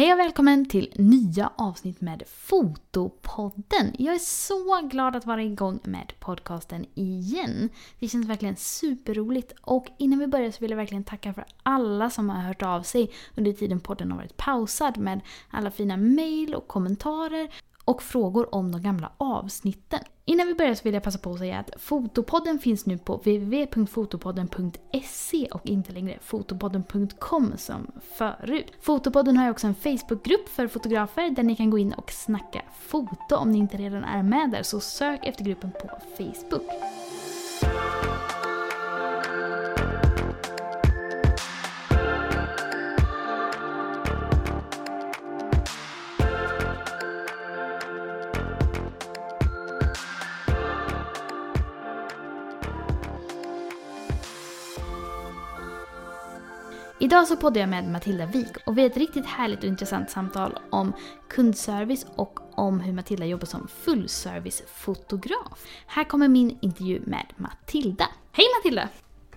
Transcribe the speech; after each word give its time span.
Hej 0.00 0.12
och 0.12 0.18
välkommen 0.18 0.68
till 0.68 0.92
nya 0.96 1.52
avsnitt 1.56 2.00
med 2.00 2.22
Fotopodden. 2.26 3.94
Jag 3.98 4.14
är 4.14 4.18
så 4.18 4.88
glad 4.88 5.16
att 5.16 5.26
vara 5.26 5.42
igång 5.42 5.80
med 5.84 6.12
podcasten 6.20 6.86
igen. 6.94 7.68
Det 7.98 8.08
känns 8.08 8.26
verkligen 8.26 8.56
superroligt 8.56 9.52
och 9.62 9.86
innan 9.98 10.18
vi 10.18 10.26
börjar 10.26 10.50
så 10.50 10.60
vill 10.60 10.70
jag 10.70 10.76
verkligen 10.76 11.04
tacka 11.04 11.34
för 11.34 11.44
alla 11.62 12.10
som 12.10 12.28
har 12.30 12.42
hört 12.42 12.62
av 12.62 12.82
sig 12.82 13.10
under 13.36 13.52
tiden 13.52 13.80
podden 13.80 14.10
har 14.10 14.18
varit 14.18 14.36
pausad 14.36 14.98
med 14.98 15.20
alla 15.50 15.70
fina 15.70 15.96
mail 15.96 16.54
och 16.54 16.68
kommentarer 16.68 17.50
och 17.90 18.02
frågor 18.02 18.54
om 18.54 18.72
de 18.72 18.82
gamla 18.82 19.12
avsnitten. 19.16 20.00
Innan 20.24 20.46
vi 20.46 20.54
börjar 20.54 20.74
så 20.74 20.80
vill 20.84 20.94
jag 20.94 21.02
passa 21.02 21.18
på 21.18 21.32
att 21.32 21.38
säga 21.38 21.58
att 21.58 21.70
Fotopodden 21.76 22.58
finns 22.58 22.86
nu 22.86 22.98
på 22.98 23.16
www.fotopodden.se 23.16 25.48
och 25.50 25.66
inte 25.66 25.92
längre 25.92 26.18
fotopodden.com 26.20 27.52
som 27.56 27.86
förut. 28.18 28.72
Fotopodden 28.80 29.36
har 29.36 29.44
ju 29.44 29.50
också 29.50 29.66
en 29.66 29.74
Facebookgrupp 29.74 30.48
för 30.48 30.68
fotografer 30.68 31.30
där 31.30 31.42
ni 31.42 31.56
kan 31.56 31.70
gå 31.70 31.78
in 31.78 31.92
och 31.92 32.10
snacka 32.10 32.62
foto 32.80 33.36
om 33.36 33.52
ni 33.52 33.58
inte 33.58 33.76
redan 33.76 34.04
är 34.04 34.22
med 34.22 34.50
där, 34.50 34.62
så 34.62 34.80
sök 34.80 35.26
efter 35.26 35.44
gruppen 35.44 35.70
på 35.70 35.88
Facebook. 36.16 36.70
Idag 57.02 57.28
så 57.28 57.36
poddar 57.36 57.60
jag 57.60 57.70
med 57.70 57.88
Matilda 57.88 58.26
Wik 58.26 58.56
och 58.66 58.78
vi 58.78 58.82
har 58.82 58.90
ett 58.90 58.96
riktigt 58.96 59.26
härligt 59.26 59.58
och 59.58 59.64
intressant 59.64 60.10
samtal 60.10 60.58
om 60.70 60.92
kundservice 61.28 62.06
och 62.16 62.40
om 62.58 62.80
hur 62.80 62.92
Matilda 62.92 63.26
jobbar 63.26 63.46
som 63.46 63.68
fullservice-fotograf. 63.68 65.66
Här 65.86 66.04
kommer 66.04 66.28
min 66.28 66.58
intervju 66.62 67.02
med 67.06 67.26
Matilda. 67.36 68.04
Hej 68.32 68.44
Matilda! 68.58 68.88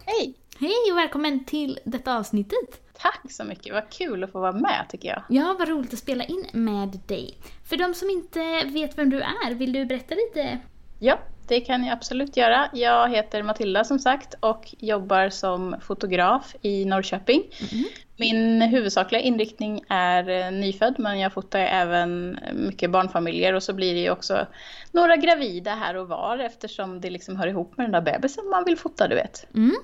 Hej! 0.06 0.34
Hej 0.60 0.92
och 0.92 0.98
välkommen 0.98 1.46
till 1.46 1.80
detta 1.86 2.18
avsnittet! 2.18 2.94
Tack 2.94 3.32
så 3.32 3.44
mycket, 3.44 3.74
vad 3.74 3.90
kul 3.90 4.24
att 4.24 4.32
få 4.32 4.40
vara 4.40 4.52
med 4.52 4.86
tycker 4.90 5.08
jag. 5.08 5.24
Ja, 5.30 5.56
vad 5.60 5.70
roligt 5.70 5.94
att 5.94 6.00
spela 6.00 6.24
in 6.24 6.46
med 6.54 7.00
dig. 7.08 7.38
För 7.66 7.78
de 7.78 7.94
som 7.94 8.10
inte 8.10 8.64
vet 8.64 8.98
vem 8.98 9.10
du 9.10 9.22
är, 9.22 9.54
vill 9.54 9.74
du 9.74 9.86
berätta 9.86 10.16
lite? 10.16 10.60
Ja, 11.00 11.20
det 11.48 11.62
kan 11.62 11.86
jag 11.86 11.94
absolut 11.94 12.38
göra. 12.38 12.70
Jag 12.74 13.10
heter 13.10 13.44
Matilda 13.44 13.84
som 13.84 14.00
sagt 14.00 14.36
och 14.40 14.76
jobbar 14.80 15.30
som 15.30 15.76
fotograf 15.82 16.56
i 16.62 16.86
Norrköping. 16.86 17.44
Mm. 17.72 17.86
Min 18.18 18.62
huvudsakliga 18.62 19.22
inriktning 19.22 19.84
är 19.88 20.52
nyfödd 20.52 20.96
men 20.98 21.20
jag 21.20 21.34
fotar 21.34 21.60
även 21.60 22.40
mycket 22.54 22.92
barnfamiljer 22.92 23.54
och 23.54 23.64
så 23.64 23.74
blir 23.74 23.94
det 23.94 24.00
ju 24.00 24.10
också 24.10 24.48
några 24.92 25.16
gravida 25.16 25.76
här 25.76 25.96
och 25.96 26.08
var 26.08 26.38
eftersom 26.38 27.02
det 27.02 27.10
liksom 27.10 27.36
hör 27.36 27.48
ihop 27.48 27.78
med 27.78 27.86
den 27.86 27.92
där 27.92 28.14
bebisen 28.14 28.50
man 28.50 28.64
vill 28.66 28.78
fota, 28.78 29.08
du 29.08 29.16
vet. 29.16 29.46
Mm. 29.56 29.76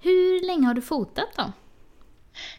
Hur 0.00 0.46
länge 0.46 0.66
har 0.66 0.74
du 0.74 0.82
fotat 0.82 1.28
då? 1.36 1.52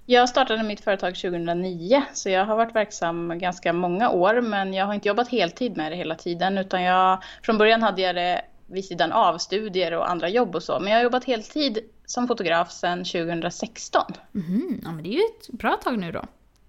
Jag 0.05 0.29
startade 0.29 0.63
mitt 0.63 0.83
företag 0.83 1.15
2009 1.15 2.03
så 2.13 2.29
jag 2.29 2.45
har 2.45 2.55
varit 2.55 2.75
verksam 2.75 3.39
ganska 3.39 3.73
många 3.73 4.09
år 4.09 4.41
men 4.41 4.73
jag 4.73 4.85
har 4.85 4.93
inte 4.93 5.07
jobbat 5.07 5.27
heltid 5.27 5.77
med 5.77 5.91
det 5.91 5.95
hela 5.95 6.15
tiden 6.15 6.57
utan 6.57 6.83
jag, 6.83 7.23
från 7.43 7.57
början 7.57 7.83
hade 7.83 8.01
jag 8.01 8.15
det 8.15 8.41
vid 8.67 8.85
sidan 8.85 9.11
av 9.11 9.37
studier 9.37 9.93
och 9.93 10.09
andra 10.09 10.29
jobb 10.29 10.55
och 10.55 10.63
så. 10.63 10.79
Men 10.79 10.91
jag 10.91 10.99
har 10.99 11.03
jobbat 11.03 11.23
heltid 11.23 11.79
som 12.05 12.27
fotograf 12.27 12.71
sedan 12.71 13.05
2016. 13.05 14.01
Mm, 14.35 14.81
ja 14.83 14.91
men 14.91 15.03
det 15.03 15.09
är 15.09 15.13
ju 15.13 15.19
ett 15.19 15.49
bra 15.49 15.77
tag 15.83 15.99
nu 15.99 16.11
då. 16.11 16.25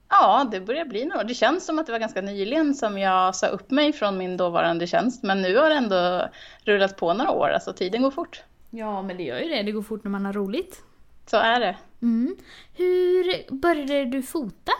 Ja, 0.08 0.48
det 0.50 0.60
börjar 0.60 0.84
bli 0.84 1.04
några 1.04 1.24
Det 1.24 1.34
känns 1.34 1.66
som 1.66 1.78
att 1.78 1.86
det 1.86 1.92
var 1.92 1.98
ganska 1.98 2.20
nyligen 2.20 2.74
som 2.74 2.98
jag 2.98 3.34
sa 3.36 3.46
upp 3.46 3.70
mig 3.70 3.92
från 3.92 4.18
min 4.18 4.36
dåvarande 4.36 4.86
tjänst. 4.86 5.22
Men 5.22 5.42
nu 5.42 5.56
har 5.56 5.70
det 5.70 5.76
ändå 5.76 6.28
rullat 6.64 6.96
på 6.96 7.14
några 7.14 7.30
år, 7.30 7.48
alltså 7.48 7.72
tiden 7.72 8.02
går 8.02 8.10
fort. 8.10 8.42
Ja, 8.70 9.02
men 9.02 9.16
det 9.16 9.22
gör 9.22 9.38
ju 9.38 9.48
det. 9.48 9.62
Det 9.62 9.72
går 9.72 9.82
fort 9.82 10.04
när 10.04 10.10
man 10.10 10.26
har 10.26 10.32
roligt. 10.32 10.82
Så 11.26 11.36
är 11.36 11.60
det. 11.60 11.76
Mm. 12.02 12.36
Hur 12.74 13.54
började 13.54 14.04
du 14.04 14.22
fota? 14.22 14.72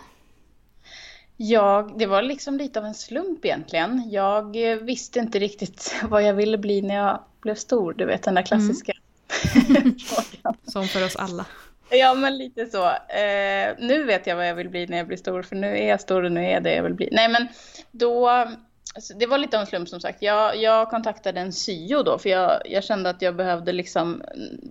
Jag, 1.37 1.99
det 1.99 2.07
var 2.07 2.23
liksom 2.23 2.57
lite 2.57 2.79
av 2.79 2.85
en 2.85 2.95
slump 2.95 3.45
egentligen. 3.45 4.11
Jag 4.11 4.57
visste 4.83 5.19
inte 5.19 5.39
riktigt 5.39 5.95
vad 6.09 6.23
jag 6.23 6.35
ville 6.35 6.59
bli 6.59 6.83
när 6.83 6.95
jag 6.95 7.23
blev 7.41 7.55
stor. 7.55 7.93
Du 7.93 8.05
vet 8.05 8.23
den 8.23 8.35
där 8.35 8.43
klassiska 8.43 8.93
mm. 9.67 9.95
Som 10.67 10.89
för 10.89 11.05
oss 11.05 11.17
alla. 11.17 11.47
Ja, 11.91 12.15
men 12.15 12.39
lite 12.39 12.67
så. 12.67 12.85
Eh, 12.89 13.75
nu 13.79 14.05
vet 14.05 14.27
jag 14.27 14.37
vad 14.37 14.49
jag 14.49 14.55
vill 14.55 14.69
bli 14.69 14.87
när 14.87 14.97
jag 14.97 15.07
blir 15.07 15.17
stor, 15.17 15.43
för 15.43 15.57
nu 15.57 15.79
är 15.79 15.89
jag 15.89 16.01
stor 16.01 16.23
och 16.23 16.33
nu 16.33 16.45
är 16.45 16.51
jag 16.51 16.63
det 16.63 16.75
jag 16.75 16.83
vill 16.83 16.95
bli. 16.95 17.09
Nej, 17.13 17.29
men 17.29 17.49
då 17.91 18.47
Alltså, 18.97 19.15
det 19.15 19.27
var 19.27 19.39
lite 19.39 19.57
av 19.57 19.61
en 19.61 19.67
slump 19.67 19.89
som 19.89 20.01
sagt. 20.01 20.23
Jag, 20.23 20.57
jag 20.57 20.91
kontaktade 20.91 21.41
en 21.41 21.53
syo 21.53 22.03
då 22.03 22.19
för 22.19 22.29
jag, 22.29 22.63
jag, 22.65 22.85
kände 22.85 23.11
att 23.11 23.23
jag 23.23 23.37
behövde 23.37 23.73
liksom 23.73 24.23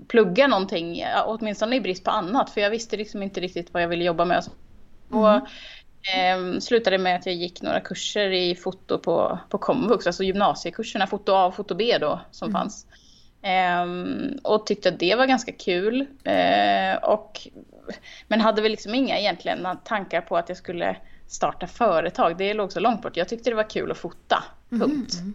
plugga 0.08 0.47
någonting, 0.47 1.06
åtminstone 1.25 1.75
i 1.75 1.81
brist 1.81 2.03
på 2.03 2.12
annat. 2.12 2.50
För 2.50 2.62
jag 2.62 2.69
visste 2.69 2.97
liksom 2.97 3.24
inte 3.24 3.41
riktigt 3.41 3.74
vad 3.74 3.84
jag 3.84 3.88
ville 3.88 4.03
jobba 4.03 4.25
med. 4.25 4.44
Och 5.09 5.30
mm. 6.13 6.53
eh, 6.53 6.59
slutade 6.59 6.97
med 6.97 7.16
att 7.16 7.25
jag 7.25 7.36
gick 7.36 7.62
några 7.62 7.80
kurser 7.80 8.31
i 8.31 8.56
foto 8.56 9.00
på, 9.00 9.40
på 9.50 9.58
komvux, 9.58 10.08
alltså 10.08 10.24
gymnasiekurserna, 10.24 11.07
foto 11.07 11.31
A 11.31 11.46
och 11.46 11.56
foto 11.56 11.75
B 11.75 11.97
då 12.02 12.19
som 12.31 12.50
mm. 12.50 12.62
fanns. 12.62 12.88
Eh, 13.42 13.86
och 14.44 14.66
tyckte 14.66 14.90
att 14.90 15.00
det 15.00 15.16
var 15.16 15.25
ganska 15.25 15.52
kul. 15.52 16.06
Eh, 16.24 17.03
och, 17.03 17.47
men 18.28 18.42
hade 18.42 18.62
väl 18.62 18.72
liksom 18.72 18.96
inga 18.96 19.19
egentligen 19.19 19.68
tankar 19.84 20.22
på 20.22 20.38
att 20.38 20.50
jag 20.50 20.57
skulle 20.57 20.97
starta 21.28 21.68
företag. 21.68 22.38
Det 22.38 22.53
låg 22.53 22.72
så 22.72 22.80
långt 22.80 23.02
bort. 23.02 23.18
Jag 23.18 23.30
tyckte 23.30 23.50
det 23.50 23.56
var 23.56 23.69
kul 23.69 23.91
att 23.91 23.97
fota. 23.97 24.44
Punkt. 24.69 25.13
Mm. 25.13 25.34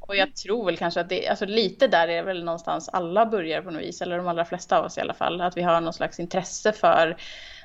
Och 0.00 0.16
jag 0.16 0.36
tror 0.36 0.64
väl 0.64 0.76
kanske 0.76 1.00
att 1.00 1.08
det, 1.08 1.28
alltså 1.28 1.46
lite 1.46 1.86
där 1.88 2.08
är 2.08 2.22
väl 2.22 2.44
någonstans 2.44 2.88
alla 2.88 3.26
börjar 3.26 3.62
på 3.62 3.70
något 3.70 3.82
vis, 3.82 4.02
eller 4.02 4.16
de 4.16 4.28
allra 4.28 4.44
flesta 4.44 4.78
av 4.78 4.84
oss 4.84 4.98
i 4.98 5.00
alla 5.00 5.14
fall, 5.14 5.40
att 5.40 5.56
vi 5.56 5.62
har 5.62 5.80
någon 5.80 5.92
slags 5.92 6.20
intresse 6.20 6.72
för 6.72 7.16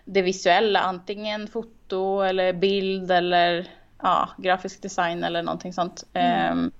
det 0.06 0.22
visuella, 0.22 0.80
antingen 0.80 1.48
foto 1.48 2.22
eller 2.22 2.54
bild 2.54 3.12
eller 3.12 3.68
ja, 4.02 4.30
grafisk 4.38 4.82
design 4.82 5.24
eller 5.24 5.44
någonting 5.44 5.74
sånt. 5.74 6.04
Mm. 6.14 6.58
Um, 6.58 6.72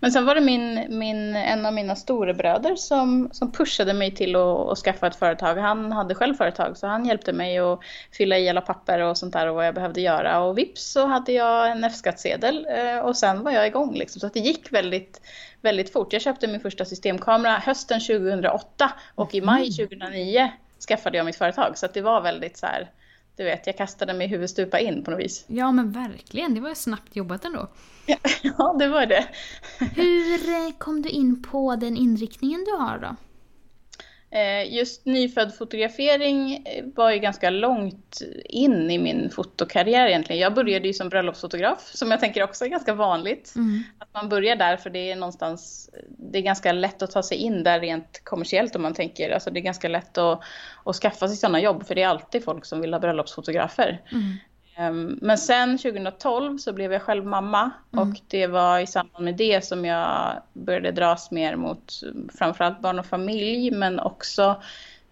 men 0.00 0.12
sen 0.12 0.26
var 0.26 0.34
det 0.34 0.40
min, 0.40 0.86
min, 0.88 1.36
en 1.36 1.66
av 1.66 1.72
mina 1.72 1.96
storebröder 1.96 2.76
som, 2.76 3.28
som 3.32 3.52
pushade 3.52 3.94
mig 3.94 4.14
till 4.14 4.36
att, 4.36 4.68
att 4.68 4.78
skaffa 4.78 5.06
ett 5.06 5.16
företag. 5.16 5.54
Han 5.54 5.92
hade 5.92 6.14
själv 6.14 6.34
företag 6.34 6.76
så 6.76 6.86
han 6.86 7.04
hjälpte 7.04 7.32
mig 7.32 7.58
att 7.58 7.80
fylla 8.12 8.38
i 8.38 8.48
alla 8.48 8.60
papper 8.60 9.00
och 9.00 9.18
sånt 9.18 9.32
där 9.32 9.46
och 9.46 9.54
vad 9.54 9.66
jag 9.66 9.74
behövde 9.74 10.00
göra. 10.00 10.40
Och 10.40 10.58
vips 10.58 10.92
så 10.92 11.06
hade 11.06 11.32
jag 11.32 11.70
en 11.70 11.84
F-skattsedel 11.84 12.66
eh, 12.70 12.98
och 12.98 13.16
sen 13.16 13.42
var 13.42 13.52
jag 13.52 13.66
igång. 13.66 13.94
Liksom. 13.94 14.20
Så 14.20 14.28
det 14.28 14.40
gick 14.40 14.72
väldigt, 14.72 15.20
väldigt 15.60 15.92
fort. 15.92 16.12
Jag 16.12 16.22
köpte 16.22 16.46
min 16.46 16.60
första 16.60 16.84
systemkamera 16.84 17.52
hösten 17.58 18.00
2008 18.00 18.92
och 19.14 19.34
i 19.34 19.40
maj 19.40 19.70
2009 19.70 20.38
mm. 20.38 20.50
skaffade 20.88 21.16
jag 21.16 21.26
mitt 21.26 21.36
företag. 21.36 21.78
Så 21.78 21.86
det 21.92 22.00
var 22.00 22.20
väldigt 22.20 22.56
så 22.56 22.66
här, 22.66 22.90
du 23.36 23.44
vet, 23.44 23.66
jag 23.66 23.76
kastade 23.76 24.14
mig 24.14 24.26
huvudstupa 24.26 24.80
in 24.80 25.04
på 25.04 25.10
något 25.10 25.20
vis. 25.20 25.44
Ja 25.46 25.72
men 25.72 25.92
verkligen, 25.92 26.54
det 26.54 26.60
var 26.60 26.74
snabbt 26.74 27.16
jobbat 27.16 27.44
ändå. 27.44 27.68
Ja, 28.42 28.76
det 28.78 28.88
var 28.88 29.06
det. 29.06 29.26
Hur 29.78 30.48
eh, 30.48 30.72
kom 30.78 31.02
du 31.02 31.08
in 31.08 31.42
på 31.42 31.76
den 31.76 31.96
inriktningen 31.96 32.64
du 32.64 32.70
har 32.70 32.98
då? 32.98 33.16
Eh, 34.34 34.74
just 34.74 35.06
nyfödd 35.06 35.54
fotografering 35.54 36.66
var 36.94 37.10
ju 37.10 37.18
ganska 37.18 37.50
långt 37.50 38.22
in 38.44 38.90
i 38.90 38.98
min 38.98 39.30
fotokarriär 39.30 40.06
egentligen. 40.06 40.42
Jag 40.42 40.54
började 40.54 40.86
ju 40.86 40.94
som 40.94 41.08
bröllopsfotograf, 41.08 41.90
som 41.94 42.10
jag 42.10 42.20
tänker 42.20 42.42
också 42.42 42.64
är 42.64 42.68
ganska 42.68 42.94
vanligt. 42.94 43.52
Mm. 43.56 43.82
Att 43.98 44.14
man 44.14 44.28
börjar 44.28 44.56
där 44.56 44.76
för 44.76 44.90
det 44.90 45.10
är 45.10 45.16
någonstans, 45.16 45.90
det 46.08 46.38
är 46.38 46.42
ganska 46.42 46.72
lätt 46.72 47.02
att 47.02 47.10
ta 47.10 47.22
sig 47.22 47.38
in 47.38 47.62
där 47.62 47.80
rent 47.80 48.20
kommersiellt 48.24 48.76
om 48.76 48.82
man 48.82 48.94
tänker. 48.94 49.30
Alltså 49.30 49.50
det 49.50 49.60
är 49.60 49.62
ganska 49.62 49.88
lätt 49.88 50.18
att, 50.18 50.40
att 50.84 50.96
skaffa 50.96 51.28
sig 51.28 51.36
sådana 51.36 51.60
jobb 51.60 51.86
för 51.86 51.94
det 51.94 52.02
är 52.02 52.08
alltid 52.08 52.44
folk 52.44 52.64
som 52.64 52.80
vill 52.80 52.92
ha 52.92 53.00
bröllopsfotografer. 53.00 54.00
Mm. 54.12 54.36
Ehm, 54.76 55.18
men 55.22 55.38
sen 55.38 55.78
2012 55.78 56.58
så 56.58 56.72
blev 56.72 56.92
jag 56.92 57.02
själv 57.02 57.26
mamma 57.26 57.70
mm. 57.92 58.08
och 58.08 58.16
det 58.28 58.46
var 58.46 58.78
i 58.78 58.86
samband 58.86 59.24
med 59.24 59.36
det 59.36 59.64
som 59.64 59.84
jag 59.84 60.42
började 60.52 60.92
dras 60.92 61.30
mer 61.30 61.56
mot 61.56 61.92
framförallt 62.38 62.80
barn 62.80 62.98
och 62.98 63.06
familj 63.06 63.70
men 63.70 64.00
också 64.00 64.62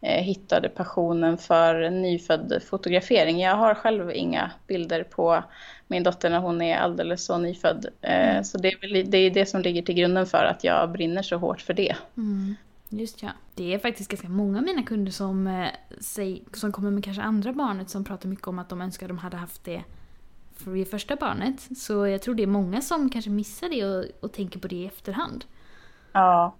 eh, 0.00 0.22
hittade 0.22 0.68
passionen 0.68 1.38
för 1.38 1.90
nyfödd 1.90 2.62
fotografering. 2.70 3.40
Jag 3.40 3.56
har 3.56 3.74
själv 3.74 4.10
inga 4.10 4.50
bilder 4.66 5.02
på 5.02 5.44
min 5.86 6.02
dotter 6.02 6.30
när 6.30 6.38
hon 6.38 6.62
är 6.62 6.76
alldeles 6.76 7.24
så 7.24 7.38
nyfödd. 7.38 7.86
Eh, 8.00 8.30
mm. 8.30 8.44
Så 8.44 8.58
det 8.58 8.68
är, 8.68 8.80
väl, 8.80 9.10
det 9.10 9.18
är 9.18 9.30
det 9.30 9.46
som 9.46 9.62
ligger 9.62 9.82
till 9.82 9.94
grunden 9.94 10.26
för 10.26 10.44
att 10.44 10.64
jag 10.64 10.92
brinner 10.92 11.22
så 11.22 11.36
hårt 11.36 11.60
för 11.60 11.74
det. 11.74 11.96
Mm. 12.16 12.56
Just 12.92 13.22
ja. 13.22 13.30
Det 13.54 13.74
är 13.74 13.78
faktiskt 13.78 14.10
ganska 14.10 14.28
många 14.28 14.58
av 14.58 14.64
mina 14.64 14.82
kunder 14.82 15.12
som, 15.12 15.46
eh, 15.46 15.68
säg, 16.00 16.44
som 16.52 16.72
kommer 16.72 16.90
med 16.90 17.04
kanske 17.04 17.22
andra 17.22 17.52
barnet 17.52 17.90
som 17.90 18.04
pratar 18.04 18.28
mycket 18.28 18.48
om 18.48 18.58
att 18.58 18.68
de 18.68 18.80
önskar 18.80 19.06
att 19.06 19.10
de 19.10 19.18
hade 19.18 19.36
haft 19.36 19.64
det 19.64 19.84
för 20.56 20.74
det 20.74 20.84
första 20.84 21.16
barnet. 21.16 21.78
Så 21.78 22.06
jag 22.06 22.22
tror 22.22 22.34
det 22.34 22.42
är 22.42 22.46
många 22.46 22.80
som 22.80 23.10
kanske 23.10 23.30
missar 23.30 23.68
det 23.68 23.84
och, 23.84 24.04
och 24.20 24.32
tänker 24.32 24.60
på 24.60 24.68
det 24.68 24.76
i 24.76 24.86
efterhand. 24.86 25.44
Ja, 26.12 26.56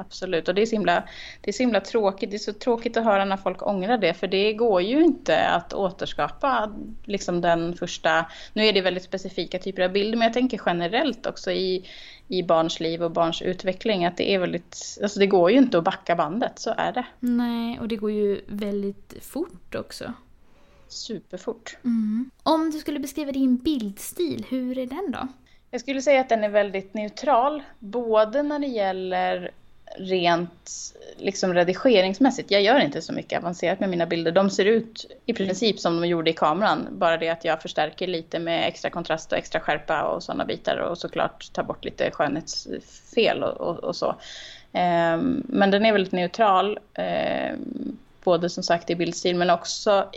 absolut. 0.00 0.48
Och 0.48 0.54
det 0.54 0.62
är, 0.62 0.66
så 0.66 0.74
himla, 0.74 1.04
det 1.40 1.50
är 1.50 1.52
så 1.52 1.62
himla 1.62 1.80
tråkigt. 1.80 2.30
Det 2.30 2.36
är 2.36 2.38
så 2.38 2.52
tråkigt 2.52 2.96
att 2.96 3.04
höra 3.04 3.24
när 3.24 3.36
folk 3.36 3.66
ångrar 3.66 3.98
det, 3.98 4.14
för 4.14 4.26
det 4.26 4.52
går 4.52 4.82
ju 4.82 5.04
inte 5.04 5.46
att 5.46 5.72
återskapa 5.72 6.72
liksom 7.04 7.40
den 7.40 7.76
första... 7.76 8.26
Nu 8.52 8.66
är 8.66 8.72
det 8.72 8.80
väldigt 8.80 9.04
specifika 9.04 9.58
typer 9.58 9.82
av 9.82 9.92
bilder, 9.92 10.18
men 10.18 10.26
jag 10.26 10.32
tänker 10.32 10.60
generellt 10.66 11.26
också 11.26 11.50
i, 11.50 11.88
i 12.28 12.42
barns 12.42 12.80
liv 12.80 13.02
och 13.02 13.10
barns 13.10 13.42
utveckling 13.42 14.04
att 14.04 14.16
det 14.16 14.34
är 14.34 14.38
väldigt... 14.38 14.98
Alltså 15.02 15.20
det 15.20 15.26
går 15.26 15.50
ju 15.50 15.58
inte 15.58 15.78
att 15.78 15.84
backa 15.84 16.16
bandet, 16.16 16.58
så 16.58 16.74
är 16.76 16.92
det. 16.92 17.06
Nej, 17.20 17.80
och 17.80 17.88
det 17.88 17.96
går 17.96 18.10
ju 18.10 18.40
väldigt 18.46 19.14
fort 19.22 19.74
också. 19.74 20.12
Superfort. 20.88 21.76
Mm. 21.84 22.30
Om 22.42 22.70
du 22.70 22.78
skulle 22.78 23.00
beskriva 23.00 23.32
din 23.32 23.56
bildstil, 23.56 24.46
hur 24.48 24.78
är 24.78 24.86
den 24.86 25.10
då? 25.12 25.28
Jag 25.70 25.80
skulle 25.80 26.02
säga 26.02 26.20
att 26.20 26.28
den 26.28 26.44
är 26.44 26.48
väldigt 26.48 26.94
neutral, 26.94 27.62
både 27.78 28.42
när 28.42 28.58
det 28.58 28.66
gäller 28.66 29.50
rent 29.96 30.70
liksom 31.16 31.54
redigeringsmässigt. 31.54 32.50
Jag 32.50 32.62
gör 32.62 32.80
inte 32.80 33.02
så 33.02 33.12
mycket 33.12 33.38
avancerat 33.38 33.80
med 33.80 33.88
mina 33.88 34.06
bilder. 34.06 34.32
De 34.32 34.50
ser 34.50 34.64
ut 34.64 35.06
i 35.26 35.34
princip 35.34 35.80
som 35.80 36.00
de 36.00 36.08
gjorde 36.08 36.30
i 36.30 36.34
kameran. 36.34 36.86
Bara 36.90 37.16
det 37.16 37.28
att 37.28 37.44
jag 37.44 37.62
förstärker 37.62 38.06
lite 38.06 38.38
med 38.38 38.68
extra 38.68 38.90
kontrast 38.90 39.32
och 39.32 39.38
extra 39.38 39.60
skärpa 39.60 40.02
och 40.02 40.22
sådana 40.22 40.44
bitar. 40.44 40.76
Och 40.76 40.98
såklart 40.98 41.52
tar 41.52 41.62
bort 41.62 41.84
lite 41.84 42.10
skönhetsfel 42.10 43.42
och, 43.42 43.60
och, 43.60 43.84
och 43.84 43.96
så. 43.96 44.08
Um, 44.72 45.42
men 45.48 45.70
den 45.70 45.86
är 45.86 45.92
väldigt 45.92 46.12
neutral. 46.12 46.78
Um, 47.52 47.98
både 48.24 48.50
som 48.50 48.62
sagt 48.62 48.90
i 48.90 48.94
bildstil 48.94 49.36
men 49.36 49.50
också 49.50 50.10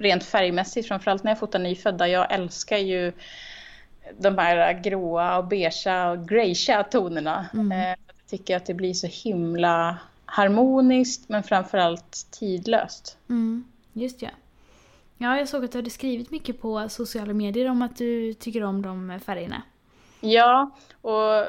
rent 0.00 0.24
färgmässigt. 0.24 0.88
Framförallt 0.88 1.24
när 1.24 1.30
jag 1.30 1.38
fotar 1.38 1.58
nyfödda. 1.58 2.08
Jag 2.08 2.32
älskar 2.32 2.78
ju 2.78 3.12
de 4.18 4.38
här 4.38 4.72
gråa 4.72 5.38
och 5.38 5.44
beigea 5.44 6.10
och 6.10 6.28
greyiga 6.28 6.82
tonerna. 6.82 7.46
Mm. 7.54 7.96
Tycker 8.30 8.56
att 8.56 8.66
det 8.66 8.74
blir 8.74 8.94
så 8.94 9.06
himla 9.06 9.98
harmoniskt 10.24 11.28
men 11.28 11.42
framförallt 11.42 12.26
tidlöst. 12.30 13.18
Mm. 13.28 13.64
Just 13.92 14.22
ja. 14.22 14.28
Ja, 15.18 15.38
jag 15.38 15.48
såg 15.48 15.64
att 15.64 15.72
du 15.72 15.78
hade 15.78 15.90
skrivit 15.90 16.30
mycket 16.30 16.60
på 16.60 16.88
sociala 16.88 17.34
medier 17.34 17.70
om 17.70 17.82
att 17.82 17.96
du 17.96 18.34
tycker 18.34 18.62
om 18.62 18.82
de 18.82 19.20
färgerna. 19.24 19.62
Ja, 20.20 20.70
och 21.00 21.46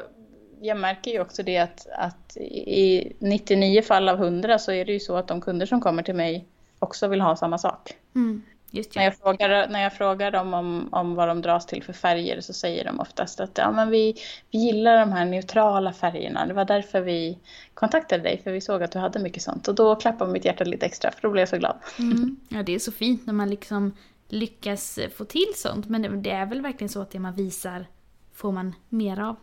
jag 0.60 0.78
märker 0.78 1.10
ju 1.10 1.20
också 1.20 1.42
det 1.42 1.58
att, 1.58 1.86
att 1.86 2.36
i 2.36 3.12
99 3.18 3.82
fall 3.82 4.08
av 4.08 4.22
100 4.22 4.58
så 4.58 4.72
är 4.72 4.84
det 4.84 4.92
ju 4.92 5.00
så 5.00 5.16
att 5.16 5.28
de 5.28 5.40
kunder 5.40 5.66
som 5.66 5.80
kommer 5.80 6.02
till 6.02 6.14
mig 6.14 6.46
också 6.78 7.08
vill 7.08 7.20
ha 7.20 7.36
samma 7.36 7.58
sak. 7.58 7.92
Mm. 8.14 8.42
När, 8.72 9.04
jag 9.04 9.16
frågar, 9.16 9.68
när 9.68 9.82
jag 9.82 9.92
frågar 9.92 10.30
dem 10.30 10.54
om, 10.54 10.88
om 10.92 11.14
vad 11.14 11.28
de 11.28 11.42
dras 11.42 11.66
till 11.66 11.82
för 11.82 11.92
färger 11.92 12.40
så 12.40 12.52
säger 12.52 12.84
de 12.84 13.00
oftast 13.00 13.40
att 13.40 13.58
ja, 13.58 13.70
men 13.70 13.90
vi, 13.90 14.14
vi 14.50 14.58
gillar 14.58 14.98
de 14.98 15.12
här 15.12 15.24
neutrala 15.24 15.92
färgerna. 15.92 16.46
Det 16.46 16.54
var 16.54 16.64
därför 16.64 17.00
vi 17.00 17.38
kontaktade 17.74 18.22
dig, 18.22 18.40
för 18.44 18.52
vi 18.52 18.60
såg 18.60 18.82
att 18.82 18.92
du 18.92 18.98
hade 18.98 19.18
mycket 19.18 19.42
sånt. 19.42 19.68
Och 19.68 19.74
då 19.74 19.96
klappar 19.96 20.26
mitt 20.26 20.44
hjärta 20.44 20.64
lite 20.64 20.86
extra, 20.86 21.10
för 21.10 21.22
då 21.22 21.30
blev 21.30 21.42
jag 21.42 21.48
så 21.48 21.58
glad. 21.58 21.76
Mm. 21.98 22.36
Ja, 22.48 22.62
det 22.62 22.74
är 22.74 22.78
så 22.78 22.92
fint 22.92 23.26
när 23.26 23.34
man 23.34 23.50
liksom 23.50 23.92
lyckas 24.28 24.98
få 25.16 25.24
till 25.24 25.52
sånt. 25.56 25.88
Men 25.88 26.22
det 26.22 26.30
är 26.30 26.46
väl 26.46 26.60
verkligen 26.60 26.88
så 26.88 27.02
att 27.02 27.10
det 27.10 27.18
man 27.18 27.34
visar 27.34 27.86
får 28.34 28.52
man 28.52 28.74
mer 28.88 29.20
av. 29.20 29.36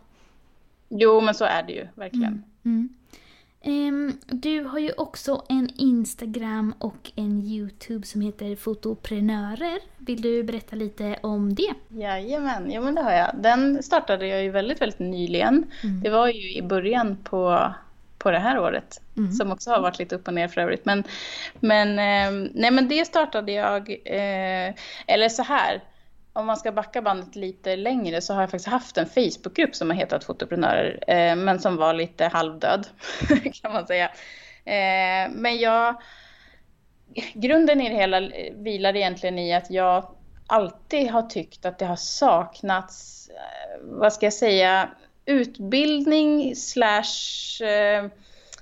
Jo, 0.88 1.20
men 1.20 1.34
så 1.34 1.44
är 1.44 1.62
det 1.62 1.72
ju 1.72 1.88
verkligen. 1.94 2.32
Mm. 2.32 2.44
Mm. 2.64 2.88
Um, 3.64 4.18
du 4.26 4.64
har 4.64 4.78
ju 4.78 4.92
också 4.96 5.44
en 5.48 5.70
Instagram 5.76 6.74
och 6.78 7.12
en 7.16 7.40
Youtube 7.40 8.06
som 8.06 8.20
heter 8.20 8.56
Fotoprenörer. 8.56 9.78
Vill 9.98 10.22
du 10.22 10.42
berätta 10.42 10.76
lite 10.76 11.16
om 11.22 11.54
det? 11.54 11.74
Jajamän, 11.88 12.70
ja 12.70 12.80
men 12.80 12.94
det 12.94 13.02
har 13.02 13.12
jag. 13.12 13.30
Den 13.34 13.82
startade 13.82 14.26
jag 14.26 14.42
ju 14.42 14.50
väldigt, 14.50 14.80
väldigt 14.80 14.98
nyligen. 14.98 15.70
Mm. 15.82 16.00
Det 16.02 16.10
var 16.10 16.28
ju 16.28 16.52
i 16.56 16.62
början 16.62 17.16
på, 17.16 17.72
på 18.18 18.30
det 18.30 18.38
här 18.38 18.58
året. 18.58 19.00
Mm. 19.16 19.32
Som 19.32 19.52
också 19.52 19.70
har 19.70 19.80
varit 19.80 19.98
lite 19.98 20.14
upp 20.14 20.28
och 20.28 20.34
ner 20.34 20.48
för 20.48 20.60
övrigt. 20.60 20.84
Men, 20.84 21.04
men, 21.60 21.88
eh, 21.88 22.48
nej, 22.54 22.70
men 22.70 22.88
det 22.88 23.04
startade 23.04 23.52
jag, 23.52 23.90
eh, 23.90 24.74
eller 25.06 25.28
så 25.28 25.42
här 25.42 25.82
om 26.32 26.46
man 26.46 26.56
ska 26.56 26.72
backa 26.72 27.02
bandet 27.02 27.36
lite 27.36 27.76
längre 27.76 28.20
så 28.20 28.34
har 28.34 28.40
jag 28.40 28.50
faktiskt 28.50 28.68
haft 28.68 28.98
en 28.98 29.06
Facebookgrupp 29.06 29.74
som 29.74 29.90
har 29.90 29.96
hetat 29.96 30.24
Fotoprenörer, 30.24 31.04
eh, 31.06 31.36
men 31.36 31.60
som 31.60 31.76
var 31.76 31.94
lite 31.94 32.24
halvdöd 32.24 32.86
kan 33.62 33.72
man 33.72 33.86
säga. 33.86 34.04
Eh, 34.64 35.30
men 35.30 35.58
jag, 35.58 36.02
grunden 37.34 37.80
i 37.80 37.88
det 37.88 37.96
hela 37.96 38.30
vilar 38.52 38.96
egentligen 38.96 39.38
i 39.38 39.54
att 39.54 39.70
jag 39.70 40.14
alltid 40.46 41.10
har 41.10 41.22
tyckt 41.22 41.64
att 41.64 41.78
det 41.78 41.86
har 41.86 41.96
saknats, 41.96 43.28
eh, 43.28 43.80
vad 43.82 44.12
ska 44.12 44.26
jag 44.26 44.32
säga, 44.32 44.88
utbildning 45.24 46.56
slash 46.56 47.64
eh, 47.64 48.06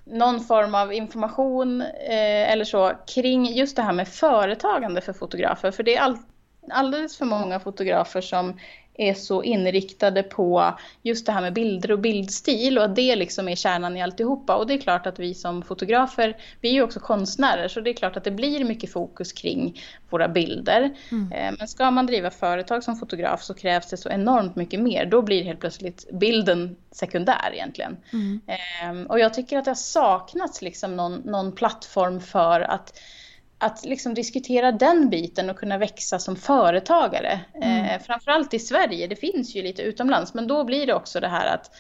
någon 0.05 0.41
form 0.41 0.75
av 0.75 0.93
information 0.93 1.81
eh, 1.81 2.53
eller 2.53 2.65
så 2.65 2.93
kring 3.15 3.47
just 3.47 3.77
det 3.77 3.83
här 3.83 3.93
med 3.93 4.09
företagande 4.09 5.01
för 5.01 5.13
fotografer. 5.13 5.71
För 5.71 5.83
det 5.83 5.97
är 5.97 6.01
alltid 6.01 6.28
alldeles 6.71 7.17
för 7.17 7.25
många 7.25 7.61
fotografer 7.61 8.21
som 8.21 8.55
är 8.99 9.15
så 9.15 9.43
inriktade 9.43 10.23
på 10.23 10.79
just 11.03 11.27
det 11.27 11.33
här 11.33 11.41
med 11.41 11.53
bilder 11.53 11.93
och 11.93 11.99
bildstil 11.99 12.79
och 12.79 12.85
att 12.85 12.97
det 12.97 13.17
liksom 13.17 13.49
är 13.49 13.55
kärnan 13.55 13.97
i 13.97 14.03
alltihopa. 14.03 14.57
Och 14.57 14.67
det 14.67 14.75
är 14.75 14.79
klart 14.79 15.07
att 15.07 15.19
vi 15.19 15.35
som 15.35 15.63
fotografer, 15.63 16.37
vi 16.61 16.69
är 16.69 16.73
ju 16.73 16.83
också 16.83 17.01
konstnärer 17.01 17.69
så 17.69 17.81
det 17.81 17.91
är 17.91 17.95
klart 17.95 18.17
att 18.17 18.25
det 18.25 18.31
blir 18.31 18.65
mycket 18.65 18.93
fokus 18.93 19.33
kring 19.33 19.81
våra 20.11 20.29
bilder. 20.29 20.97
Mm. 21.11 21.33
Eh, 21.33 21.55
men 21.59 21.69
ska 21.69 21.91
man 21.91 22.07
driva 22.07 22.31
företag 22.31 22.85
som 22.85 22.97
fotograf 22.97 23.43
så 23.43 23.55
krävs 23.55 23.91
det 23.91 23.97
så 23.97 24.09
enormt 24.09 24.57
mycket 24.57 24.81
mer. 24.81 25.07
Då 25.07 25.23
blir 25.23 25.45
helt 25.45 25.61
plötsligt 25.61 26.11
bilden 26.13 26.77
sekundär 26.91 27.51
egentligen. 27.53 27.97
Mm. 28.13 28.41
Ehm, 28.47 29.07
och 29.07 29.19
jag 29.19 29.35
tycker 29.35 29.59
att 29.59 29.65
det 29.65 29.71
har 29.71 29.75
saknats 29.75 30.63
liksom 30.63 30.97
någon, 30.97 31.15
någon 31.15 31.53
plattform 31.53 32.21
för 32.21 32.61
att 32.61 32.99
att 33.59 33.85
liksom 33.85 34.15
diskutera 34.15 34.73
den 34.73 35.11
biten 35.11 35.51
och 35.51 35.59
kunna 35.59 35.79
växa 35.79 36.19
som 36.19 36.37
företagare. 36.37 37.41
Mm. 37.55 37.85
Eh, 37.85 38.03
framförallt 38.03 38.55
i 38.55 38.59
Sverige, 38.59 39.07
det 39.07 39.17
finns 39.17 39.55
ju 39.55 39.63
lite 39.63 39.83
utomlands, 39.83 40.35
men 40.35 40.47
då 40.47 40.65
blir 40.65 40.87
det 40.87 40.95
också 40.95 41.21
det 41.21 41.29
här 41.29 41.55
att 41.55 41.71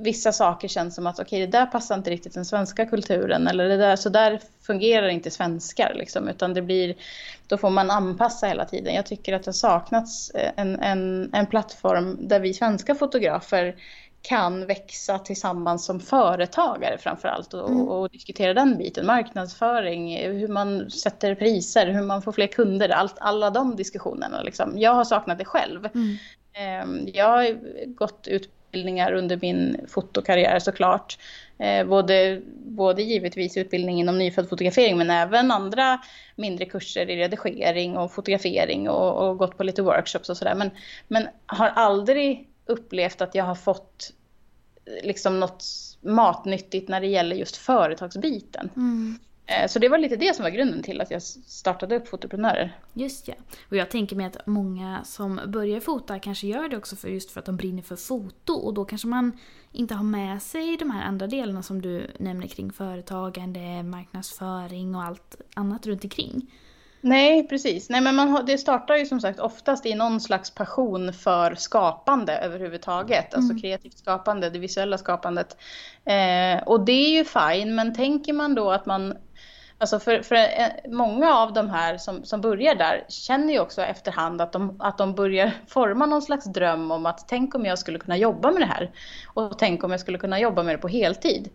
vissa 0.00 0.32
saker 0.32 0.68
känns 0.68 0.94
som 0.94 1.06
att 1.06 1.18
okej, 1.18 1.26
okay, 1.26 1.46
det 1.46 1.58
där 1.58 1.66
passar 1.66 1.94
inte 1.94 2.10
riktigt 2.10 2.34
den 2.34 2.44
svenska 2.44 2.86
kulturen 2.86 3.46
eller 3.46 3.68
det 3.68 3.76
där, 3.76 3.96
så 3.96 4.08
där 4.08 4.40
fungerar 4.66 5.08
inte 5.08 5.30
svenskar 5.30 5.94
liksom, 5.94 6.28
utan 6.28 6.54
det 6.54 6.62
blir, 6.62 6.94
då 7.46 7.58
får 7.58 7.70
man 7.70 7.90
anpassa 7.90 8.46
hela 8.46 8.64
tiden. 8.64 8.94
Jag 8.94 9.06
tycker 9.06 9.32
att 9.32 9.42
det 9.42 9.48
har 9.48 9.52
saknats 9.52 10.32
en, 10.56 10.80
en, 10.80 11.30
en 11.34 11.46
plattform 11.46 12.28
där 12.28 12.40
vi 12.40 12.54
svenska 12.54 12.94
fotografer 12.94 13.74
kan 14.28 14.66
växa 14.66 15.18
tillsammans 15.18 15.84
som 15.84 16.00
företagare 16.00 16.98
framförallt 16.98 17.54
och, 17.54 17.70
mm. 17.70 17.88
och, 17.88 18.10
diskutera 18.10 18.54
den 18.54 18.78
biten. 18.78 19.06
Marknadsföring, 19.06 20.16
hur 20.16 20.48
man 20.48 20.90
sätter 20.90 21.34
priser, 21.34 21.86
hur 21.86 22.02
man 22.02 22.22
får 22.22 22.32
fler 22.32 22.46
kunder, 22.46 22.88
allt, 22.88 23.14
alla 23.18 23.50
de 23.50 23.76
diskussionerna. 23.76 24.42
Liksom. 24.42 24.78
Jag 24.78 24.94
har 24.94 25.04
saknat 25.04 25.38
det 25.38 25.44
själv. 25.44 25.88
Mm. 25.94 26.16
Ehm, 26.52 27.08
jag 27.14 27.28
har 27.28 27.58
gått 27.86 28.28
utbildningar 28.28 29.12
under 29.12 29.38
min 29.42 29.86
fotokarriär 29.88 30.58
såklart. 30.58 31.18
Eh, 31.58 31.86
både, 31.86 32.40
både 32.56 33.02
givetvis 33.02 33.56
utbildning 33.56 34.00
inom 34.00 34.18
nyfödd 34.18 34.48
fotografering 34.48 34.98
men 34.98 35.10
även 35.10 35.50
andra 35.50 35.98
mindre 36.36 36.64
kurser 36.64 37.10
i 37.10 37.16
redigering 37.16 37.96
och 37.96 38.12
fotografering 38.12 38.88
och, 38.88 39.28
och 39.28 39.38
gått 39.38 39.56
på 39.56 39.62
lite 39.62 39.82
workshops 39.82 40.30
och 40.30 40.36
sådär. 40.36 40.54
Men, 40.54 40.70
men 41.08 41.28
har 41.46 41.68
aldrig 41.68 42.48
upplevt 42.66 43.20
att 43.20 43.34
jag 43.34 43.44
har 43.44 43.54
fått 43.54 44.12
liksom 45.02 45.40
något 45.40 45.64
matnyttigt 46.00 46.88
när 46.88 47.00
det 47.00 47.06
gäller 47.06 47.36
just 47.36 47.56
företagsbiten. 47.56 48.70
Mm. 48.76 49.18
Eh, 49.46 49.68
så 49.68 49.78
det 49.78 49.88
var 49.88 49.98
lite 49.98 50.16
det 50.16 50.36
som 50.36 50.42
var 50.42 50.50
grunden 50.50 50.82
till 50.82 51.00
att 51.00 51.10
jag 51.10 51.22
startade 51.22 51.96
upp 51.96 52.08
Fotoprenörer. 52.08 52.78
Just 52.92 53.28
ja. 53.28 53.34
Och 53.68 53.76
jag 53.76 53.90
tänker 53.90 54.16
mig 54.16 54.26
att 54.26 54.46
många 54.46 55.04
som 55.04 55.40
börjar 55.46 55.80
fota 55.80 56.18
kanske 56.18 56.46
gör 56.46 56.68
det 56.68 56.76
också 56.76 56.96
för 56.96 57.08
just 57.08 57.30
för 57.30 57.40
att 57.40 57.46
de 57.46 57.56
brinner 57.56 57.82
för 57.82 57.96
foto 57.96 58.52
och 58.52 58.74
då 58.74 58.84
kanske 58.84 59.08
man 59.08 59.38
inte 59.72 59.94
har 59.94 60.04
med 60.04 60.42
sig 60.42 60.76
de 60.76 60.90
här 60.90 61.04
andra 61.04 61.26
delarna 61.26 61.62
som 61.62 61.82
du 61.82 62.06
nämner 62.18 62.46
kring 62.46 62.72
företagande, 62.72 63.82
marknadsföring 63.82 64.94
och 64.94 65.02
allt 65.02 65.36
annat 65.54 65.86
runt 65.86 66.04
omkring. 66.04 66.50
Nej, 67.04 67.48
precis. 67.48 67.90
Nej, 67.90 68.00
men 68.00 68.14
man, 68.14 68.46
det 68.46 68.58
startar 68.58 68.96
ju 68.96 69.06
som 69.06 69.20
sagt 69.20 69.40
oftast 69.40 69.86
i 69.86 69.94
någon 69.94 70.20
slags 70.20 70.50
passion 70.50 71.12
för 71.12 71.54
skapande 71.54 72.38
överhuvudtaget. 72.38 73.34
Alltså 73.34 73.50
mm. 73.50 73.62
kreativt 73.62 73.98
skapande, 73.98 74.50
det 74.50 74.58
visuella 74.58 74.98
skapandet. 74.98 75.56
Eh, 76.04 76.62
och 76.66 76.84
det 76.84 76.92
är 76.92 77.10
ju 77.10 77.24
fine, 77.24 77.74
men 77.74 77.94
tänker 77.94 78.32
man 78.32 78.54
då 78.54 78.70
att 78.70 78.86
man 78.86 79.14
Alltså 79.78 79.98
för, 79.98 80.22
för 80.22 80.34
eh, 80.34 80.90
många 80.90 81.34
av 81.34 81.52
de 81.52 81.70
här 81.70 81.98
som, 81.98 82.24
som 82.24 82.40
börjar 82.40 82.74
där 82.74 83.04
känner 83.08 83.52
ju 83.52 83.60
också 83.60 83.82
efterhand 83.82 84.40
att 84.40 84.52
de, 84.52 84.76
att 84.80 84.98
de 84.98 85.14
börjar 85.14 85.52
forma 85.68 86.06
någon 86.06 86.22
slags 86.22 86.44
dröm 86.44 86.90
om 86.90 87.06
att 87.06 87.28
tänk 87.28 87.54
om 87.54 87.64
jag 87.64 87.78
skulle 87.78 87.98
kunna 87.98 88.16
jobba 88.16 88.50
med 88.50 88.62
det 88.62 88.66
här. 88.66 88.90
Och 89.34 89.58
tänk 89.58 89.84
om 89.84 89.90
jag 89.90 90.00
skulle 90.00 90.18
kunna 90.18 90.40
jobba 90.40 90.62
med 90.62 90.74
det 90.74 90.78
på 90.78 90.88
heltid. 90.88 91.50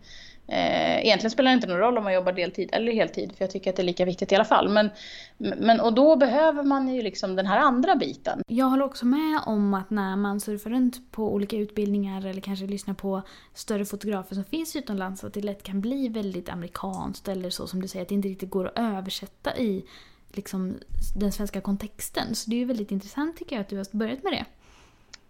Eh, 0.46 1.06
egentligen 1.06 1.30
spelar 1.30 1.50
det 1.50 1.54
inte 1.54 1.66
någon 1.66 1.78
roll 1.78 1.98
om 1.98 2.04
man 2.04 2.14
jobbar 2.14 2.32
deltid 2.32 2.70
eller 2.72 2.92
heltid 2.92 3.32
för 3.36 3.44
jag 3.44 3.50
tycker 3.50 3.70
att 3.70 3.76
det 3.76 3.82
är 3.82 3.84
lika 3.84 4.04
viktigt 4.04 4.32
i 4.32 4.34
alla 4.34 4.44
fall. 4.44 4.68
Men, 4.68 4.90
men, 5.38 5.80
och 5.80 5.94
då 5.94 6.16
behöver 6.16 6.62
man 6.62 6.94
ju 6.94 7.02
liksom 7.02 7.36
den 7.36 7.46
här 7.46 7.58
andra 7.58 7.96
biten. 7.96 8.42
Jag 8.46 8.66
håller 8.66 8.84
också 8.84 9.06
med 9.06 9.40
om 9.46 9.74
att 9.74 9.90
när 9.90 10.16
man 10.16 10.40
surfar 10.40 10.70
runt 10.70 11.12
på 11.12 11.34
olika 11.34 11.56
utbildningar 11.56 12.26
eller 12.26 12.40
kanske 12.40 12.66
lyssnar 12.66 12.94
på 12.94 13.22
större 13.54 13.84
fotografer 13.84 14.34
som 14.34 14.44
finns 14.44 14.76
utomlands 14.76 15.24
att 15.24 15.34
det 15.34 15.40
lätt 15.40 15.62
kan 15.62 15.80
bli 15.80 16.08
väldigt 16.08 16.48
amerikanskt 16.48 17.28
eller 17.28 17.50
så 17.50 17.66
som 17.66 17.82
du 17.82 17.88
säger 17.88 18.02
att 18.02 18.08
det 18.08 18.14
inte 18.14 18.28
riktigt 18.28 18.50
går 18.50 18.66
att 18.66 18.78
översätta 18.78 19.56
i 19.56 19.84
liksom, 20.32 20.78
den 21.16 21.32
svenska 21.32 21.60
kontexten. 21.60 22.34
Så 22.34 22.50
det 22.50 22.56
är 22.56 22.58
ju 22.58 22.64
väldigt 22.64 22.90
intressant 22.90 23.36
tycker 23.36 23.56
jag 23.56 23.60
att 23.60 23.68
du 23.68 23.76
har 23.76 23.86
börjat 23.92 24.22
med 24.22 24.32
det. 24.32 24.44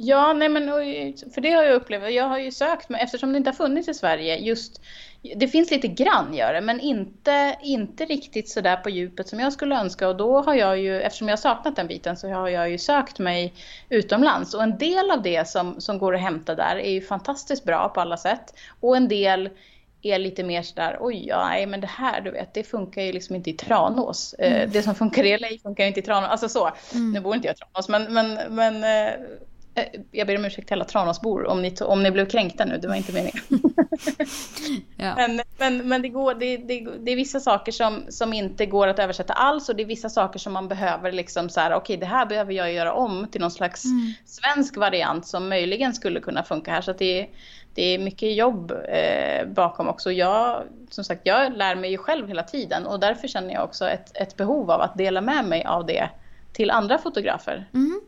Ja, 0.02 0.32
nej 0.32 0.48
men 0.48 0.66
för 1.34 1.40
det 1.40 1.50
har 1.50 1.62
jag 1.62 1.74
upplevt. 1.74 2.10
Jag 2.10 2.24
har 2.24 2.38
ju 2.38 2.50
sökt, 2.50 2.88
men 2.88 3.00
eftersom 3.00 3.32
det 3.32 3.38
inte 3.38 3.50
har 3.50 3.54
funnits 3.54 3.88
i 3.88 3.94
Sverige, 3.94 4.36
just 4.36 4.80
det 5.36 5.48
finns 5.48 5.70
lite 5.70 5.88
grann 5.88 6.34
gör 6.34 6.52
det, 6.52 6.60
men 6.60 6.80
inte, 6.80 7.56
inte 7.62 8.04
riktigt 8.04 8.48
så 8.48 8.60
där 8.60 8.76
på 8.76 8.90
djupet 8.90 9.28
som 9.28 9.40
jag 9.40 9.52
skulle 9.52 9.80
önska. 9.80 10.08
Och 10.08 10.16
då 10.16 10.42
har 10.42 10.54
jag 10.54 10.78
ju, 10.78 11.00
eftersom 11.00 11.28
jag 11.28 11.38
saknat 11.38 11.76
den 11.76 11.86
biten, 11.86 12.16
så 12.16 12.28
har 12.28 12.48
jag 12.48 12.70
ju 12.70 12.78
sökt 12.78 13.18
mig 13.18 13.54
utomlands. 13.88 14.54
Och 14.54 14.62
en 14.62 14.78
del 14.78 15.10
av 15.10 15.22
det 15.22 15.48
som, 15.48 15.80
som 15.80 15.98
går 15.98 16.14
att 16.14 16.22
hämta 16.22 16.54
där 16.54 16.76
är 16.76 16.90
ju 16.90 17.00
fantastiskt 17.00 17.64
bra 17.64 17.88
på 17.88 18.00
alla 18.00 18.16
sätt. 18.16 18.54
Och 18.80 18.96
en 18.96 19.08
del 19.08 19.50
är 20.02 20.18
lite 20.18 20.42
mer 20.42 20.62
sådär, 20.62 20.98
oj, 21.00 21.26
ja, 21.28 21.48
nej, 21.48 21.66
men 21.66 21.80
det 21.80 21.86
här, 21.86 22.20
du 22.20 22.30
vet, 22.30 22.54
det 22.54 22.62
funkar 22.62 23.02
ju 23.02 23.12
liksom 23.12 23.36
inte 23.36 23.50
i 23.50 23.54
Tranås. 23.54 24.34
Eh, 24.38 24.56
mm. 24.56 24.70
Det 24.70 24.82
som 24.82 24.94
funkar 24.94 25.24
i 25.24 25.38
LA 25.38 25.48
funkar 25.62 25.84
ju 25.84 25.88
inte 25.88 26.00
i 26.00 26.02
Tranås. 26.02 26.28
Alltså 26.28 26.48
så. 26.48 26.70
Mm. 26.94 27.12
Nu 27.12 27.20
bor 27.20 27.34
inte 27.34 27.48
jag 27.48 27.54
i 27.54 27.58
Tranås, 27.58 27.88
men, 27.88 28.14
men, 28.14 28.54
men 28.54 28.84
Eh, 28.84 29.20
jag 30.10 30.26
ber 30.26 30.38
om 30.38 30.44
ursäkt 30.44 30.68
till 30.68 30.74
alla 30.74 30.84
Tranåsbor 30.84 31.46
om 31.46 31.62
ni, 31.62 31.74
om 31.80 32.02
ni 32.02 32.10
blev 32.10 32.26
kränkta 32.26 32.64
nu, 32.64 32.78
det 32.78 32.88
var 32.88 32.94
inte 32.94 33.12
meningen. 33.12 33.42
ja. 34.96 35.14
men, 35.16 35.40
men, 35.58 35.88
men 35.88 36.02
det, 36.02 36.08
går, 36.08 36.34
det, 36.34 36.56
det, 36.56 36.86
det, 37.00 37.12
är 37.12 37.16
vissa 37.16 37.40
saker 37.40 37.72
som, 37.72 38.04
som 38.08 38.32
inte 38.32 38.66
går 38.66 38.88
att 38.88 38.98
översätta 38.98 39.32
alls 39.32 39.68
och 39.68 39.76
det 39.76 39.82
är 39.82 39.86
vissa 39.86 40.08
saker 40.08 40.38
som 40.38 40.52
man 40.52 40.68
behöver 40.68 41.12
liksom 41.12 41.48
så 41.48 41.60
här, 41.60 41.70
okej 41.70 41.94
okay, 41.94 41.96
det 41.96 42.06
här 42.06 42.26
behöver 42.26 42.52
jag 42.52 42.72
göra 42.72 42.92
om 42.92 43.26
till 43.30 43.40
någon 43.40 43.50
slags 43.50 43.84
mm. 43.84 44.12
svensk 44.24 44.76
variant 44.76 45.26
som 45.26 45.48
möjligen 45.48 45.94
skulle 45.94 46.20
kunna 46.20 46.42
funka 46.42 46.70
här. 46.70 46.80
Så 46.80 46.92
det, 46.92 47.26
det 47.74 47.82
är 47.82 47.98
mycket 47.98 48.34
jobb 48.34 48.72
eh, 48.88 49.46
bakom 49.46 49.88
också. 49.88 50.12
Jag, 50.12 50.62
som 50.90 51.04
sagt, 51.04 51.20
jag 51.24 51.56
lär 51.56 51.74
mig 51.74 51.90
ju 51.90 51.98
själv 51.98 52.28
hela 52.28 52.42
tiden 52.42 52.86
och 52.86 53.00
därför 53.00 53.28
känner 53.28 53.54
jag 53.54 53.64
också 53.64 53.88
ett, 53.88 54.16
ett 54.16 54.36
behov 54.36 54.70
av 54.70 54.80
att 54.80 54.98
dela 54.98 55.20
med 55.20 55.44
mig 55.44 55.64
av 55.64 55.86
det 55.86 56.10
till 56.52 56.70
andra 56.70 56.98
fotografer. 56.98 57.68
Mm. 57.74 58.00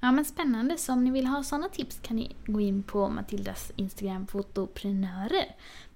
Ja 0.00 0.12
men 0.12 0.24
spännande, 0.24 0.76
så 0.76 0.92
om 0.92 1.04
ni 1.04 1.10
vill 1.10 1.26
ha 1.26 1.42
sådana 1.42 1.68
tips 1.68 1.98
kan 2.02 2.16
ni 2.16 2.36
gå 2.46 2.60
in 2.60 2.82
på 2.82 3.08
Matildas 3.08 3.72
Instagram 3.76 4.26
Fotoprenörer. 4.26 5.44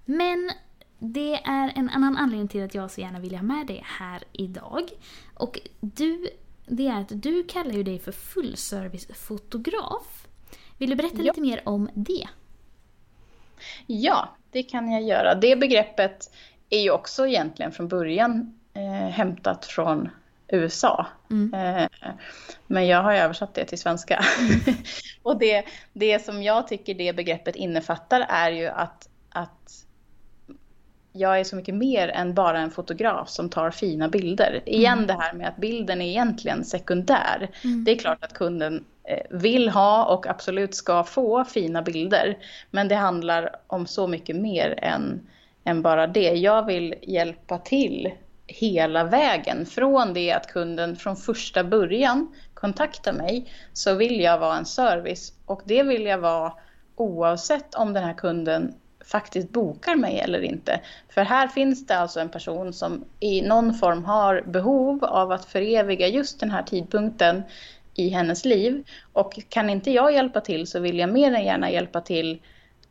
Men 0.05 0.51
det 0.99 1.35
är 1.35 1.73
en 1.77 1.91
annan 1.91 2.17
anledning 2.17 2.49
till 2.49 2.65
att 2.65 2.75
jag 2.75 2.91
så 2.91 3.01
gärna 3.01 3.19
vill 3.19 3.35
ha 3.35 3.43
med 3.43 3.67
dig 3.67 3.83
här 3.85 4.23
idag. 4.33 4.91
Och 5.35 5.61
du, 5.81 6.29
det 6.67 6.87
är 6.87 7.01
att 7.01 7.23
du 7.23 7.45
kallar 7.45 7.73
ju 7.73 7.83
dig 7.83 7.99
för 7.99 8.13
fullservice-fotograf. 8.13 10.27
Vill 10.79 10.91
du 10.91 10.97
berätta 10.97 11.17
ja. 11.17 11.23
lite 11.23 11.41
mer 11.41 11.63
om 11.65 11.89
det? 11.95 12.29
Ja, 13.87 14.29
det 14.51 14.63
kan 14.63 14.93
jag 14.93 15.03
göra. 15.03 15.35
Det 15.35 15.57
begreppet 15.57 16.31
är 16.71 16.81
ju 16.81 16.91
också 16.91 17.27
egentligen 17.27 17.73
från 17.73 17.89
början 17.89 18.61
eh, 18.75 19.11
hämtat 19.11 19.65
från 19.65 20.09
USA. 20.49 21.07
Mm. 21.31 21.55
Eh, 21.55 21.89
men 22.67 22.87
jag 22.87 23.03
har 23.03 23.15
översatt 23.15 23.55
det 23.55 23.65
till 23.65 23.79
svenska. 23.79 24.25
Mm. 24.41 24.77
och 25.23 25.39
det, 25.39 25.65
det 25.93 26.25
som 26.25 26.43
jag 26.43 26.69
tycker 26.69 26.95
det 26.95 27.17
begreppet 27.17 27.57
innefattar 27.57 28.27
är 28.29 28.51
ju 28.51 28.67
att, 28.67 29.09
att 29.29 29.85
jag 31.17 31.41
är 31.41 31.45
så 31.45 31.57
mycket 31.57 31.75
mer 31.75 32.09
än 32.09 32.35
bara 32.35 32.59
en 32.59 32.71
fotograf 32.71 33.29
som 33.29 33.49
tar 33.49 33.71
fina 33.71 34.09
bilder. 34.09 34.63
Igen 34.67 34.93
mm. 34.93 35.07
det 35.07 35.13
här 35.13 35.33
med 35.33 35.49
att 35.49 35.57
bilden 35.57 36.03
är 36.03 36.07
egentligen 36.07 36.65
sekundär. 36.65 37.51
Mm. 37.65 37.85
Det 37.85 37.93
är 37.93 37.99
klart 37.99 38.25
att 38.25 38.33
kunden 38.35 38.85
eh, 39.05 39.27
vill 39.31 39.69
ha 39.69 40.05
och 40.05 40.27
absolut 40.27 40.75
ska 40.75 41.05
få 41.05 41.45
fina 41.45 41.83
bilder. 41.83 42.39
Men 42.71 42.89
det 42.89 42.95
handlar 42.95 43.57
om 43.67 43.87
så 43.87 44.07
mycket 44.07 44.37
mer 44.37 44.79
än, 44.83 45.27
än 45.65 45.83
bara 45.83 46.07
det. 46.07 46.35
Jag 46.35 46.67
vill 46.67 46.95
hjälpa 47.03 47.59
till 47.59 48.13
hela 48.47 49.05
vägen. 49.05 49.67
Från 49.67 50.15
det 50.15 50.33
att 50.33 50.47
kunden 50.47 50.97
från 50.97 51.17
första 51.17 51.65
början 51.65 52.35
kontaktar 52.55 53.13
mig 53.13 53.47
så 53.73 53.95
vill 53.95 54.21
jag 54.21 54.39
vara 54.39 54.57
en 54.57 54.67
service 54.67 55.33
och 55.47 55.63
det 55.65 55.83
vill 55.83 56.05
jag 56.05 56.19
vara 56.19 56.53
oavsett 56.97 57.75
om 57.75 57.93
den 57.93 58.05
här 58.05 58.15
kunden 58.15 58.75
faktiskt 59.05 59.51
bokar 59.51 59.97
mig 59.97 60.21
eller 60.21 60.41
inte. 60.41 60.81
För 61.09 61.23
här 61.23 61.49
finns 61.49 61.87
det 61.87 61.97
alltså 61.97 62.21
en 62.21 62.29
person 62.29 62.73
som 62.73 63.05
i 63.21 63.43
någon 63.43 63.75
form 63.75 64.05
har 64.05 64.43
behov 64.43 65.05
av 65.05 65.33
att 65.33 65.45
föreviga 65.45 66.09
just 66.09 66.41
den 66.41 66.51
här 66.51 66.63
tidpunkten 66.63 67.43
i 67.95 68.09
hennes 68.09 68.45
liv. 68.45 68.85
Och 69.13 69.39
kan 69.49 69.71
inte 69.71 69.91
jag 69.91 70.15
hjälpa 70.15 70.41
till 70.41 70.67
så 70.67 70.81
vill 70.81 70.99
jag 70.99 71.13
mer 71.13 71.35
än 71.35 71.45
gärna 71.45 71.71
hjälpa 71.71 72.01
till 72.01 72.41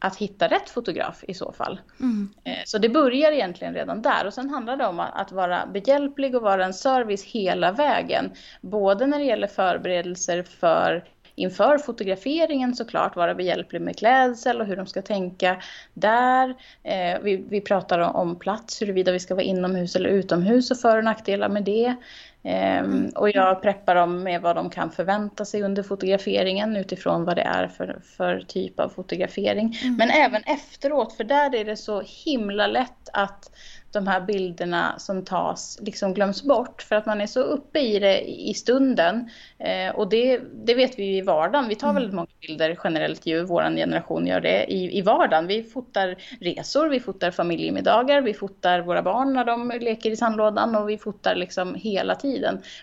att 0.03 0.15
hitta 0.15 0.47
rätt 0.47 0.69
fotograf 0.69 1.23
i 1.27 1.33
så 1.33 1.51
fall. 1.51 1.81
Mm. 1.99 2.29
Eh, 2.43 2.57
så 2.65 2.77
det 2.77 2.89
börjar 2.89 3.31
egentligen 3.31 3.73
redan 3.73 4.01
där 4.01 4.25
och 4.25 4.33
sen 4.33 4.49
handlar 4.49 4.77
det 4.77 4.85
om 4.85 4.99
att 4.99 5.31
vara 5.31 5.65
behjälplig 5.65 6.35
och 6.35 6.41
vara 6.41 6.65
en 6.65 6.73
service 6.73 7.23
hela 7.23 7.71
vägen. 7.71 8.31
Både 8.61 9.05
när 9.05 9.19
det 9.19 9.25
gäller 9.25 9.47
förberedelser 9.47 10.43
för 10.43 11.03
inför 11.35 11.77
fotograferingen 11.77 12.75
såklart 12.75 13.15
vara 13.15 13.35
behjälplig 13.35 13.81
med 13.81 13.97
klädsel 13.97 14.61
och 14.61 14.67
hur 14.67 14.75
de 14.75 14.87
ska 14.87 15.01
tänka 15.01 15.61
där. 15.93 16.49
Eh, 16.83 17.19
vi, 17.21 17.45
vi 17.49 17.61
pratar 17.61 17.99
om 17.99 18.39
plats, 18.39 18.81
huruvida 18.81 19.11
vi 19.11 19.19
ska 19.19 19.35
vara 19.35 19.43
inomhus 19.43 19.95
eller 19.95 20.09
utomhus 20.09 20.71
och 20.71 20.77
för 20.77 20.97
och 20.97 21.03
nackdelar 21.03 21.49
med 21.49 21.63
det. 21.63 21.95
Mm. 22.43 23.09
Och 23.15 23.29
jag 23.29 23.61
preppar 23.61 23.95
dem 23.95 24.23
med 24.23 24.41
vad 24.41 24.55
de 24.55 24.69
kan 24.69 24.91
förvänta 24.91 25.45
sig 25.45 25.63
under 25.63 25.83
fotograferingen 25.83 26.75
utifrån 26.75 27.25
vad 27.25 27.35
det 27.35 27.41
är 27.41 27.67
för, 27.67 28.01
för 28.17 28.39
typ 28.39 28.79
av 28.79 28.89
fotografering. 28.89 29.79
Mm. 29.83 29.95
Men 29.95 30.09
även 30.09 30.43
efteråt, 30.43 31.13
för 31.13 31.23
där 31.23 31.55
är 31.55 31.65
det 31.65 31.77
så 31.77 32.01
himla 32.25 32.67
lätt 32.67 33.09
att 33.13 33.51
de 33.93 34.07
här 34.07 34.21
bilderna 34.21 34.99
som 34.99 35.25
tas 35.25 35.79
liksom 35.81 36.13
glöms 36.13 36.43
bort 36.43 36.81
för 36.81 36.95
att 36.95 37.05
man 37.05 37.21
är 37.21 37.27
så 37.27 37.39
uppe 37.39 37.79
i 37.79 37.99
det 37.99 38.21
i 38.21 38.53
stunden. 38.53 39.29
Eh, 39.59 39.95
och 39.95 40.09
det, 40.09 40.41
det 40.53 40.73
vet 40.73 40.99
vi 40.99 41.03
ju 41.03 41.17
i 41.17 41.21
vardagen. 41.21 41.67
Vi 41.67 41.75
tar 41.75 41.89
mm. 41.89 41.95
väldigt 41.95 42.15
många 42.15 42.27
bilder 42.41 42.79
generellt 42.83 43.25
ju, 43.25 43.43
vår 43.43 43.63
generation 43.63 44.27
gör 44.27 44.41
det 44.41 44.73
i, 44.73 44.97
i 44.97 45.01
vardagen. 45.01 45.47
Vi 45.47 45.63
fotar 45.63 46.15
resor, 46.41 46.89
vi 46.89 46.99
fotar 46.99 47.31
familjemiddagar, 47.31 48.21
vi 48.21 48.33
fotar 48.33 48.79
våra 48.79 49.01
barn 49.01 49.33
när 49.33 49.45
de 49.45 49.71
leker 49.81 50.11
i 50.11 50.15
sandlådan 50.15 50.75
och 50.75 50.89
vi 50.89 50.97
fotar 50.97 51.35
liksom 51.35 51.75
hela 51.75 52.15
tiden. 52.15 52.32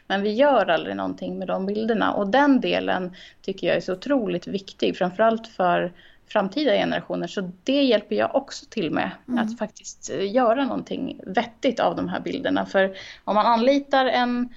Men 0.07 0.23
vi 0.23 0.33
gör 0.33 0.71
aldrig 0.71 0.97
någonting 0.97 1.39
med 1.39 1.49
de 1.49 1.67
bilderna 1.67 2.13
och 2.13 2.29
den 2.29 2.61
delen 2.61 3.15
tycker 3.43 3.67
jag 3.67 3.77
är 3.77 3.81
så 3.81 3.93
otroligt 3.93 4.47
viktig, 4.47 4.97
framförallt 4.97 5.47
för 5.47 5.93
framtida 6.33 6.73
generationer. 6.73 7.27
Så 7.27 7.53
det 7.65 7.83
hjälper 7.83 8.17
jag 8.17 8.35
också 8.35 8.67
till 8.71 8.91
med, 8.91 9.11
mm. 9.29 9.45
att 9.45 9.59
faktiskt 9.59 10.11
eh, 10.11 10.33
göra 10.33 10.65
någonting 10.65 11.21
vettigt 11.27 11.81
av 11.81 11.97
de 11.97 12.09
här 12.09 12.21
bilderna. 12.21 12.67
För 12.67 12.97
om 13.25 13.35
man 13.35 13.47
anlitar 13.47 14.07
en, 14.07 14.49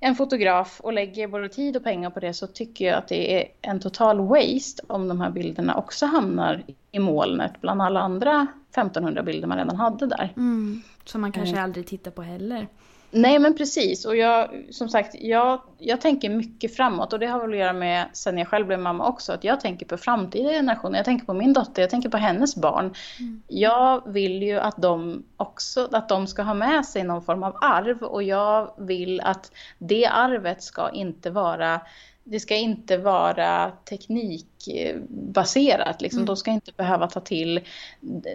en 0.00 0.14
fotograf 0.14 0.80
och 0.80 0.92
lägger 0.92 1.28
både 1.28 1.48
tid 1.48 1.76
och 1.76 1.84
pengar 1.84 2.10
på 2.10 2.20
det 2.20 2.34
så 2.34 2.46
tycker 2.46 2.84
jag 2.84 2.98
att 2.98 3.08
det 3.08 3.40
är 3.40 3.48
en 3.62 3.80
total 3.80 4.20
waste 4.20 4.82
om 4.86 5.08
de 5.08 5.20
här 5.20 5.30
bilderna 5.30 5.74
också 5.76 6.06
hamnar 6.06 6.62
i 6.92 6.98
molnet 6.98 7.60
bland 7.60 7.82
alla 7.82 8.00
andra 8.00 8.46
1500 8.70 9.22
bilder 9.22 9.48
man 9.48 9.58
redan 9.58 9.76
hade 9.76 10.06
där. 10.06 10.32
Mm. 10.36 10.82
Som 11.04 11.20
man 11.20 11.32
kanske 11.32 11.52
mm. 11.52 11.64
aldrig 11.64 11.86
tittar 11.86 12.10
på 12.10 12.22
heller. 12.22 12.66
Nej 13.10 13.38
men 13.38 13.56
precis 13.56 14.04
och 14.04 14.16
jag 14.16 14.50
som 14.70 14.88
sagt 14.88 15.14
jag, 15.20 15.60
jag 15.78 16.00
tänker 16.00 16.30
mycket 16.30 16.76
framåt 16.76 17.12
och 17.12 17.18
det 17.18 17.26
har 17.26 17.40
väl 17.40 17.50
att 17.50 17.58
göra 17.58 17.72
med 17.72 18.06
sen 18.12 18.38
jag 18.38 18.48
själv 18.48 18.66
blev 18.66 18.78
mamma 18.78 19.08
också 19.08 19.32
att 19.32 19.44
jag 19.44 19.60
tänker 19.60 19.86
på 19.86 19.96
framtida 19.96 20.50
generationer. 20.50 20.98
Jag 20.98 21.04
tänker 21.04 21.26
på 21.26 21.34
min 21.34 21.52
dotter, 21.52 21.82
jag 21.82 21.90
tänker 21.90 22.08
på 22.08 22.16
hennes 22.16 22.56
barn. 22.56 22.94
Mm. 23.18 23.42
Jag 23.48 24.12
vill 24.12 24.42
ju 24.42 24.58
att 24.58 24.76
de 24.76 25.24
också 25.36 25.88
att 25.92 26.08
de 26.08 26.26
ska 26.26 26.42
ha 26.42 26.54
med 26.54 26.86
sig 26.86 27.04
någon 27.04 27.22
form 27.22 27.42
av 27.42 27.56
arv 27.60 28.02
och 28.02 28.22
jag 28.22 28.74
vill 28.78 29.20
att 29.20 29.52
det 29.78 30.06
arvet 30.06 30.62
ska 30.62 30.90
inte 30.90 31.30
vara 31.30 31.80
det 32.24 32.40
ska 32.40 32.56
inte 32.56 32.96
vara 32.96 33.70
teknikbaserat. 33.70 36.02
Liksom. 36.02 36.18
Mm. 36.18 36.26
De 36.26 36.36
ska 36.36 36.50
inte 36.50 36.72
behöva 36.76 37.06
ta 37.06 37.20
till 37.20 37.60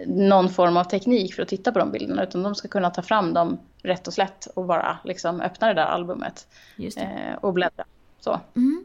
någon 0.06 0.48
form 0.48 0.76
av 0.76 0.84
teknik 0.84 1.34
för 1.34 1.42
att 1.42 1.48
titta 1.48 1.72
på 1.72 1.78
de 1.78 1.92
bilderna 1.92 2.22
utan 2.22 2.42
de 2.42 2.54
ska 2.54 2.68
kunna 2.68 2.90
ta 2.90 3.02
fram 3.02 3.34
dem 3.34 3.58
rätt 3.82 4.06
och 4.06 4.14
slätt 4.14 4.46
och 4.46 4.64
bara 4.64 4.98
liksom, 5.04 5.40
öppna 5.40 5.68
det 5.68 5.74
där 5.74 5.86
albumet 5.86 6.46
eh, 6.96 7.34
och 7.40 7.52
bläddra. 7.52 7.84
Så. 8.20 8.40
Mm. 8.56 8.84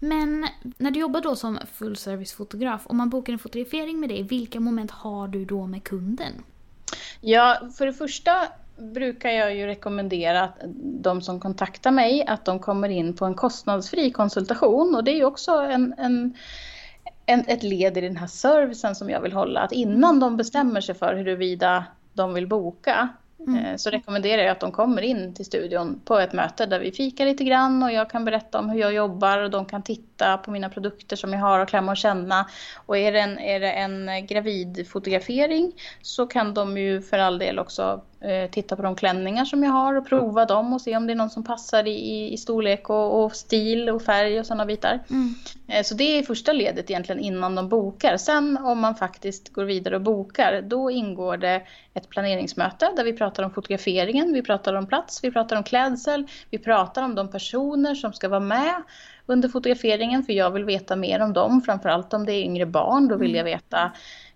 Men 0.00 0.46
när 0.78 0.90
du 0.90 1.00
jobbar 1.00 1.20
då 1.20 1.36
som 1.36 1.58
fullservice-fotograf, 1.72 2.86
om 2.86 2.96
man 2.96 3.10
bokar 3.10 3.32
en 3.32 3.38
fotografering 3.38 4.00
med 4.00 4.08
dig, 4.08 4.22
vilka 4.22 4.60
moment 4.60 4.90
har 4.90 5.28
du 5.28 5.44
då 5.44 5.66
med 5.66 5.84
kunden? 5.84 6.32
Ja, 7.20 7.60
för 7.78 7.86
det 7.86 7.92
första 7.92 8.48
brukar 8.76 9.30
jag 9.30 9.54
ju 9.54 9.66
rekommendera 9.66 10.42
att 10.42 10.58
de 10.82 11.22
som 11.22 11.40
kontaktar 11.40 11.90
mig 11.90 12.24
att 12.26 12.44
de 12.44 12.58
kommer 12.58 12.88
in 12.88 13.16
på 13.16 13.24
en 13.24 13.34
kostnadsfri 13.34 14.10
konsultation 14.10 14.94
och 14.94 15.04
det 15.04 15.10
är 15.10 15.16
ju 15.16 15.24
också 15.24 15.52
en, 15.52 15.94
en, 15.98 16.34
en, 17.26 17.44
ett 17.48 17.62
led 17.62 17.98
i 17.98 18.00
den 18.00 18.16
här 18.16 18.26
servicen 18.26 18.94
som 18.94 19.10
jag 19.10 19.20
vill 19.20 19.32
hålla. 19.32 19.60
Att 19.60 19.72
innan 19.72 20.20
de 20.20 20.36
bestämmer 20.36 20.80
sig 20.80 20.94
för 20.94 21.14
huruvida 21.14 21.84
de 22.12 22.34
vill 22.34 22.46
boka 22.46 23.08
Mm. 23.46 23.64
Eh, 23.64 23.76
så 23.76 23.90
rekommenderar 23.90 24.42
jag 24.42 24.50
att 24.50 24.60
de 24.60 24.72
kommer 24.72 25.02
in 25.02 25.34
till 25.34 25.44
studion 25.44 26.00
på 26.04 26.18
ett 26.18 26.32
möte 26.32 26.66
där 26.66 26.80
vi 26.80 26.92
fikar 26.92 27.26
lite 27.26 27.44
grann 27.44 27.82
och 27.82 27.92
jag 27.92 28.10
kan 28.10 28.24
berätta 28.24 28.58
om 28.58 28.70
hur 28.70 28.80
jag 28.80 28.94
jobbar 28.94 29.38
och 29.38 29.50
de 29.50 29.66
kan 29.66 29.82
titta 29.82 30.38
på 30.38 30.50
mina 30.50 30.68
produkter 30.68 31.16
som 31.16 31.32
jag 31.32 31.40
har 31.40 31.60
och 31.60 31.68
klämma 31.68 31.92
och 31.92 31.96
känna. 31.96 32.46
Och 32.86 32.98
är 32.98 33.12
det 33.12 33.20
en, 33.20 33.38
är 33.38 33.60
det 33.60 33.72
en 33.72 34.26
gravidfotografering 34.26 35.72
så 36.02 36.26
kan 36.26 36.54
de 36.54 36.78
ju 36.78 37.02
för 37.02 37.18
all 37.18 37.38
del 37.38 37.58
också 37.58 38.02
titta 38.50 38.76
på 38.76 38.82
de 38.82 38.96
klänningar 38.96 39.44
som 39.44 39.62
jag 39.62 39.70
har 39.70 39.94
och 39.94 40.06
prova 40.06 40.44
dem 40.44 40.72
och 40.72 40.80
se 40.80 40.96
om 40.96 41.06
det 41.06 41.12
är 41.12 41.14
någon 41.14 41.30
som 41.30 41.44
passar 41.44 41.86
i, 41.86 42.32
i 42.32 42.36
storlek 42.36 42.90
och, 42.90 43.24
och 43.24 43.36
stil 43.36 43.90
och 43.90 44.02
färg 44.02 44.40
och 44.40 44.46
sådana 44.46 44.66
bitar. 44.66 45.00
Mm. 45.10 45.34
Eh, 45.68 45.82
så 45.82 45.94
det 45.94 46.18
är 46.18 46.22
första 46.22 46.52
ledet 46.52 46.90
egentligen 46.90 47.20
innan 47.20 47.54
de 47.54 47.68
bokar. 47.68 48.16
Sen 48.16 48.58
om 48.58 48.78
man 48.78 48.94
faktiskt 48.94 49.52
går 49.52 49.64
vidare 49.64 49.96
och 49.96 50.02
bokar, 50.02 50.62
då 50.62 50.90
ingår 50.90 51.36
det 51.36 51.62
ett 51.94 52.08
planeringsmöte 52.08 52.92
där 52.96 53.04
vi 53.04 53.12
pratar 53.12 53.42
om 53.42 53.50
fotograferingen, 53.50 54.32
vi 54.32 54.42
pratar 54.42 54.74
om 54.74 54.86
plats, 54.86 55.24
vi 55.24 55.30
pratar 55.30 55.56
om 55.56 55.64
klädsel, 55.64 56.26
vi 56.50 56.58
pratar 56.58 57.02
om 57.02 57.14
de 57.14 57.30
personer 57.30 57.94
som 57.94 58.12
ska 58.12 58.28
vara 58.28 58.40
med 58.40 58.82
under 59.26 59.48
fotograferingen 59.48 60.22
för 60.22 60.32
jag 60.32 60.50
vill 60.50 60.64
veta 60.64 60.96
mer 60.96 61.20
om 61.20 61.32
dem, 61.32 61.62
framförallt 61.62 62.14
om 62.14 62.26
det 62.26 62.32
är 62.32 62.42
yngre 62.42 62.66
barn, 62.66 63.08
då 63.08 63.16
vill 63.16 63.34
jag 63.34 63.48
mm. 63.48 63.52
veta 63.52 63.92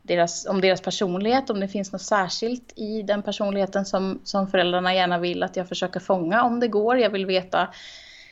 deras, 0.08 0.46
om 0.46 0.60
deras 0.60 0.80
personlighet, 0.80 1.50
om 1.50 1.60
det 1.60 1.68
finns 1.68 1.92
något 1.92 2.02
särskilt 2.02 2.72
i 2.76 3.02
den 3.02 3.22
personligheten 3.22 3.84
som, 3.84 4.20
som 4.24 4.48
föräldrarna 4.48 4.94
gärna 4.94 5.18
vill 5.18 5.42
att 5.42 5.56
jag 5.56 5.68
försöker 5.68 6.00
fånga 6.00 6.42
om 6.42 6.60
det 6.60 6.68
går. 6.68 6.98
Jag 6.98 7.10
vill 7.10 7.26
veta 7.26 7.68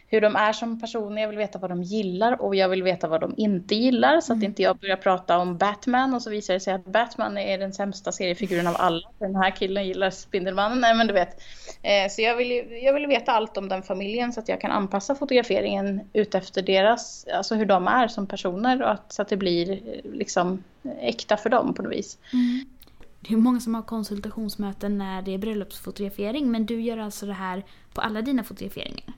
hur 0.08 0.20
de 0.20 0.36
är 0.36 0.52
som 0.52 0.80
personer, 0.80 1.22
jag 1.22 1.28
vill 1.28 1.38
veta 1.38 1.58
vad 1.58 1.70
de 1.70 1.82
gillar 1.82 2.42
och 2.42 2.54
jag 2.54 2.68
vill 2.68 2.82
veta 2.82 3.08
vad 3.08 3.20
de 3.20 3.34
inte 3.36 3.74
gillar 3.74 4.20
så 4.20 4.32
att 4.32 4.36
mm. 4.36 4.44
inte 4.44 4.62
jag 4.62 4.76
börjar 4.76 4.96
prata 4.96 5.38
om 5.38 5.56
Batman 5.56 6.14
och 6.14 6.22
så 6.22 6.30
visar 6.30 6.54
det 6.54 6.60
sig 6.60 6.74
att 6.74 6.84
Batman 6.84 7.38
är 7.38 7.58
den 7.58 7.72
sämsta 7.72 8.12
seriefiguren 8.12 8.66
av 8.66 8.74
alla. 8.78 9.08
Den 9.18 9.36
här 9.36 9.50
killen 9.50 9.86
gillar 9.86 10.10
Spindelmannen, 10.10 10.80
nej 10.80 10.94
men 10.94 11.06
du 11.06 11.12
vet. 11.12 11.40
Eh, 11.82 12.10
så 12.10 12.22
jag 12.22 12.36
vill, 12.36 12.80
jag 12.82 12.94
vill 12.94 13.06
veta 13.06 13.32
allt 13.32 13.56
om 13.56 13.68
den 13.68 13.82
familjen 13.82 14.32
så 14.32 14.40
att 14.40 14.48
jag 14.48 14.60
kan 14.60 14.70
anpassa 14.70 15.14
fotograferingen 15.14 16.00
utefter 16.12 16.62
deras, 16.62 17.26
alltså 17.34 17.54
hur 17.54 17.66
de 17.66 17.88
är 17.88 18.08
som 18.08 18.26
personer 18.26 18.82
och 18.82 18.90
att, 18.90 19.12
så 19.12 19.22
att 19.22 19.28
det 19.28 19.36
blir 19.36 19.70
eh, 19.70 20.12
liksom 20.12 20.64
äkta 21.00 21.36
för 21.36 21.50
dem 21.50 21.74
på 21.74 21.82
något 21.82 21.92
vis. 21.92 22.18
Mm. 22.32 22.66
Det 23.20 23.34
är 23.34 23.38
många 23.38 23.60
som 23.60 23.74
har 23.74 23.82
konsultationsmöten 23.82 24.98
när 24.98 25.22
det 25.22 25.34
är 25.34 25.38
bröllopsfotografering 25.38 26.50
men 26.50 26.66
du 26.66 26.80
gör 26.80 26.98
alltså 26.98 27.26
det 27.26 27.32
här 27.32 27.64
på 27.94 28.00
alla 28.00 28.22
dina 28.22 28.44
fotograferingar? 28.44 29.14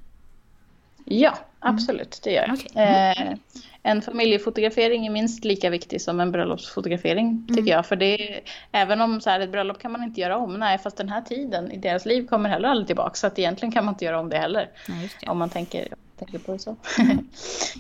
Ja, 1.11 1.29
mm. 1.29 1.75
absolut, 1.75 2.21
det 2.25 2.33
gör 2.33 2.47
jag. 2.47 2.55
Okay. 2.55 2.85
Mm. 2.85 3.33
Eh, 3.33 3.38
en 3.83 4.03
familjefotografering 4.03 5.07
är 5.07 5.11
minst 5.11 5.45
lika 5.45 5.71
viktig 5.71 6.03
som 6.03 6.21
en 6.21 6.33
bröllopsfotografering 6.33 7.45
tycker 7.49 7.61
mm. 7.61 7.73
jag. 7.73 7.87
För 7.87 7.97
det 7.97 8.37
är, 8.37 8.41
även 8.73 9.00
om 9.00 9.21
så 9.21 9.31
här, 9.31 9.41
ett 9.41 9.50
bröllop 9.50 9.79
kan 9.79 9.93
man 9.93 10.03
inte 10.03 10.21
göra 10.21 10.37
om, 10.37 10.55
nej 10.55 10.79
fast 10.79 10.97
den 10.97 11.09
här 11.09 11.23
tiden 11.23 11.73
i 11.73 11.77
deras 11.77 12.07
liv 12.07 12.27
kommer 12.27 12.49
heller 12.49 12.69
aldrig 12.69 12.87
tillbaka. 12.87 13.15
Så 13.15 13.27
att 13.27 13.38
egentligen 13.38 13.73
kan 13.73 13.85
man 13.85 13.95
inte 13.95 14.05
göra 14.05 14.21
om 14.21 14.29
det 14.29 14.38
heller. 14.38 14.71
Nej, 14.88 15.11
det. 15.21 15.31
Om 15.31 15.38
man 15.38 15.50
tänker, 15.50 15.88
tänker 16.19 16.38
på 16.38 16.53
det 16.53 16.59
så. 16.59 16.77
Mm. 16.99 17.19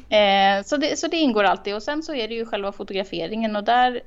eh, 0.58 0.64
så, 0.64 0.76
det, 0.76 0.98
så 0.98 1.06
det 1.06 1.16
ingår 1.16 1.44
alltid 1.44 1.74
och 1.74 1.82
sen 1.82 2.02
så 2.02 2.14
är 2.14 2.28
det 2.28 2.34
ju 2.34 2.46
själva 2.46 2.72
fotograferingen 2.72 3.56
och 3.56 3.64
där 3.64 4.00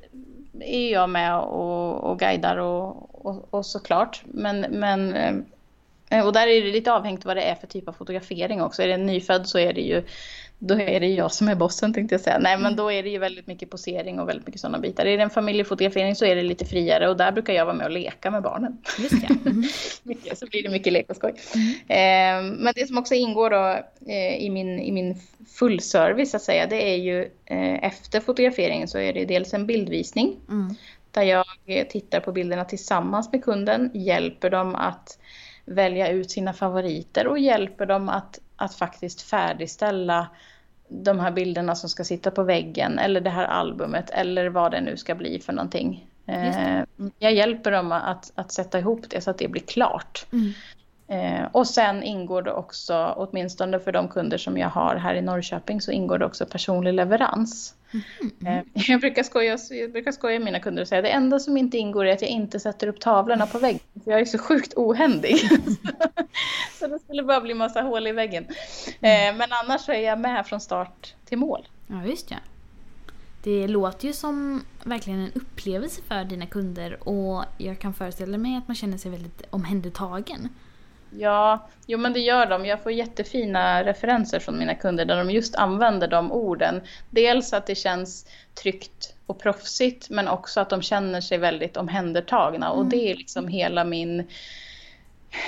är 0.59 0.91
jag 0.91 1.09
med 1.09 1.39
och, 1.39 2.11
och 2.11 2.19
guidar 2.19 2.57
och, 2.57 3.25
och, 3.25 3.53
och 3.53 3.65
såklart. 3.65 4.21
Men, 4.25 4.59
men 4.61 5.13
Eh, 5.13 5.33
och 6.25 6.33
där 6.33 6.47
är 6.47 6.61
det 6.61 6.71
lite 6.71 6.93
avhängt 6.93 7.25
vad 7.25 7.37
det 7.37 7.43
är 7.43 7.55
för 7.55 7.67
typ 7.67 7.87
av 7.87 7.93
fotografering 7.93 8.61
också. 8.61 8.83
Är 8.83 8.87
det 8.87 8.93
en 8.93 9.05
nyfödd 9.05 9.47
så 9.47 9.59
är 9.59 9.73
det 9.73 9.81
ju 9.81 10.03
då 10.63 10.79
är 10.79 10.99
det 10.99 11.07
jag 11.07 11.31
som 11.31 11.47
är 11.47 11.55
bossen 11.55 11.93
tänkte 11.93 12.15
jag 12.15 12.21
säga. 12.21 12.39
Nej 12.39 12.57
men 12.57 12.65
mm. 12.65 12.75
då 12.75 12.91
är 12.91 13.03
det 13.03 13.09
ju 13.09 13.17
väldigt 13.17 13.47
mycket 13.47 13.69
posering 13.69 14.19
och 14.19 14.29
väldigt 14.29 14.47
mycket 14.47 14.61
sådana 14.61 14.79
bitar. 14.79 15.05
Är 15.05 15.17
det 15.17 15.23
en 15.23 15.29
familjefotografering 15.29 16.15
så 16.15 16.25
är 16.25 16.35
det 16.35 16.43
lite 16.43 16.65
friare 16.65 17.09
och 17.09 17.17
där 17.17 17.31
brukar 17.31 17.53
jag 17.53 17.65
vara 17.65 17.75
med 17.75 17.85
och 17.85 17.91
leka 17.91 18.31
med 18.31 18.43
barnen. 18.43 18.77
Just 18.99 19.21
det. 19.21 19.27
Mm. 19.51 19.63
mycket, 20.03 20.37
så 20.37 20.45
blir 20.45 20.63
det 20.63 20.69
mycket 20.69 20.93
lek 20.93 21.09
och 21.09 21.15
skoj. 21.15 21.33
Mm. 21.55 21.69
Eh, 21.87 22.57
men 22.63 22.73
det 22.75 22.87
som 22.87 22.97
också 22.97 23.13
ingår 23.13 23.49
då 23.49 23.79
eh, 24.11 24.35
i 24.35 24.49
min, 24.49 24.79
i 24.79 24.91
min 24.91 25.17
fullservice 25.59 26.35
att 26.35 26.41
säga 26.41 26.67
det 26.67 26.93
är 26.93 26.95
ju 26.95 27.21
eh, 27.45 27.83
efter 27.83 28.19
fotograferingen 28.19 28.87
så 28.87 28.97
är 28.97 29.13
det 29.13 29.25
dels 29.25 29.53
en 29.53 29.67
bildvisning. 29.67 30.37
Mm. 30.49 30.75
Där 31.11 31.23
jag 31.23 31.45
tittar 31.89 32.19
på 32.19 32.31
bilderna 32.31 32.65
tillsammans 32.65 33.31
med 33.31 33.43
kunden, 33.43 33.91
hjälper 33.93 34.49
dem 34.49 34.75
att 34.75 35.17
välja 35.65 36.09
ut 36.09 36.31
sina 36.31 36.53
favoriter 36.53 37.27
och 37.27 37.39
hjälper 37.39 37.85
dem 37.85 38.09
att, 38.09 38.39
att 38.55 38.75
faktiskt 38.75 39.21
färdigställa 39.21 40.27
de 40.87 41.19
här 41.19 41.31
bilderna 41.31 41.75
som 41.75 41.89
ska 41.89 42.03
sitta 42.03 42.31
på 42.31 42.43
väggen 42.43 42.99
eller 42.99 43.21
det 43.21 43.29
här 43.29 43.45
albumet 43.45 44.09
eller 44.09 44.49
vad 44.49 44.71
det 44.71 44.81
nu 44.81 44.97
ska 44.97 45.15
bli 45.15 45.39
för 45.39 45.53
någonting. 45.53 46.07
Eh, 46.25 46.83
jag 47.19 47.33
hjälper 47.33 47.71
dem 47.71 47.91
att, 47.91 48.31
att 48.35 48.51
sätta 48.51 48.79
ihop 48.79 49.09
det 49.09 49.21
så 49.21 49.31
att 49.31 49.37
det 49.37 49.47
blir 49.47 49.61
klart. 49.61 50.25
Mm. 50.33 50.53
Eh, 51.11 51.47
och 51.51 51.67
sen 51.67 52.03
ingår 52.03 52.41
det 52.41 52.53
också, 52.53 53.13
åtminstone 53.17 53.79
för 53.79 53.91
de 53.91 54.07
kunder 54.07 54.37
som 54.37 54.57
jag 54.57 54.69
har 54.69 54.95
här 54.95 55.15
i 55.15 55.21
Norrköping, 55.21 55.81
så 55.81 55.91
ingår 55.91 56.17
det 56.17 56.25
också 56.25 56.45
personlig 56.45 56.93
leverans. 56.93 57.75
Mm. 57.91 58.57
Eh, 58.57 58.63
jag, 58.91 59.01
brukar 59.01 59.23
skoja, 59.23 59.57
jag 59.69 59.91
brukar 59.91 60.11
skoja 60.11 60.39
med 60.39 60.45
mina 60.45 60.59
kunder 60.59 60.81
och 60.81 60.87
säga 60.87 61.01
det 61.01 61.09
enda 61.09 61.39
som 61.39 61.57
inte 61.57 61.77
ingår 61.77 62.05
är 62.05 62.13
att 62.13 62.21
jag 62.21 62.31
inte 62.31 62.59
sätter 62.59 62.87
upp 62.87 62.99
tavlorna 62.99 63.47
på 63.47 63.59
väggen. 63.59 63.79
För 64.03 64.11
jag 64.11 64.19
är 64.19 64.25
så 64.25 64.37
sjukt 64.37 64.73
ohändig. 64.75 65.37
så 66.79 66.87
det 66.87 66.99
skulle 66.99 67.23
bara 67.23 67.41
bli 67.41 67.53
massa 67.53 67.81
hål 67.81 68.07
i 68.07 68.11
väggen. 68.11 68.45
Eh, 68.87 69.35
men 69.35 69.47
annars 69.63 69.81
så 69.81 69.91
är 69.91 70.01
jag 70.01 70.19
med 70.19 70.45
från 70.45 70.59
start 70.59 71.15
till 71.25 71.37
mål. 71.37 71.67
Ja, 71.87 72.05
just 72.05 72.31
ja. 72.31 72.37
Det 73.43 73.67
låter 73.67 74.07
ju 74.07 74.13
som 74.13 74.63
verkligen 74.83 75.19
en 75.19 75.31
upplevelse 75.35 76.01
för 76.01 76.23
dina 76.23 76.45
kunder 76.45 77.07
och 77.09 77.43
jag 77.57 77.79
kan 77.79 77.93
föreställa 77.93 78.37
mig 78.37 78.57
att 78.57 78.67
man 78.67 78.75
känner 78.75 78.97
sig 78.97 79.11
väldigt 79.11 79.43
omhändertagen. 79.49 80.49
Ja, 81.17 81.67
jo 81.87 81.97
men 81.97 82.13
det 82.13 82.19
gör 82.19 82.45
de. 82.45 82.65
Jag 82.65 82.83
får 82.83 82.91
jättefina 82.91 83.83
referenser 83.83 84.39
från 84.39 84.57
mina 84.57 84.75
kunder 84.75 85.05
där 85.05 85.17
de 85.17 85.31
just 85.31 85.55
använder 85.55 86.07
de 86.07 86.31
orden. 86.31 86.81
Dels 87.09 87.53
att 87.53 87.65
det 87.65 87.75
känns 87.75 88.25
tryggt 88.61 89.13
och 89.25 89.39
proffsigt 89.39 90.09
men 90.09 90.27
också 90.27 90.59
att 90.59 90.69
de 90.69 90.81
känner 90.81 91.21
sig 91.21 91.37
väldigt 91.37 91.77
omhändertagna 91.77 92.65
mm. 92.65 92.77
och 92.77 92.85
det 92.85 93.11
är 93.11 93.15
liksom 93.15 93.47
hela 93.47 93.83
min 93.83 94.27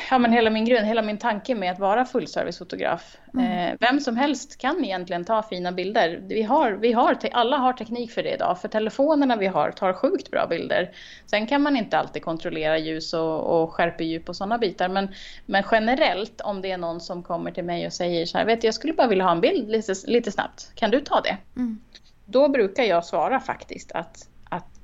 ja, 0.10 0.18
men 0.18 0.32
hela 0.32 0.50
min 0.50 0.66
grund, 0.66 0.86
hela 0.86 1.02
min 1.02 1.18
tanke 1.18 1.56
med 1.56 1.72
att 1.72 1.80
vara 1.80 2.06
fullservicefotograf. 2.06 3.18
Mm. 3.34 3.46
Eh, 3.46 3.76
vem 3.80 4.00
som 4.00 4.18
helst 4.18 4.58
kan 4.58 4.86
egentligen 4.86 5.26
ta 5.26 5.44
fina 5.44 5.72
bilder. 5.72 6.22
Vi 6.28 6.44
har, 6.44 6.72
vi 6.72 6.94
har, 6.94 7.18
alla 7.32 7.58
har 7.58 7.74
teknik 7.74 8.12
för 8.12 8.24
det 8.24 8.34
idag, 8.34 8.62
för 8.62 8.68
telefonerna 8.68 9.36
vi 9.36 9.48
har 9.48 9.72
tar 9.72 9.94
sjukt 9.94 10.32
bra 10.32 10.48
bilder. 10.48 10.92
Sen 11.26 11.48
kan 11.48 11.62
man 11.62 11.78
inte 11.78 11.98
alltid 11.98 12.24
kontrollera 12.24 12.78
ljus 12.78 13.14
och, 13.14 13.62
och 13.64 13.74
skärpedjup 13.74 14.30
och 14.30 14.36
sådana 14.36 14.58
bitar, 14.58 14.90
men, 14.90 15.14
men 15.46 15.64
generellt 15.72 16.42
om 16.42 16.62
det 16.62 16.72
är 16.72 16.78
någon 16.78 17.02
som 17.02 17.24
kommer 17.24 17.52
till 17.52 17.64
mig 17.64 17.86
och 17.86 17.94
säger 17.94 18.26
så 18.26 18.38
här, 18.38 18.46
vet 18.46 18.62
du, 18.62 18.68
jag 18.68 18.76
skulle 18.76 18.94
bara 18.94 19.08
vilja 19.08 19.24
ha 19.24 19.32
en 19.32 19.42
bild 19.42 19.70
lite, 19.70 19.94
lite 20.08 20.32
snabbt, 20.32 20.72
kan 20.76 20.92
du 20.92 21.00
ta 21.00 21.22
det? 21.22 21.38
Mm. 21.56 21.82
Då 22.26 22.50
brukar 22.50 22.84
jag 22.84 23.06
svara 23.06 23.40
faktiskt 23.40 23.92
att 23.92 24.04
att 24.04 24.28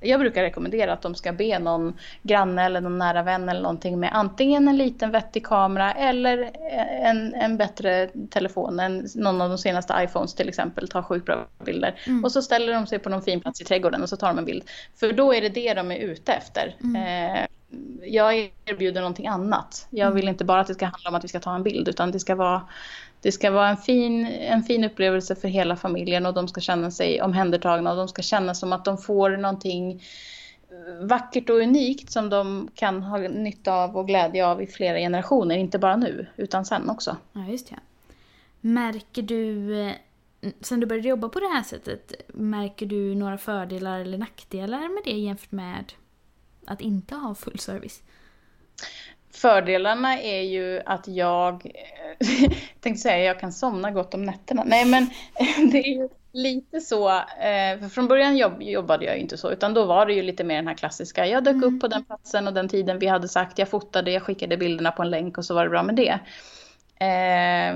jag 0.01 0.19
brukar 0.19 0.43
rekommendera 0.43 0.93
att 0.93 1.01
de 1.01 1.15
ska 1.15 1.31
be 1.31 1.59
någon 1.59 1.93
granne 2.23 2.65
eller 2.65 2.81
någon 2.81 2.97
nära 2.97 3.23
vän 3.23 3.49
eller 3.49 3.61
någonting 3.61 3.99
med 3.99 4.09
antingen 4.13 4.67
en 4.67 4.77
liten 4.77 5.11
vettig 5.11 5.45
kamera 5.45 5.91
eller 5.91 6.51
en, 7.03 7.33
en 7.33 7.57
bättre 7.57 8.09
telefon. 8.29 8.79
En, 8.79 9.07
någon 9.15 9.41
av 9.41 9.49
de 9.49 9.57
senaste 9.57 9.93
iPhones 9.97 10.33
till 10.33 10.49
exempel 10.49 10.87
tar 10.87 11.01
sjukt 11.01 11.25
bra 11.25 11.47
bilder. 11.65 11.99
Mm. 12.07 12.23
Och 12.23 12.31
så 12.31 12.41
ställer 12.41 12.73
de 12.73 12.87
sig 12.87 12.99
på 12.99 13.09
någon 13.09 13.21
fin 13.21 13.41
plats 13.41 13.61
i 13.61 13.63
trädgården 13.63 14.03
och 14.03 14.09
så 14.09 14.17
tar 14.17 14.27
de 14.27 14.37
en 14.37 14.45
bild. 14.45 14.63
För 14.95 15.13
då 15.13 15.33
är 15.33 15.41
det 15.41 15.49
det 15.49 15.73
de 15.73 15.91
är 15.91 15.97
ute 15.97 16.33
efter. 16.33 16.75
Mm. 16.83 17.35
Eh, 17.35 17.45
jag 18.03 18.51
erbjuder 18.65 19.01
någonting 19.01 19.27
annat. 19.27 19.87
Jag 19.89 20.11
vill 20.11 20.23
mm. 20.23 20.33
inte 20.33 20.45
bara 20.45 20.61
att 20.61 20.67
det 20.67 20.73
ska 20.73 20.85
handla 20.85 21.09
om 21.09 21.15
att 21.15 21.23
vi 21.23 21.27
ska 21.27 21.39
ta 21.39 21.55
en 21.55 21.63
bild 21.63 21.87
utan 21.87 22.11
det 22.11 22.19
ska 22.19 22.35
vara 22.35 22.61
det 23.21 23.31
ska 23.31 23.51
vara 23.51 23.69
en 23.69 23.77
fin, 23.77 24.25
en 24.25 24.63
fin 24.63 24.83
upplevelse 24.83 25.35
för 25.35 25.47
hela 25.47 25.75
familjen 25.75 26.25
och 26.25 26.33
de 26.33 26.47
ska 26.47 26.61
känna 26.61 26.91
sig 26.91 27.21
omhändertagna 27.21 27.91
och 27.91 27.97
de 27.97 28.07
ska 28.07 28.21
känna 28.21 28.55
som 28.55 28.73
att 28.73 28.85
de 28.85 28.97
får 28.97 29.29
någonting 29.29 30.01
vackert 31.01 31.49
och 31.49 31.55
unikt 31.55 32.11
som 32.11 32.29
de 32.29 32.69
kan 32.75 33.03
ha 33.03 33.17
nytta 33.17 33.73
av 33.73 33.97
och 33.97 34.07
glädje 34.07 34.45
av 34.45 34.61
i 34.61 34.67
flera 34.67 34.97
generationer, 34.97 35.57
inte 35.57 35.79
bara 35.79 35.95
nu 35.95 36.27
utan 36.35 36.65
sen 36.65 36.89
också. 36.89 37.17
Ja, 37.33 37.45
just 37.47 37.69
det. 37.69 37.79
Märker 38.61 39.21
du, 39.21 39.73
eh, 39.81 39.93
sen 40.61 40.79
du 40.79 40.87
började 40.87 41.07
jobba 41.07 41.29
på 41.29 41.39
det 41.39 41.47
här 41.47 41.63
sättet, 41.63 42.13
märker 42.27 42.85
du 42.85 43.15
några 43.15 43.37
fördelar 43.37 43.99
eller 43.99 44.17
nackdelar 44.17 44.79
med 44.79 45.03
det 45.05 45.19
jämfört 45.19 45.51
med 45.51 45.93
att 46.65 46.81
inte 46.81 47.15
ha 47.15 47.35
full 47.35 47.59
service? 47.59 48.01
Fördelarna 49.31 50.21
är 50.21 50.41
ju 50.41 50.81
att 50.85 51.07
jag, 51.07 51.71
tänkte 52.79 53.01
säga 53.01 53.23
jag 53.23 53.39
kan 53.39 53.53
somna 53.53 53.91
gott 53.91 54.13
om 54.13 54.23
nätterna. 54.23 54.63
Nej 54.65 54.85
men 54.85 55.09
det 55.71 55.77
är 55.79 56.01
ju, 56.01 56.09
lite 56.31 56.81
så, 56.81 57.09
eh, 57.09 57.79
för 57.79 57.89
från 57.89 58.07
början 58.07 58.37
jobb, 58.37 58.61
jobbade 58.61 59.05
jag 59.05 59.17
inte 59.17 59.37
så, 59.37 59.51
utan 59.51 59.73
då 59.73 59.85
var 59.85 60.05
det 60.05 60.13
ju 60.13 60.21
lite 60.21 60.43
mer 60.43 60.55
den 60.55 60.67
här 60.67 60.75
klassiska, 60.75 61.25
jag 61.25 61.43
dök 61.43 61.55
mm. 61.55 61.75
upp 61.75 61.81
på 61.81 61.87
den 61.87 62.05
platsen 62.05 62.47
och 62.47 62.53
den 62.53 62.69
tiden 62.69 62.99
vi 62.99 63.07
hade 63.07 63.27
sagt, 63.27 63.59
jag 63.59 63.69
fotade, 63.69 64.11
jag 64.11 64.23
skickade 64.23 64.57
bilderna 64.57 64.91
på 64.91 65.01
en 65.01 65.09
länk 65.09 65.37
och 65.37 65.45
så 65.45 65.53
var 65.53 65.63
det 65.63 65.69
bra 65.69 65.83
med 65.83 65.95
det. 65.95 66.19
Eh, 67.05 67.75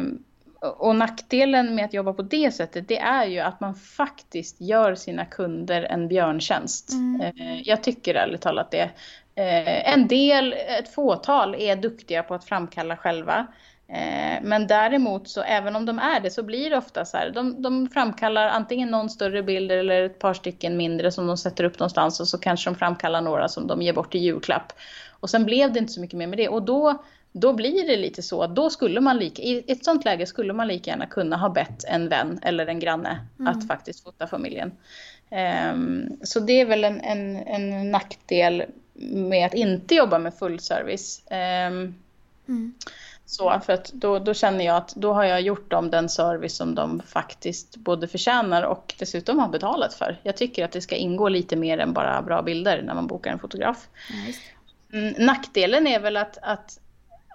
och 0.69 0.95
nackdelen 0.95 1.75
med 1.75 1.85
att 1.85 1.93
jobba 1.93 2.13
på 2.13 2.21
det 2.21 2.51
sättet, 2.51 2.87
det 2.87 2.99
är 2.99 3.25
ju 3.25 3.39
att 3.39 3.59
man 3.59 3.75
faktiskt 3.75 4.61
gör 4.61 4.95
sina 4.95 5.25
kunder 5.25 5.83
en 5.83 6.07
björntjänst. 6.07 6.91
Mm. 6.91 7.21
Eh, 7.21 7.61
jag 7.61 7.83
tycker 7.83 8.15
ärligt 8.15 8.41
talat 8.41 8.71
det. 8.71 8.89
Eh, 9.35 9.93
en 9.93 10.07
del, 10.07 10.53
ett 10.53 10.93
fåtal, 10.93 11.55
är 11.55 11.75
duktiga 11.75 12.23
på 12.23 12.33
att 12.33 12.45
framkalla 12.45 12.97
själva. 12.97 13.47
Eh, 13.87 14.41
men 14.41 14.67
däremot 14.67 15.29
så 15.29 15.41
även 15.41 15.75
om 15.75 15.85
de 15.85 15.99
är 15.99 16.19
det 16.19 16.31
så 16.31 16.43
blir 16.43 16.69
det 16.69 16.77
ofta 16.77 17.05
så 17.05 17.17
här. 17.17 17.29
De, 17.29 17.61
de 17.61 17.89
framkallar 17.89 18.47
antingen 18.47 18.89
någon 18.89 19.09
större 19.09 19.43
bild 19.43 19.71
eller 19.71 20.01
ett 20.01 20.19
par 20.19 20.33
stycken 20.33 20.77
mindre 20.77 21.11
som 21.11 21.27
de 21.27 21.37
sätter 21.37 21.63
upp 21.63 21.79
någonstans 21.79 22.19
och 22.19 22.27
så 22.27 22.37
kanske 22.37 22.69
de 22.69 22.75
framkallar 22.75 23.21
några 23.21 23.47
som 23.47 23.67
de 23.67 23.81
ger 23.81 23.93
bort 23.93 24.15
i 24.15 24.19
julklapp. 24.19 24.73
Och 25.19 25.29
sen 25.29 25.45
blev 25.45 25.73
det 25.73 25.79
inte 25.79 25.93
så 25.93 26.01
mycket 26.01 26.17
mer 26.17 26.27
med 26.27 26.37
det 26.37 26.49
och 26.49 26.63
då, 26.63 27.03
då 27.31 27.53
blir 27.53 27.87
det 27.87 27.97
lite 27.97 28.21
så 28.21 28.41
att 28.41 28.55
då 28.55 28.69
skulle 28.69 29.01
man 29.01 29.17
lika, 29.17 29.41
i 29.41 29.63
ett 29.67 29.85
sånt 29.85 30.05
läge 30.05 30.25
skulle 30.25 30.53
man 30.53 30.67
lika 30.67 30.91
gärna 30.91 31.05
kunna 31.05 31.37
ha 31.37 31.49
bett 31.49 31.83
en 31.83 32.09
vän 32.09 32.39
eller 32.43 32.67
en 32.67 32.79
granne 32.79 33.19
mm. 33.39 33.51
att 33.51 33.67
faktiskt 33.67 34.03
fota 34.03 34.27
familjen. 34.27 34.71
Um, 35.73 36.17
så 36.23 36.39
det 36.39 36.61
är 36.61 36.65
väl 36.65 36.83
en, 36.83 37.01
en, 37.01 37.35
en 37.35 37.91
nackdel 37.91 38.63
med 39.03 39.45
att 39.45 39.53
inte 39.53 39.95
jobba 39.95 40.19
med 40.19 40.33
full 40.33 40.59
service. 40.59 41.21
Um, 41.31 41.95
mm. 42.47 42.73
Så, 43.25 43.59
för 43.65 43.73
att 43.73 43.91
då, 43.93 44.19
då 44.19 44.33
känner 44.33 44.65
jag 44.65 44.77
att 44.77 44.95
då 44.95 45.13
har 45.13 45.23
jag 45.23 45.41
gjort 45.41 45.71
dem 45.71 45.91
den 45.91 46.09
service 46.09 46.55
som 46.55 46.75
de 46.75 47.01
faktiskt 47.07 47.77
både 47.77 48.07
förtjänar 48.07 48.63
och 48.63 48.95
dessutom 48.99 49.39
har 49.39 49.49
betalat 49.49 49.93
för. 49.93 50.19
Jag 50.23 50.37
tycker 50.37 50.65
att 50.65 50.71
det 50.71 50.81
ska 50.81 50.95
ingå 50.95 51.29
lite 51.29 51.55
mer 51.55 51.77
än 51.77 51.93
bara 51.93 52.21
bra 52.21 52.41
bilder 52.41 52.81
när 52.81 52.93
man 52.93 53.07
bokar 53.07 53.31
en 53.31 53.39
fotograf. 53.39 53.87
Mm, 54.93 55.25
nackdelen 55.25 55.87
är 55.87 55.99
väl 55.99 56.17
att, 56.17 56.37
att, 56.41 56.79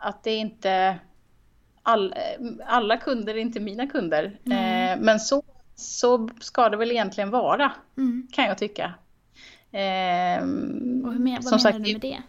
att 0.00 0.24
det 0.24 0.34
inte... 0.34 0.98
All, 1.82 2.14
alla 2.66 2.96
kunder 2.96 3.34
är 3.34 3.38
inte 3.38 3.60
mina 3.60 3.86
kunder. 3.86 4.38
Mm. 4.46 4.98
Eh, 4.98 5.04
men 5.04 5.20
så, 5.20 5.42
så 5.74 6.28
ska 6.40 6.68
det 6.68 6.76
väl 6.76 6.90
egentligen 6.90 7.30
vara, 7.30 7.72
mm. 7.96 8.28
kan 8.32 8.44
jag 8.44 8.58
tycka. 8.58 8.94
Eh, 9.72 10.42
och 11.04 11.12
hur 11.12 11.18
men, 11.18 11.34
vad 11.34 11.44
menar 11.44 11.58
sagt, 11.58 11.84
du 11.84 11.92
med 11.92 12.00
det? 12.00 12.22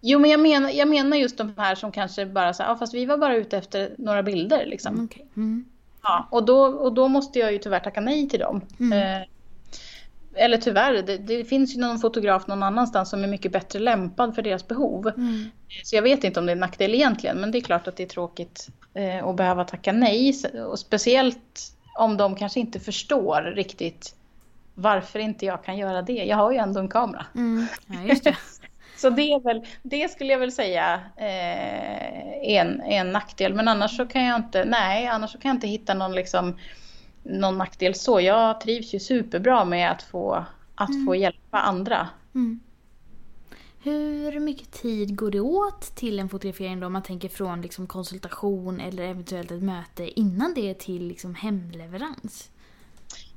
Jo, 0.00 0.18
men 0.18 0.30
jag 0.30 0.40
menar, 0.40 0.70
jag 0.70 0.88
menar 0.88 1.16
just 1.16 1.38
de 1.38 1.54
här 1.56 1.74
som 1.74 1.92
kanske 1.92 2.26
bara 2.26 2.54
säger, 2.54 2.70
ja 2.70 2.76
fast 2.76 2.94
vi 2.94 3.04
var 3.06 3.18
bara 3.18 3.36
ute 3.36 3.58
efter 3.58 3.94
några 3.98 4.22
bilder 4.22 4.66
liksom. 4.66 4.94
Mm, 4.94 5.04
okay. 5.04 5.22
mm. 5.36 5.64
Ja, 6.02 6.28
och 6.30 6.44
då, 6.44 6.64
och 6.64 6.92
då 6.92 7.08
måste 7.08 7.38
jag 7.38 7.52
ju 7.52 7.58
tyvärr 7.58 7.80
tacka 7.80 8.00
nej 8.00 8.28
till 8.28 8.40
dem. 8.40 8.60
Mm. 8.80 8.92
Eh, 8.92 9.26
eller 10.36 10.56
tyvärr, 10.56 11.02
det, 11.02 11.18
det, 11.18 11.44
finns 11.44 11.76
ju 11.76 11.80
någon 11.80 11.98
fotograf 11.98 12.46
någon 12.46 12.62
annanstans 12.62 13.10
som 13.10 13.24
är 13.24 13.28
mycket 13.28 13.52
bättre 13.52 13.78
lämpad 13.78 14.34
för 14.34 14.42
deras 14.42 14.68
behov. 14.68 15.08
Mm. 15.16 15.44
Så 15.82 15.96
jag 15.96 16.02
vet 16.02 16.24
inte 16.24 16.40
om 16.40 16.46
det 16.46 16.52
är 16.52 16.54
en 16.56 16.60
nackdel 16.60 16.94
egentligen, 16.94 17.36
men 17.36 17.50
det 17.50 17.58
är 17.58 17.62
klart 17.62 17.88
att 17.88 17.96
det 17.96 18.02
är 18.02 18.08
tråkigt 18.08 18.68
eh, 18.94 19.26
att 19.26 19.36
behöva 19.36 19.64
tacka 19.64 19.92
nej. 19.92 20.34
Och 20.68 20.78
speciellt 20.78 21.72
om 21.98 22.16
de 22.16 22.36
kanske 22.36 22.60
inte 22.60 22.80
förstår 22.80 23.42
riktigt 23.42 24.14
varför 24.74 25.18
inte 25.18 25.46
jag 25.46 25.64
kan 25.64 25.76
göra 25.76 26.02
det. 26.02 26.24
Jag 26.24 26.36
har 26.36 26.52
ju 26.52 26.58
ändå 26.58 26.80
en 26.80 26.88
kamera. 26.88 27.26
Mm. 27.34 27.66
Ja, 27.86 28.02
just 28.02 28.24
det. 28.24 28.36
Så 28.96 29.10
det, 29.10 29.22
är 29.22 29.40
väl, 29.40 29.66
det 29.82 30.10
skulle 30.10 30.32
jag 30.32 30.38
väl 30.38 30.52
säga 30.52 31.00
eh, 31.16 32.56
en, 32.56 32.80
en 32.80 33.12
nackdel. 33.12 33.54
Men 33.54 33.68
annars 33.68 33.96
så 33.96 34.06
kan 34.06 34.24
jag 34.24 34.36
inte, 34.36 34.64
nej, 34.64 35.06
annars 35.06 35.32
så 35.32 35.38
kan 35.38 35.48
jag 35.48 35.56
inte 35.56 35.66
hitta 35.66 35.94
någon, 35.94 36.12
liksom, 36.12 36.58
någon 37.22 37.58
nackdel 37.58 37.94
så. 37.94 38.20
Jag 38.20 38.60
trivs 38.60 38.94
ju 38.94 39.00
superbra 39.00 39.64
med 39.64 39.90
att 39.90 40.02
få, 40.02 40.44
att 40.74 40.90
mm. 40.90 41.06
få 41.06 41.16
hjälpa 41.16 41.58
andra. 41.58 42.08
Mm. 42.34 42.60
Hur 43.82 44.40
mycket 44.40 44.72
tid 44.72 45.16
går 45.16 45.30
det 45.30 45.40
åt 45.40 45.80
till 45.80 46.18
en 46.18 46.28
fotografering 46.28 46.80
då? 46.80 46.86
Om 46.86 46.92
man 46.92 47.02
tänker 47.02 47.28
från 47.28 47.62
liksom 47.62 47.86
konsultation 47.86 48.80
eller 48.80 49.02
eventuellt 49.02 49.50
ett 49.50 49.62
möte 49.62 50.20
innan 50.20 50.54
det 50.54 50.70
är 50.70 50.74
till 50.74 51.08
liksom 51.08 51.34
hemleverans? 51.34 52.50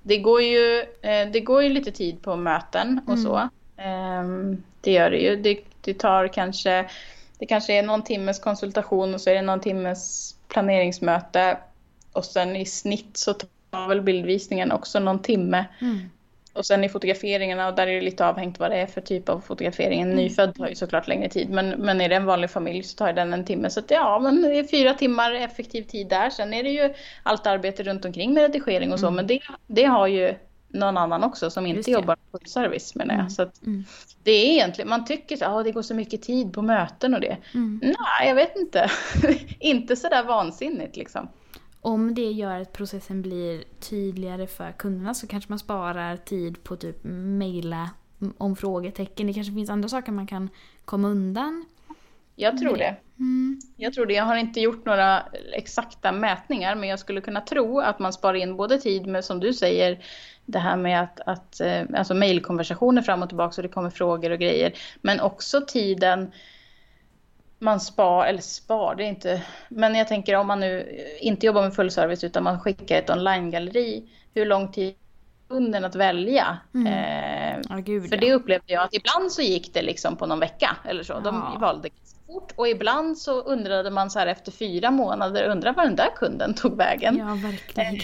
Det 0.07 0.17
går, 0.17 0.41
ju, 0.41 0.79
eh, 1.01 1.29
det 1.31 1.39
går 1.39 1.63
ju 1.63 1.69
lite 1.69 1.91
tid 1.91 2.21
på 2.21 2.35
möten 2.35 3.01
och 3.07 3.13
mm. 3.13 3.23
så. 3.23 3.49
Um, 4.21 4.63
det 4.81 4.91
gör 4.91 5.11
det 5.11 5.17
ju. 5.17 5.35
Det, 5.35 5.59
det, 5.81 5.93
tar 5.93 6.27
kanske, 6.27 6.89
det 7.39 7.45
kanske 7.45 7.73
är 7.73 7.83
någon 7.83 8.03
timmes 8.03 8.39
konsultation 8.39 9.13
och 9.13 9.21
så 9.21 9.29
är 9.29 9.35
det 9.35 9.41
någon 9.41 9.59
timmes 9.59 10.33
planeringsmöte. 10.47 11.57
Och 12.11 12.25
sen 12.25 12.55
i 12.55 12.65
snitt 12.65 13.17
så 13.17 13.33
tar 13.33 13.87
väl 13.87 14.01
bildvisningen 14.01 14.71
också 14.71 14.99
någon 14.99 15.19
timme. 15.19 15.65
Mm. 15.81 16.09
Och 16.57 16.65
sen 16.65 16.83
i 16.83 16.89
fotograferingarna, 16.89 17.67
och 17.67 17.75
där 17.75 17.87
är 17.87 17.95
det 17.95 18.01
lite 18.01 18.27
avhängt 18.27 18.59
vad 18.59 18.71
det 18.71 18.77
är 18.77 18.85
för 18.85 19.01
typ 19.01 19.29
av 19.29 19.39
fotografering. 19.39 20.01
En 20.01 20.11
mm. 20.11 20.23
nyfödd 20.23 20.55
tar 20.55 20.67
ju 20.67 20.75
såklart 20.75 21.07
längre 21.07 21.29
tid, 21.29 21.49
men, 21.49 21.69
men 21.69 22.01
är 22.01 22.09
det 22.09 22.15
en 22.15 22.25
vanlig 22.25 22.49
familj 22.49 22.83
så 22.83 22.95
tar 22.95 23.13
den 23.13 23.33
en 23.33 23.45
timme. 23.45 23.69
Så 23.69 23.79
att, 23.79 23.91
ja, 23.91 24.19
men 24.19 24.41
det 24.41 24.59
är 24.59 24.63
fyra 24.63 24.93
timmar 24.93 25.33
effektiv 25.33 25.83
tid 25.83 26.07
där. 26.07 26.29
Sen 26.29 26.53
är 26.53 26.63
det 26.63 26.69
ju 26.69 26.93
allt 27.23 27.47
arbete 27.47 27.83
runt 27.83 28.05
omkring 28.05 28.33
med 28.33 28.41
redigering 28.41 28.93
och 28.93 28.99
så, 28.99 29.07
mm. 29.07 29.15
men 29.15 29.27
det, 29.27 29.39
det 29.67 29.83
har 29.83 30.07
ju 30.07 30.35
någon 30.67 30.97
annan 30.97 31.23
också 31.23 31.49
som 31.49 31.65
inte 31.65 31.91
jobbar 31.91 32.17
på 32.31 32.39
service 32.45 32.95
menar 32.95 33.13
jag. 33.13 33.19
Mm. 33.19 33.29
Så 33.29 33.41
mm. 33.65 33.83
det 34.23 34.31
är 34.31 34.53
egentligen, 34.53 34.89
man 34.89 35.05
tycker 35.05 35.35
att 35.35 35.51
ah, 35.51 35.63
det 35.63 35.71
går 35.71 35.81
så 35.81 35.93
mycket 35.93 36.21
tid 36.21 36.53
på 36.53 36.61
möten 36.61 37.13
och 37.13 37.21
det. 37.21 37.37
Mm. 37.53 37.79
Nej, 37.83 38.27
jag 38.27 38.35
vet 38.35 38.55
inte. 38.55 38.91
inte 39.59 39.95
sådär 39.95 40.23
vansinnigt 40.23 40.97
liksom. 40.97 41.29
Om 41.87 42.13
det 42.13 42.31
gör 42.31 42.61
att 42.61 42.73
processen 42.73 43.21
blir 43.21 43.63
tydligare 43.79 44.47
för 44.47 44.71
kunderna 44.71 45.13
så 45.13 45.27
kanske 45.27 45.51
man 45.51 45.59
sparar 45.59 46.17
tid 46.17 46.63
på 46.63 46.75
typ 46.75 46.97
mejla 47.03 47.89
om 48.37 48.55
frågetecken. 48.55 49.27
Det 49.27 49.33
kanske 49.33 49.53
finns 49.53 49.69
andra 49.69 49.89
saker 49.89 50.11
man 50.11 50.27
kan 50.27 50.49
komma 50.85 51.07
undan. 51.07 51.65
Jag 52.35 52.57
tror 52.57 52.77
det. 52.77 52.95
Mm. 53.19 53.61
Jag 53.75 53.93
tror 53.93 54.05
det. 54.05 54.13
Jag 54.13 54.23
har 54.23 54.35
inte 54.35 54.61
gjort 54.61 54.85
några 54.85 55.23
exakta 55.53 56.11
mätningar 56.11 56.75
men 56.75 56.89
jag 56.89 56.99
skulle 56.99 57.21
kunna 57.21 57.41
tro 57.41 57.79
att 57.79 57.99
man 57.99 58.13
sparar 58.13 58.35
in 58.35 58.55
både 58.55 58.77
tid 58.77 59.07
med 59.07 59.25
som 59.25 59.39
du 59.39 59.53
säger 59.53 60.03
det 60.45 60.59
här 60.59 60.77
med 60.77 61.01
att, 61.01 61.19
att 61.25 61.59
eh, 61.59 61.83
alltså 61.93 62.13
mejlkonversationer 62.13 63.01
fram 63.01 63.23
och 63.23 63.29
tillbaka 63.29 63.51
så 63.51 63.61
det 63.61 63.67
kommer 63.67 63.89
frågor 63.89 64.29
och 64.29 64.39
grejer. 64.39 64.73
Men 65.01 65.19
också 65.19 65.61
tiden 65.67 66.31
man 67.59 67.79
spar, 67.79 68.25
eller 68.25 68.41
spar, 68.41 68.95
det 68.95 69.03
är 69.03 69.07
inte, 69.07 69.41
men 69.69 69.95
jag 69.95 70.07
tänker 70.07 70.35
om 70.35 70.47
man 70.47 70.59
nu 70.59 71.01
inte 71.19 71.45
jobbar 71.45 71.61
med 71.61 71.75
full 71.75 71.91
service 71.91 72.23
utan 72.23 72.43
man 72.43 72.59
skickar 72.59 72.97
ett 72.97 73.09
online-galleri, 73.09 74.03
hur 74.33 74.45
lång 74.45 74.71
tid 74.71 74.95
kunden 75.49 75.85
att 75.85 75.95
välja. 75.95 76.57
Mm. 76.73 76.87
Eh, 76.87 77.75
oh, 77.75 77.79
Gud, 77.79 78.09
för 78.09 78.15
ja. 78.15 78.21
det 78.21 78.33
upplevde 78.33 78.73
jag 78.73 78.83
att 78.83 78.93
ibland 78.93 79.31
så 79.31 79.41
gick 79.41 79.73
det 79.73 79.81
liksom 79.81 80.15
på 80.15 80.25
någon 80.25 80.39
vecka 80.39 80.77
eller 80.85 81.03
så. 81.03 81.19
De 81.19 81.35
ja. 81.35 81.57
valde 81.59 81.89
ganska 81.89 82.19
fort 82.27 82.53
och 82.55 82.67
ibland 82.67 83.17
så 83.17 83.41
undrade 83.41 83.91
man 83.91 84.09
så 84.09 84.19
här 84.19 84.27
efter 84.27 84.51
fyra 84.51 84.91
månader, 84.91 85.49
undrar 85.49 85.73
var 85.73 85.83
den 85.83 85.95
där 85.95 86.09
kunden 86.15 86.53
tog 86.53 86.77
vägen. 86.77 87.17
Ja, 87.17 87.49
verkligen. 87.49 87.95
Eh, 87.95 88.01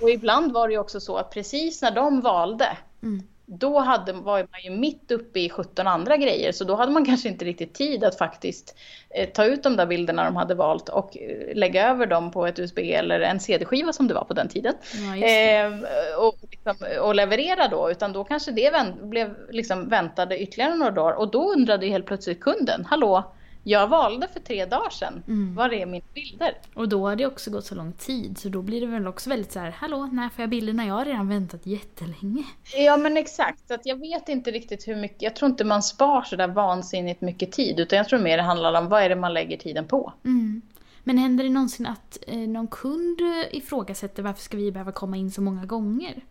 och 0.00 0.10
ibland 0.10 0.52
var 0.52 0.68
det 0.68 0.78
också 0.78 1.00
så 1.00 1.16
att 1.16 1.30
precis 1.30 1.82
när 1.82 1.90
de 1.90 2.20
valde, 2.20 2.76
mm. 3.02 3.22
Då 3.58 3.78
hade, 3.78 4.12
var 4.12 4.38
man 4.38 4.60
ju 4.64 4.70
mitt 4.70 5.10
uppe 5.10 5.40
i 5.40 5.50
17 5.50 5.86
andra 5.86 6.16
grejer. 6.16 6.52
Så 6.52 6.64
då 6.64 6.74
hade 6.74 6.92
man 6.92 7.04
kanske 7.06 7.28
inte 7.28 7.44
riktigt 7.44 7.74
tid 7.74 8.04
att 8.04 8.18
faktiskt 8.18 8.76
eh, 9.10 9.28
ta 9.28 9.44
ut 9.44 9.62
de 9.62 9.76
där 9.76 9.86
bilderna 9.86 10.24
de 10.24 10.36
hade 10.36 10.54
valt 10.54 10.88
och 10.88 11.16
eh, 11.16 11.54
lägga 11.56 11.90
över 11.90 12.06
dem 12.06 12.30
på 12.30 12.46
ett 12.46 12.58
USB 12.58 12.78
eller 12.78 13.20
en 13.20 13.40
CD-skiva 13.40 13.92
som 13.92 14.08
det 14.08 14.14
var 14.14 14.24
på 14.24 14.34
den 14.34 14.48
tiden. 14.48 14.74
Ja, 14.94 15.26
eh, 15.26 15.72
och, 16.18 16.34
liksom, 16.50 16.76
och, 17.00 17.14
leverera 17.14 17.68
då. 17.68 17.90
Utan 17.90 18.12
då 18.12 18.24
kanske 18.24 18.52
det 18.52 18.70
vänt, 18.70 19.02
blev 19.02 19.34
liksom 19.50 19.88
väntade 19.88 20.42
ytterligare 20.42 20.74
några 20.74 20.92
dagar. 20.92 21.12
Och 21.12 21.30
då 21.30 21.52
undrade 21.52 21.86
ju 21.86 21.92
helt 21.92 22.06
plötsligt 22.06 22.40
kunden, 22.40 22.84
hallå, 22.84 23.32
jag 23.64 23.88
valde 23.88 24.28
för 24.28 24.40
tre 24.40 24.66
dagar 24.66 24.90
sedan. 24.90 25.22
Mm. 25.28 25.54
Var 25.54 25.72
är 25.72 25.86
mina 25.86 26.04
bilder? 26.14 26.58
Och 26.74 26.88
då 26.88 27.08
har 27.08 27.16
det 27.16 27.26
också 27.26 27.50
gått 27.50 27.66
så 27.66 27.74
lång 27.74 27.92
tid 27.92 28.38
så 28.38 28.48
då 28.48 28.62
blir 28.62 28.80
det 28.80 28.86
väl 28.86 29.06
också 29.06 29.30
väldigt 29.30 29.52
så 29.52 29.58
här, 29.58 29.70
hallå, 29.70 30.08
när 30.12 30.28
får 30.28 30.42
jag 30.42 30.50
bilderna? 30.50 30.86
Jag 30.86 30.94
har 30.94 31.04
redan 31.04 31.28
väntat 31.28 31.66
jättelänge. 31.66 32.44
Ja 32.76 32.96
men 32.96 33.16
exakt, 33.16 33.68
så 33.68 33.74
att 33.74 33.86
jag 33.86 33.96
vet 33.96 34.28
inte 34.28 34.50
riktigt 34.50 34.88
hur 34.88 34.96
mycket, 34.96 35.22
jag 35.22 35.36
tror 35.36 35.50
inte 35.50 35.64
man 35.64 35.82
spar 35.82 36.22
så 36.22 36.36
där 36.36 36.48
vansinnigt 36.48 37.20
mycket 37.20 37.52
tid 37.52 37.80
utan 37.80 37.96
jag 37.96 38.08
tror 38.08 38.18
mer 38.18 38.36
det 38.36 38.42
handlar 38.42 38.80
om 38.80 38.88
vad 38.88 39.02
är 39.02 39.08
det 39.08 39.16
man 39.16 39.34
lägger 39.34 39.56
tiden 39.56 39.86
på. 39.86 40.12
Mm. 40.24 40.62
Men 41.04 41.18
händer 41.18 41.44
det 41.44 41.50
någonsin 41.50 41.86
att 41.86 42.18
eh, 42.26 42.38
någon 42.38 42.68
kund 42.68 43.20
ifrågasätter 43.50 44.22
varför 44.22 44.42
ska 44.42 44.56
vi 44.56 44.72
behöva 44.72 44.92
komma 44.92 45.16
in 45.16 45.30
så 45.30 45.42
många 45.42 45.64
gånger? 45.64 46.22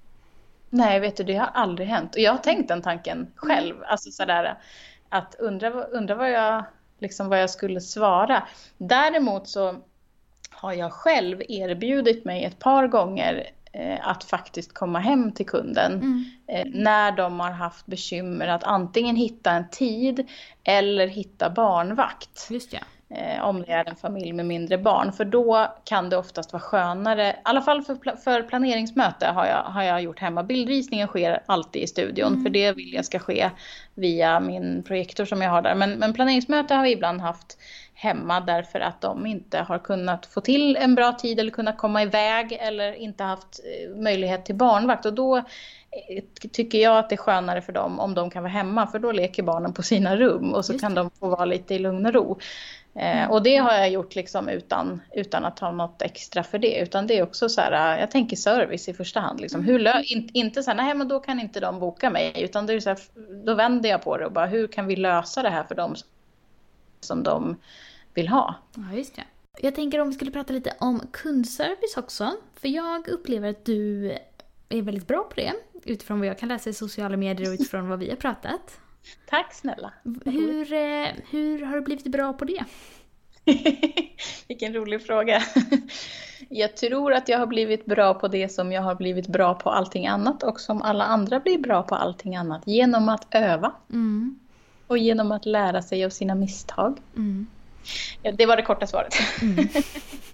Nej, 0.69 0.99
vet 0.99 1.17
du, 1.17 1.23
det 1.23 1.35
har 1.35 1.49
aldrig 1.53 1.87
hänt. 1.87 2.15
Och 2.15 2.21
jag 2.21 2.31
har 2.31 2.37
tänkt 2.37 2.67
den 2.67 2.81
tanken 2.81 3.27
själv. 3.35 3.75
Mm. 3.75 3.87
Alltså 3.89 4.11
sådär 4.11 4.57
att 5.09 5.35
undra, 5.39 5.69
undra 5.69 6.15
vad 6.15 6.31
jag 6.31 6.65
liksom 7.01 7.29
vad 7.29 7.41
jag 7.41 7.49
skulle 7.49 7.81
svara. 7.81 8.47
Däremot 8.77 9.47
så 9.47 9.75
har 10.49 10.73
jag 10.73 10.93
själv 10.93 11.41
erbjudit 11.49 12.25
mig 12.25 12.43
ett 12.43 12.59
par 12.59 12.87
gånger 12.87 13.49
eh, 13.73 14.07
att 14.07 14.23
faktiskt 14.23 14.73
komma 14.73 14.99
hem 14.99 15.31
till 15.31 15.45
kunden 15.45 15.93
mm. 15.93 16.25
eh, 16.47 16.65
när 16.73 17.11
de 17.11 17.39
har 17.39 17.51
haft 17.51 17.85
bekymmer 17.85 18.47
att 18.47 18.63
antingen 18.63 19.15
hitta 19.15 19.51
en 19.51 19.69
tid 19.69 20.27
eller 20.63 21.07
hitta 21.07 21.49
barnvakt. 21.49 22.47
Just 22.49 22.73
ja. 22.73 22.79
Eh, 23.15 23.43
om 23.43 23.61
det 23.61 23.71
är 23.71 23.89
en 23.89 23.95
familj 23.95 24.33
med 24.33 24.45
mindre 24.45 24.77
barn. 24.77 25.13
För 25.13 25.25
då 25.25 25.67
kan 25.83 26.09
det 26.09 26.17
oftast 26.17 26.53
vara 26.53 26.61
skönare, 26.61 27.29
i 27.29 27.33
alla 27.43 27.61
fall 27.61 27.81
för, 27.81 28.15
för 28.15 28.43
planeringsmöte 28.43 29.25
har 29.25 29.45
jag, 29.45 29.63
har 29.63 29.83
jag 29.83 30.01
gjort 30.01 30.19
hemma. 30.19 30.43
Bildvisningen 30.43 31.07
sker 31.07 31.43
alltid 31.45 31.81
i 31.81 31.87
studion, 31.87 32.27
mm. 32.27 32.43
för 32.43 32.49
det 32.49 32.71
vill 32.71 32.93
jag 32.93 33.05
ska 33.05 33.19
ske 33.19 33.49
via 33.95 34.39
min 34.39 34.83
projektor 34.83 35.25
som 35.25 35.41
jag 35.41 35.49
har 35.49 35.61
där. 35.61 35.75
Men, 35.75 35.91
men 35.91 36.13
planeringsmöte 36.13 36.73
har 36.73 36.83
vi 36.83 36.91
ibland 36.91 37.21
haft 37.21 37.57
hemma 37.93 38.39
därför 38.39 38.79
att 38.79 39.01
de 39.01 39.25
inte 39.25 39.57
har 39.57 39.79
kunnat 39.79 40.25
få 40.25 40.41
till 40.41 40.75
en 40.75 40.95
bra 40.95 41.13
tid 41.13 41.39
eller 41.39 41.51
kunnat 41.51 41.77
komma 41.77 42.03
iväg 42.03 42.57
eller 42.61 42.93
inte 42.93 43.23
haft 43.23 43.59
eh, 43.59 43.95
möjlighet 43.95 44.45
till 44.45 44.55
barnvakt. 44.55 45.05
Och 45.05 45.13
då 45.13 45.37
eh, 45.37 46.23
tycker 46.51 46.77
jag 46.77 46.97
att 46.97 47.09
det 47.09 47.15
är 47.15 47.17
skönare 47.17 47.61
för 47.61 47.73
dem 47.73 47.99
om 47.99 48.13
de 48.13 48.29
kan 48.29 48.43
vara 48.43 48.53
hemma 48.53 48.87
för 48.87 48.99
då 48.99 49.11
leker 49.11 49.43
barnen 49.43 49.73
på 49.73 49.83
sina 49.83 50.15
rum 50.15 50.53
och 50.53 50.65
så 50.65 50.79
kan 50.79 50.95
de 50.95 51.09
få 51.19 51.29
vara 51.29 51.45
lite 51.45 51.75
i 51.75 51.79
lugn 51.79 52.05
och 52.05 52.13
ro. 52.13 52.39
Eh, 52.95 53.17
mm. 53.17 53.31
och 53.31 53.43
det 53.43 53.57
har 53.57 53.73
jag 53.73 53.89
gjort 53.89 54.15
liksom 54.15 54.49
utan, 54.49 55.01
utan 55.13 55.45
att 55.45 55.59
ha 55.59 55.71
något 55.71 56.01
extra 56.01 56.43
för 56.43 56.59
det. 56.59 56.79
Utan 56.79 57.07
det 57.07 57.17
är 57.17 57.23
också 57.23 57.49
så 57.49 57.61
här, 57.61 57.99
jag 57.99 58.11
tänker 58.11 58.35
service 58.35 58.89
i 58.89 58.93
första 58.93 59.19
hand. 59.19 59.41
Liksom. 59.41 59.63
Hur 59.63 59.79
lö- 59.79 60.03
in, 60.03 60.29
inte 60.33 60.63
så 60.63 60.71
här, 60.71 60.77
nej 60.77 60.93
men 60.93 61.07
då 61.07 61.19
kan 61.19 61.39
inte 61.39 61.59
de 61.59 61.79
boka 61.79 62.09
mig. 62.09 62.33
Utan 62.35 62.65
det 62.65 62.73
är 62.73 62.79
så 62.79 62.89
här, 62.89 62.99
då 63.45 63.53
vänder 63.53 63.89
jag 63.89 64.03
på 64.03 64.17
det 64.17 64.25
och 64.25 64.31
bara, 64.31 64.45
hur 64.45 64.67
kan 64.67 64.87
vi 64.87 64.95
lösa 64.95 65.43
det 65.43 65.49
här 65.49 65.63
för 65.63 65.75
dem 65.75 65.95
som 66.99 67.23
de 67.23 67.57
vill 68.13 68.27
ha? 68.27 68.55
Ja, 68.75 68.97
just 68.97 69.15
det. 69.15 69.23
Jag 69.61 69.75
tänker 69.75 69.99
om 69.99 70.07
vi 70.07 70.13
skulle 70.13 70.31
prata 70.31 70.53
lite 70.53 70.73
om 70.79 71.01
kundservice 71.11 71.97
också. 71.97 72.31
För 72.53 72.67
jag 72.67 73.07
upplever 73.07 73.49
att 73.49 73.65
du 73.65 74.11
är 74.69 74.81
väldigt 74.81 75.07
bra 75.07 75.23
på 75.23 75.35
det. 75.35 75.53
Utifrån 75.83 76.19
vad 76.19 76.27
jag 76.27 76.39
kan 76.39 76.49
läsa 76.49 76.69
i 76.69 76.73
sociala 76.73 77.17
medier 77.17 77.49
och 77.49 77.53
utifrån 77.53 77.89
vad 77.89 77.99
vi 77.99 78.09
har 78.09 78.15
pratat. 78.15 78.79
Tack 79.29 79.53
snälla. 79.53 79.93
Hur, 80.25 80.73
eh, 80.73 81.07
hur 81.29 81.65
har 81.65 81.75
du 81.75 81.81
blivit 81.81 82.07
bra 82.07 82.33
på 82.33 82.45
det? 82.45 82.63
Vilken 84.47 84.73
rolig 84.73 85.05
fråga. 85.05 85.43
Jag 86.49 86.77
tror 86.77 87.13
att 87.13 87.29
jag 87.29 87.39
har 87.39 87.47
blivit 87.47 87.85
bra 87.85 88.13
på 88.13 88.27
det 88.27 88.49
som 88.49 88.71
jag 88.71 88.81
har 88.81 88.95
blivit 88.95 89.27
bra 89.27 89.53
på 89.53 89.69
allting 89.69 90.07
annat 90.07 90.43
och 90.43 90.59
som 90.59 90.81
alla 90.81 91.03
andra 91.03 91.39
blir 91.39 91.57
bra 91.57 91.83
på 91.83 91.95
allting 91.95 92.35
annat. 92.35 92.63
Genom 92.65 93.09
att 93.09 93.27
öva. 93.31 93.71
Mm. 93.89 94.39
Och 94.87 94.97
genom 94.97 95.31
att 95.31 95.45
lära 95.45 95.81
sig 95.81 96.05
av 96.05 96.09
sina 96.09 96.35
misstag. 96.35 96.99
Mm. 97.15 97.47
Ja, 98.21 98.31
det 98.31 98.45
var 98.45 98.57
det 98.57 98.61
korta 98.61 98.87
svaret. 98.87 99.13
Mm. 99.41 99.55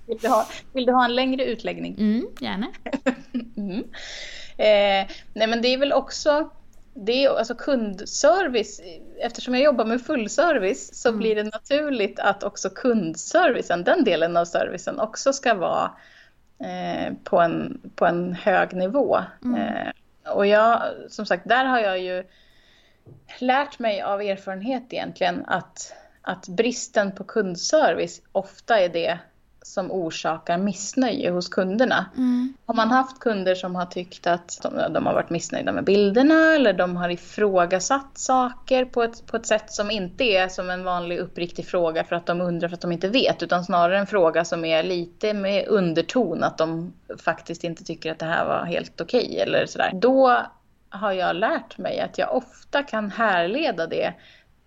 vill, 0.06 0.18
du 0.22 0.28
ha, 0.28 0.48
vill 0.74 0.86
du 0.86 0.92
ha 0.92 1.06
en 1.06 1.16
längre 1.16 1.46
utläggning? 1.46 1.96
Mm, 2.00 2.28
gärna. 2.40 2.68
mm. 3.58 3.84
Eh, 4.58 5.16
nej 5.34 5.48
men 5.48 5.62
det 5.62 5.68
är 5.68 5.78
väl 5.78 5.94
också 5.94 6.50
det 7.00 7.26
är 7.26 7.38
alltså 7.38 7.56
kundservice, 7.56 8.82
eftersom 9.20 9.54
jag 9.54 9.64
jobbar 9.64 9.86
med 9.86 10.02
fullservice 10.02 11.02
så 11.02 11.10
mm. 11.10 11.20
blir 11.20 11.36
det 11.36 11.44
naturligt 11.44 12.20
att 12.20 12.44
också 12.44 12.70
kundservicen, 12.70 13.84
den 13.84 14.04
delen 14.04 14.38
av 14.38 14.46
servicen 14.46 15.00
också 15.00 15.34
ska 15.34 15.54
vara 15.54 15.92
eh, 16.60 17.14
på, 17.24 17.40
en, 17.40 17.82
på 17.96 18.06
en 18.06 18.34
hög 18.34 18.74
nivå. 18.74 19.20
Mm. 19.44 19.62
Eh, 19.62 19.92
och 20.34 20.48
jag, 20.48 20.82
som 21.10 21.26
sagt, 21.26 21.50
där 21.50 21.66
har 21.66 21.80
jag 21.80 22.00
ju 22.00 22.24
lärt 23.40 23.80
mig 23.80 24.02
av 24.02 24.22
erfarenhet 24.22 24.84
egentligen 24.90 25.46
att, 25.46 25.94
att 26.22 26.48
bristen 26.48 27.12
på 27.12 27.24
kundservice 27.24 28.22
ofta 28.32 28.80
är 28.80 28.90
det 28.90 29.20
som 29.68 29.92
orsakar 29.92 30.58
missnöje 30.58 31.32
hos 31.32 31.50
kunderna. 31.50 32.06
Mm. 32.18 32.54
Har 32.66 32.76
man 32.76 32.90
haft 32.90 33.20
kunder 33.20 33.56
som 33.56 33.76
har 33.76 33.86
tyckt 33.86 34.28
att 34.28 34.60
de, 34.64 34.94
de, 34.94 35.06
har 35.06 35.14
varit 35.14 35.30
missnöjda 35.30 35.72
med 35.72 35.84
bilderna 35.84 36.56
eller 36.56 36.74
de 36.74 36.96
har 36.96 37.10
ifrågasatt 37.10 38.18
saker 38.18 38.86
på 38.86 39.04
ett, 39.04 39.26
på 39.26 39.38
ett 39.38 39.46
sätt 39.46 39.72
som 39.72 39.92
inte 39.92 40.24
är 40.24 40.48
som 40.48 40.70
en 40.70 40.84
vanlig 40.84 41.18
uppriktig 41.18 41.66
fråga 41.66 42.04
för 42.04 42.16
att 42.16 42.26
de 42.26 42.42
undrar 42.42 42.70
för 42.70 42.76
att 42.76 42.82
de 42.82 42.92
inte 42.92 43.10
vet 43.10 43.44
utan 43.44 43.66
snarare 43.66 44.00
en 44.00 44.08
fråga 44.08 44.46
som 44.46 44.66
är 44.66 44.84
lite 44.84 45.34
med 45.34 45.68
underton 45.68 46.44
att 46.44 46.58
de 46.58 46.94
faktiskt 47.24 47.64
inte 47.64 47.84
tycker 47.84 48.12
att 48.12 48.20
det 48.20 48.26
här 48.26 48.46
var 48.46 48.66
helt 48.66 49.02
okej 49.02 49.28
okay, 49.28 49.40
eller 49.40 49.66
sådär. 49.66 49.92
Då 49.94 50.42
har 50.90 51.12
jag 51.12 51.36
lärt 51.36 51.78
mig 51.78 52.00
att 52.00 52.18
jag 52.18 52.36
ofta 52.36 52.84
kan 52.84 53.12
härleda 53.12 53.88
det 53.88 54.14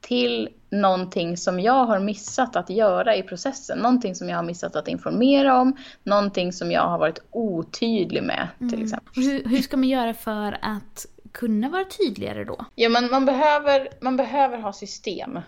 till 0.00 0.48
någonting 0.70 1.36
som 1.36 1.60
jag 1.60 1.84
har 1.84 2.00
missat 2.00 2.56
att 2.56 2.70
göra 2.70 3.16
i 3.16 3.22
processen. 3.22 3.78
Någonting 3.78 4.14
som 4.14 4.28
jag 4.28 4.36
har 4.36 4.42
missat 4.42 4.76
att 4.76 4.88
informera 4.88 5.60
om, 5.60 5.76
någonting 6.02 6.52
som 6.52 6.70
jag 6.72 6.82
har 6.82 6.98
varit 6.98 7.18
otydlig 7.30 8.22
med 8.22 8.48
till 8.58 8.68
mm. 8.68 8.82
exempel. 8.82 9.12
Hur, 9.14 9.44
hur 9.44 9.62
ska 9.62 9.76
man 9.76 9.88
göra 9.88 10.14
för 10.14 10.58
att 10.62 11.06
kunna 11.32 11.68
vara 11.68 11.84
tydligare 11.84 12.44
då? 12.44 12.64
Ja, 12.74 12.88
men 12.88 13.10
man 13.10 13.26
behöver, 13.26 13.88
man 14.00 14.16
behöver 14.16 14.58
ha 14.58 14.72
system. 14.72 15.38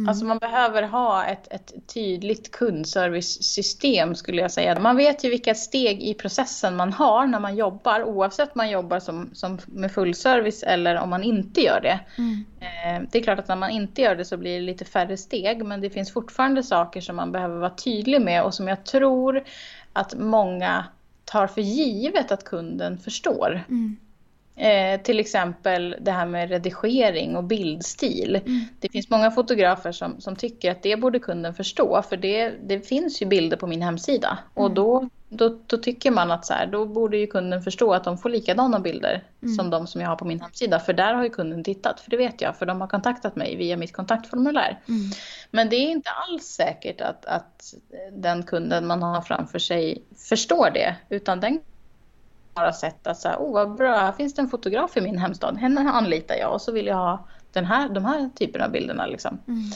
Mm. 0.00 0.08
Alltså 0.08 0.24
man 0.24 0.38
behöver 0.38 0.82
ha 0.82 1.24
ett, 1.24 1.52
ett 1.52 1.74
tydligt 1.94 2.50
kundservice-system 2.50 4.14
skulle 4.14 4.42
jag 4.42 4.50
säga. 4.50 4.80
Man 4.80 4.96
vet 4.96 5.24
ju 5.24 5.30
vilka 5.30 5.54
steg 5.54 6.02
i 6.02 6.14
processen 6.14 6.76
man 6.76 6.92
har 6.92 7.26
när 7.26 7.40
man 7.40 7.56
jobbar 7.56 8.02
oavsett 8.04 8.48
om 8.48 8.52
man 8.54 8.70
jobbar 8.70 9.00
som, 9.00 9.30
som 9.32 9.58
med 9.66 9.92
fullservice 9.92 10.62
eller 10.62 10.96
om 10.96 11.10
man 11.10 11.22
inte 11.22 11.60
gör 11.60 11.80
det. 11.80 12.00
Mm. 12.18 12.44
Eh, 12.60 13.08
det 13.10 13.18
är 13.18 13.22
klart 13.22 13.38
att 13.38 13.48
när 13.48 13.56
man 13.56 13.70
inte 13.70 14.02
gör 14.02 14.16
det 14.16 14.24
så 14.24 14.36
blir 14.36 14.54
det 14.54 14.66
lite 14.66 14.84
färre 14.84 15.16
steg 15.16 15.64
men 15.64 15.80
det 15.80 15.90
finns 15.90 16.12
fortfarande 16.12 16.62
saker 16.62 17.00
som 17.00 17.16
man 17.16 17.32
behöver 17.32 17.58
vara 17.58 17.74
tydlig 17.74 18.22
med 18.22 18.42
och 18.42 18.54
som 18.54 18.68
jag 18.68 18.84
tror 18.84 19.44
att 19.92 20.14
många 20.18 20.84
tar 21.24 21.46
för 21.46 21.60
givet 21.60 22.32
att 22.32 22.44
kunden 22.44 22.98
förstår. 22.98 23.64
Mm. 23.68 23.96
Eh, 24.60 25.00
till 25.00 25.20
exempel 25.20 25.96
det 26.00 26.10
här 26.10 26.26
med 26.26 26.48
redigering 26.50 27.36
och 27.36 27.44
bildstil. 27.44 28.36
Mm. 28.36 28.64
Det 28.80 28.88
finns 28.92 29.10
många 29.10 29.30
fotografer 29.30 29.92
som, 29.92 30.20
som 30.20 30.36
tycker 30.36 30.70
att 30.70 30.82
det 30.82 30.96
borde 30.96 31.18
kunden 31.18 31.54
förstå 31.54 32.02
för 32.02 32.16
det, 32.16 32.52
det 32.62 32.80
finns 32.80 33.22
ju 33.22 33.26
bilder 33.26 33.56
på 33.56 33.66
min 33.66 33.82
hemsida. 33.82 34.28
Mm. 34.28 34.64
Och 34.64 34.70
då, 34.70 35.08
då, 35.28 35.58
då, 35.66 35.76
tycker 35.76 36.10
man 36.10 36.30
att 36.30 36.46
så 36.46 36.54
här, 36.54 36.66
då 36.66 36.86
borde 36.86 37.16
ju 37.16 37.26
kunden 37.26 37.62
förstå 37.62 37.92
att 37.92 38.04
de 38.04 38.18
får 38.18 38.28
likadana 38.28 38.80
bilder 38.80 39.22
mm. 39.42 39.54
som 39.54 39.70
de 39.70 39.86
som 39.86 40.00
jag 40.00 40.08
har 40.08 40.16
på 40.16 40.24
min 40.24 40.40
hemsida. 40.40 40.80
För 40.80 40.92
där 40.92 41.14
har 41.14 41.24
ju 41.24 41.30
kunden 41.30 41.64
tittat, 41.64 42.00
för 42.00 42.10
det 42.10 42.16
vet 42.16 42.40
jag, 42.40 42.56
för 42.56 42.66
de 42.66 42.80
har 42.80 42.88
kontaktat 42.88 43.36
mig 43.36 43.56
via 43.56 43.76
mitt 43.76 43.92
kontaktformulär. 43.92 44.78
Mm. 44.88 45.10
Men 45.50 45.68
det 45.68 45.76
är 45.76 45.90
inte 45.90 46.10
alls 46.10 46.44
säkert 46.44 47.00
att, 47.00 47.26
att 47.26 47.74
den 48.12 48.42
kunden 48.42 48.86
man 48.86 49.02
har 49.02 49.22
framför 49.22 49.58
sig 49.58 50.02
förstår 50.28 50.70
det, 50.70 50.96
utan 51.08 51.40
den 51.40 51.60
bara 52.54 52.72
sett 52.72 53.06
att 53.06 53.18
så 53.18 53.28
här, 53.28 53.36
oh 53.36 53.52
vad 53.52 53.76
bra, 53.76 53.98
här 53.98 54.12
finns 54.12 54.34
det 54.34 54.42
en 54.42 54.48
fotograf 54.48 54.96
i 54.96 55.00
min 55.00 55.18
hemstad, 55.18 55.58
henne 55.58 55.80
anlitar 55.80 56.34
jag 56.34 56.52
och 56.52 56.62
så 56.62 56.72
vill 56.72 56.86
jag 56.86 56.96
ha 56.96 57.26
den 57.52 57.64
här, 57.64 57.88
de 57.88 58.04
här 58.04 58.30
typerna 58.36 58.64
av 58.64 58.70
bilderna. 58.70 59.06
Liksom. 59.06 59.38
Mm. 59.48 59.70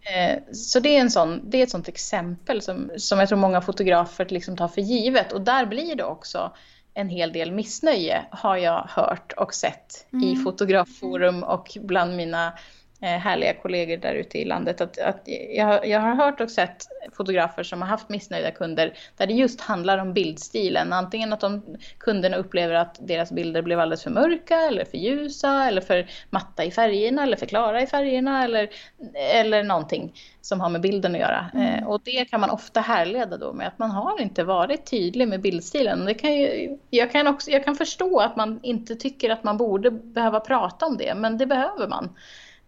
Eh, 0.00 0.42
så 0.52 0.80
det 0.80 0.96
är, 0.96 1.00
en 1.00 1.10
sån, 1.10 1.50
det 1.50 1.58
är 1.58 1.62
ett 1.62 1.70
sånt 1.70 1.88
exempel 1.88 2.62
som, 2.62 2.90
som 2.96 3.18
jag 3.18 3.28
tror 3.28 3.38
många 3.38 3.60
fotografer 3.60 4.26
liksom 4.28 4.56
tar 4.56 4.68
för 4.68 4.80
givet 4.80 5.32
och 5.32 5.40
där 5.40 5.66
blir 5.66 5.94
det 5.94 6.04
också 6.04 6.52
en 6.94 7.08
hel 7.08 7.32
del 7.32 7.52
missnöje 7.52 8.24
har 8.30 8.56
jag 8.56 8.86
hört 8.88 9.32
och 9.32 9.54
sett 9.54 10.06
mm. 10.12 10.24
i 10.24 10.36
fotografforum 10.36 11.42
och 11.42 11.76
bland 11.80 12.16
mina 12.16 12.52
härliga 13.00 13.54
kollegor 13.54 13.96
där 13.96 14.14
ute 14.14 14.38
i 14.38 14.44
landet. 14.44 14.80
Att, 14.80 14.98
att 14.98 15.22
jag, 15.54 15.86
jag, 15.86 16.00
har 16.00 16.14
hört 16.14 16.40
och 16.40 16.50
sett 16.50 16.86
fotografer 17.12 17.62
som 17.62 17.82
har 17.82 17.88
haft 17.88 18.08
missnöjda 18.08 18.50
kunder 18.50 18.94
där 19.16 19.26
det 19.26 19.32
just 19.32 19.60
handlar 19.60 19.98
om 19.98 20.12
bildstilen. 20.12 20.92
Antingen 20.92 21.32
att 21.32 21.40
de, 21.40 21.76
kunderna 21.98 22.36
upplever 22.36 22.74
att 22.74 22.98
deras 23.00 23.32
bilder 23.32 23.62
blev 23.62 23.80
alldeles 23.80 24.02
för 24.02 24.10
mörka 24.10 24.56
eller 24.56 24.84
för 24.84 24.98
ljusa 24.98 25.64
eller 25.64 25.80
för 25.80 26.06
matta 26.30 26.64
i 26.64 26.70
färgerna 26.70 27.22
eller 27.22 27.36
för 27.36 27.46
klara 27.46 27.82
i 27.82 27.86
färgerna 27.86 28.44
eller, 28.44 28.68
eller 29.14 29.62
någonting 29.62 30.12
som 30.40 30.60
har 30.60 30.68
med 30.68 30.80
bilden 30.80 31.14
att 31.14 31.20
göra. 31.20 31.50
Mm. 31.54 31.74
Eh, 31.74 31.88
och 31.88 32.00
det 32.04 32.24
kan 32.24 32.40
man 32.40 32.50
ofta 32.50 32.80
härleda 32.80 33.36
då 33.36 33.52
med 33.52 33.68
att 33.68 33.78
man 33.78 33.90
har 33.90 34.20
inte 34.20 34.44
varit 34.44 34.90
tydlig 34.90 35.28
med 35.28 35.40
bildstilen. 35.40 36.04
Det 36.04 36.14
kan 36.14 36.32
ju, 36.36 36.78
jag, 36.90 37.12
kan 37.12 37.26
också, 37.26 37.50
jag 37.50 37.64
kan 37.64 37.76
förstå 37.76 38.20
att 38.20 38.36
man 38.36 38.60
inte 38.62 38.94
tycker 38.94 39.30
att 39.30 39.44
man 39.44 39.56
borde 39.56 39.90
behöva 39.90 40.40
prata 40.40 40.86
om 40.86 40.96
det, 40.96 41.14
men 41.14 41.38
det 41.38 41.46
behöver 41.46 41.88
man. 41.88 42.14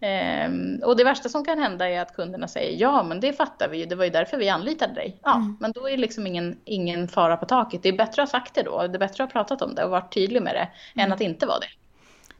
Um, 0.01 0.81
och 0.83 0.97
det 0.97 1.03
värsta 1.03 1.29
som 1.29 1.45
kan 1.45 1.59
hända 1.59 1.89
är 1.89 2.01
att 2.01 2.15
kunderna 2.15 2.47
säger 2.47 2.81
ja 2.81 3.03
men 3.03 3.19
det 3.19 3.33
fattar 3.33 3.69
vi 3.69 3.77
ju, 3.77 3.85
det 3.85 3.95
var 3.95 4.03
ju 4.03 4.09
därför 4.09 4.37
vi 4.37 4.49
anlitade 4.49 4.93
dig. 4.93 5.19
Ja, 5.23 5.35
mm. 5.35 5.57
men 5.59 5.71
då 5.71 5.87
är 5.87 5.91
det 5.91 5.97
liksom 5.97 6.27
ingen, 6.27 6.59
ingen 6.65 7.07
fara 7.07 7.37
på 7.37 7.45
taket. 7.45 7.83
Det 7.83 7.89
är 7.89 7.97
bättre 7.97 8.23
att 8.23 8.31
ha 8.31 8.39
sagt 8.39 8.55
det 8.55 8.63
då, 8.63 8.87
det 8.87 8.97
är 8.97 8.99
bättre 8.99 9.23
att 9.23 9.33
ha 9.33 9.41
pratat 9.41 9.61
om 9.61 9.75
det 9.75 9.83
och 9.83 9.91
varit 9.91 10.13
tydlig 10.13 10.41
med 10.41 10.55
det 10.55 10.69
mm. 10.95 11.05
än 11.05 11.13
att 11.13 11.21
inte 11.21 11.45
vara 11.45 11.59
det. 11.59 11.67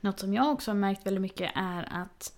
Något 0.01 0.19
som 0.19 0.33
jag 0.33 0.51
också 0.51 0.71
har 0.71 0.75
märkt 0.75 1.05
väldigt 1.05 1.21
mycket 1.21 1.51
är 1.55 2.01
att 2.01 2.33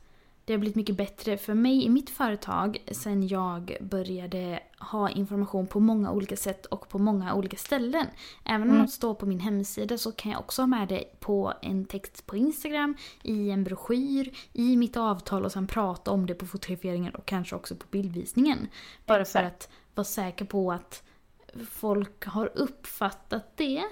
det 0.45 0.53
har 0.53 0.57
blivit 0.57 0.75
mycket 0.75 0.97
bättre 0.97 1.37
för 1.37 1.53
mig 1.53 1.85
i 1.85 1.89
mitt 1.89 2.09
företag 2.09 2.77
sen 2.91 3.27
jag 3.27 3.77
började 3.81 4.59
ha 4.79 5.09
information 5.09 5.67
på 5.67 5.79
många 5.79 6.11
olika 6.11 6.35
sätt 6.35 6.65
och 6.65 6.89
på 6.89 6.99
många 6.99 7.33
olika 7.33 7.57
ställen. 7.57 8.07
Även 8.45 8.61
om 8.61 8.69
mm. 8.69 8.81
något 8.81 8.91
står 8.91 9.13
på 9.13 9.25
min 9.25 9.39
hemsida 9.39 9.97
så 9.97 10.11
kan 10.11 10.31
jag 10.31 10.39
också 10.39 10.61
ha 10.61 10.67
med 10.67 10.87
det 10.87 11.19
på 11.19 11.53
en 11.61 11.85
text 11.85 12.25
på 12.25 12.37
Instagram, 12.37 12.95
i 13.23 13.49
en 13.49 13.63
broschyr, 13.63 14.31
i 14.53 14.77
mitt 14.77 14.97
avtal 14.97 15.45
och 15.45 15.51
sen 15.51 15.67
prata 15.67 16.11
om 16.11 16.25
det 16.25 16.33
på 16.33 16.45
fotograferingen 16.45 17.15
och 17.15 17.25
kanske 17.25 17.55
också 17.55 17.75
på 17.75 17.85
bildvisningen. 17.91 18.67
Bara 19.05 19.21
Exakt. 19.21 19.43
för 19.43 19.47
att 19.47 19.69
vara 19.95 20.05
säker 20.05 20.45
på 20.45 20.71
att 20.71 21.03
folk 21.69 22.25
har 22.25 22.51
uppfattat 22.55 23.57
det. 23.57 23.83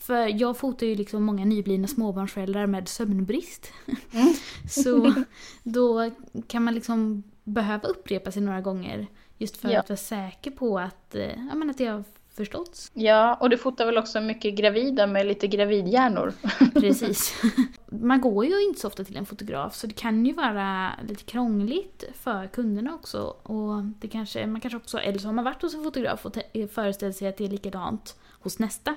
För 0.00 0.40
jag 0.40 0.56
fotar 0.56 0.86
ju 0.86 0.94
liksom 0.94 1.22
många 1.22 1.44
nyblivna 1.44 1.88
småbarnsföräldrar 1.88 2.66
med 2.66 2.88
sömnbrist. 2.88 3.72
Mm. 4.12 4.32
så 4.68 5.14
då 5.62 6.10
kan 6.46 6.64
man 6.64 6.74
liksom 6.74 7.22
behöva 7.44 7.88
upprepa 7.88 8.32
sig 8.32 8.42
några 8.42 8.60
gånger. 8.60 9.06
Just 9.38 9.56
för 9.56 9.68
Ja. 9.70 9.80
att 9.80 9.88
vara 9.88 9.96
säker 9.96 10.50
på 10.50 10.78
att, 10.78 11.14
eh, 11.14 11.46
ja, 11.48 11.54
men 11.54 11.70
att 11.70 11.78
det 11.78 11.86
har 11.86 12.04
förståtts. 12.30 12.90
Ja, 12.94 13.34
och 13.40 13.50
du 13.50 13.58
fotar 13.58 13.86
väl 13.86 13.98
också 13.98 14.20
mycket 14.20 14.54
gravida 14.54 15.06
med 15.06 15.26
lite 15.26 15.46
gravidhjärnor? 15.46 16.32
Precis. 16.74 17.42
Man 17.86 18.20
går 18.20 18.44
ju 18.46 18.62
inte 18.64 18.80
så 18.80 18.88
ofta 18.88 19.04
till 19.04 19.16
en 19.16 19.26
fotograf 19.26 19.74
så 19.74 19.86
det 19.86 19.94
kan 19.94 20.26
ju 20.26 20.32
vara 20.32 20.90
lite 21.08 21.24
krångligt 21.24 22.04
för 22.14 22.46
kunderna 22.46 22.94
också. 22.94 23.18
Och 23.42 23.82
det 23.82 24.08
kanske, 24.08 24.46
man 24.46 24.60
kanske 24.60 24.76
också, 24.76 24.98
eller 24.98 25.18
så 25.18 25.28
har 25.28 25.32
man 25.32 25.44
varit 25.44 25.62
hos 25.62 25.74
en 25.74 25.84
fotograf 25.84 26.26
och 26.26 26.36
föreställt 26.74 27.16
sig 27.16 27.28
att 27.28 27.36
det 27.36 27.44
är 27.44 27.48
likadant 27.48 28.16
hos 28.40 28.58
nästa. 28.58 28.96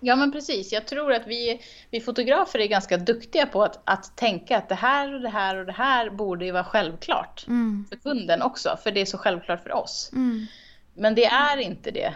Ja, 0.00 0.16
men 0.16 0.32
precis. 0.32 0.72
Jag 0.72 0.86
tror 0.86 1.12
att 1.12 1.26
vi, 1.26 1.60
vi 1.90 2.00
fotografer 2.00 2.58
är 2.58 2.66
ganska 2.66 2.96
duktiga 2.96 3.46
på 3.46 3.62
att, 3.62 3.80
att 3.84 4.16
tänka 4.16 4.56
att 4.56 4.68
det 4.68 4.74
här 4.74 5.14
och 5.14 5.20
det 5.20 5.28
här 5.28 5.56
och 5.56 5.66
det 5.66 5.72
här 5.72 6.10
borde 6.10 6.44
ju 6.44 6.52
vara 6.52 6.64
självklart 6.64 7.44
Mm. 7.46 7.86
för 7.88 7.96
kunden 7.96 8.42
också, 8.42 8.78
för 8.82 8.90
det 8.90 9.00
är 9.00 9.06
så 9.06 9.18
självklart 9.18 9.62
för 9.62 9.72
oss. 9.72 10.10
Mm. 10.12 10.46
Men 10.94 11.14
det 11.14 11.24
är 11.24 11.56
inte 11.56 11.90
det. 11.90 12.14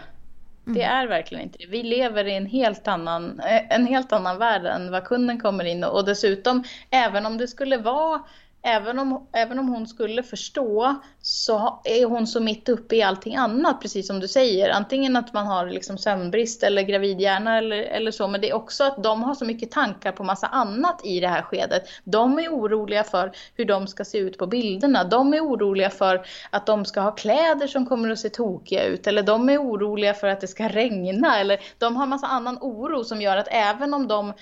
Det 0.67 0.83
är 0.83 1.07
verkligen 1.07 1.43
inte 1.43 1.57
det. 1.57 1.65
Vi 1.67 1.83
lever 1.83 2.25
i 2.25 2.35
en 2.35 2.45
helt 2.45 2.87
annan, 2.87 3.39
eh, 3.39 3.75
en 3.75 3.87
helt 3.87 4.11
annan 4.11 4.37
värld 4.37 4.65
än 4.65 4.91
vad 4.91 5.05
kunden 5.05 5.39
kommer 5.39 5.63
in 5.63 5.83
och 5.83 6.05
dessutom, 6.05 6.63
även 6.89 7.25
om 7.25 7.37
det 7.37 7.47
skulle 7.47 7.77
vara 7.77 8.21
Även 8.67 8.99
om, 8.99 9.27
även 9.33 9.59
om 9.59 9.67
hon 9.67 9.87
skulle 9.87 10.23
förstå 10.23 10.95
så 11.21 11.81
är 11.83 12.05
hon 12.05 12.27
så 12.27 12.39
mitt 12.39 12.69
uppe 12.69 12.95
i 12.95 13.01
allting 13.01 13.35
annat, 13.35 13.81
precis 13.81 14.07
som 14.07 14.19
du 14.19 14.27
säger. 14.27 14.69
Antingen 14.69 15.15
att 15.15 15.33
man 15.33 15.47
har 15.47 15.65
liksom 15.69 15.97
sömnbrist 15.97 16.63
eller 16.63 16.81
gravidhjärna 16.81 17.57
eller, 17.57 17.77
eller 17.77 18.11
så, 18.11 18.27
men 18.27 18.41
det 18.41 18.49
är 18.49 18.53
också 18.53 18.83
att 18.83 19.03
de 19.03 19.23
har 19.23 19.35
så 19.35 19.45
mycket 19.45 19.71
tankar 19.71 20.11
på 20.11 20.23
massa 20.23 20.47
annat 20.47 21.05
i 21.05 21.19
det 21.19 21.27
här 21.27 21.41
skedet. 21.41 21.83
De 22.03 22.39
är 22.39 22.49
oroliga 22.49 23.03
för 23.03 23.31
hur 23.55 23.65
de 23.65 23.87
ska 23.87 24.05
se 24.05 24.17
ut 24.17 24.37
på 24.37 24.47
bilderna. 24.47 25.03
De 25.03 25.33
är 25.33 25.41
oroliga 25.41 25.89
för 25.89 26.25
att 26.49 26.65
de 26.65 26.85
ska 26.85 27.01
ha 27.01 27.11
kläder 27.11 27.67
som 27.67 27.85
kommer 27.85 28.09
att 28.09 28.19
se 28.19 28.29
tokiga 28.29 28.83
ut. 28.83 29.07
Eller 29.07 29.23
de 29.23 29.49
är 29.49 29.57
oroliga 29.57 30.13
för 30.13 30.27
att 30.27 30.41
det 30.41 30.47
ska 30.47 30.67
regna. 30.67 31.39
Eller 31.39 31.59
de 31.77 31.95
har 31.95 32.05
massa 32.05 32.27
annan 32.27 32.57
oro 32.61 33.03
som 33.03 33.21
gör 33.21 33.37
att 33.37 33.47
även 33.51 33.93
om 33.93 34.07
de 34.07 34.33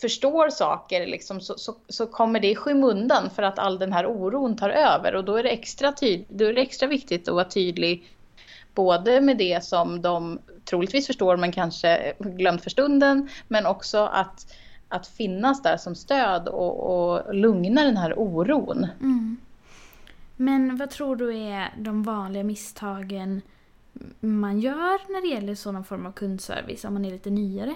förstår 0.00 0.50
saker 0.50 1.06
liksom, 1.06 1.40
så, 1.40 1.54
så, 1.58 1.74
så 1.88 2.06
kommer 2.06 2.40
det 2.40 2.50
i 2.50 2.56
skymundan 2.56 3.30
för 3.30 3.42
att 3.42 3.58
all 3.58 3.78
den 3.78 3.92
här 3.92 4.06
oron 4.06 4.56
tar 4.56 4.70
över. 4.70 5.14
Och 5.14 5.24
då 5.24 5.36
är 5.36 5.42
det 5.42 5.48
extra, 5.48 5.92
tyd, 5.92 6.24
då 6.28 6.44
är 6.44 6.52
det 6.52 6.60
extra 6.60 6.88
viktigt 6.88 7.28
att 7.28 7.34
vara 7.34 7.44
tydlig 7.44 8.06
både 8.74 9.20
med 9.20 9.38
det 9.38 9.64
som 9.64 10.02
de 10.02 10.38
troligtvis 10.64 11.06
förstår 11.06 11.36
men 11.36 11.52
kanske 11.52 12.14
glömt 12.18 12.62
för 12.62 12.70
stunden, 12.70 13.28
men 13.48 13.66
också 13.66 13.98
att, 13.98 14.54
att 14.88 15.06
finnas 15.06 15.62
där 15.62 15.76
som 15.76 15.94
stöd 15.94 16.48
och, 16.48 16.76
och 16.90 17.34
lugna 17.34 17.84
den 17.84 17.96
här 17.96 18.18
oron. 18.18 18.86
Mm. 19.00 19.36
Men 20.36 20.76
vad 20.76 20.90
tror 20.90 21.16
du 21.16 21.36
är 21.36 21.74
de 21.78 22.02
vanliga 22.02 22.44
misstagen 22.44 23.42
man 24.20 24.60
gör 24.60 25.12
när 25.12 25.20
det 25.20 25.34
gäller 25.34 25.54
sådan 25.54 25.84
form 25.84 26.06
av 26.06 26.12
kundservice 26.12 26.84
om 26.84 26.94
man 26.94 27.04
är 27.04 27.10
lite 27.10 27.30
nyare? 27.30 27.74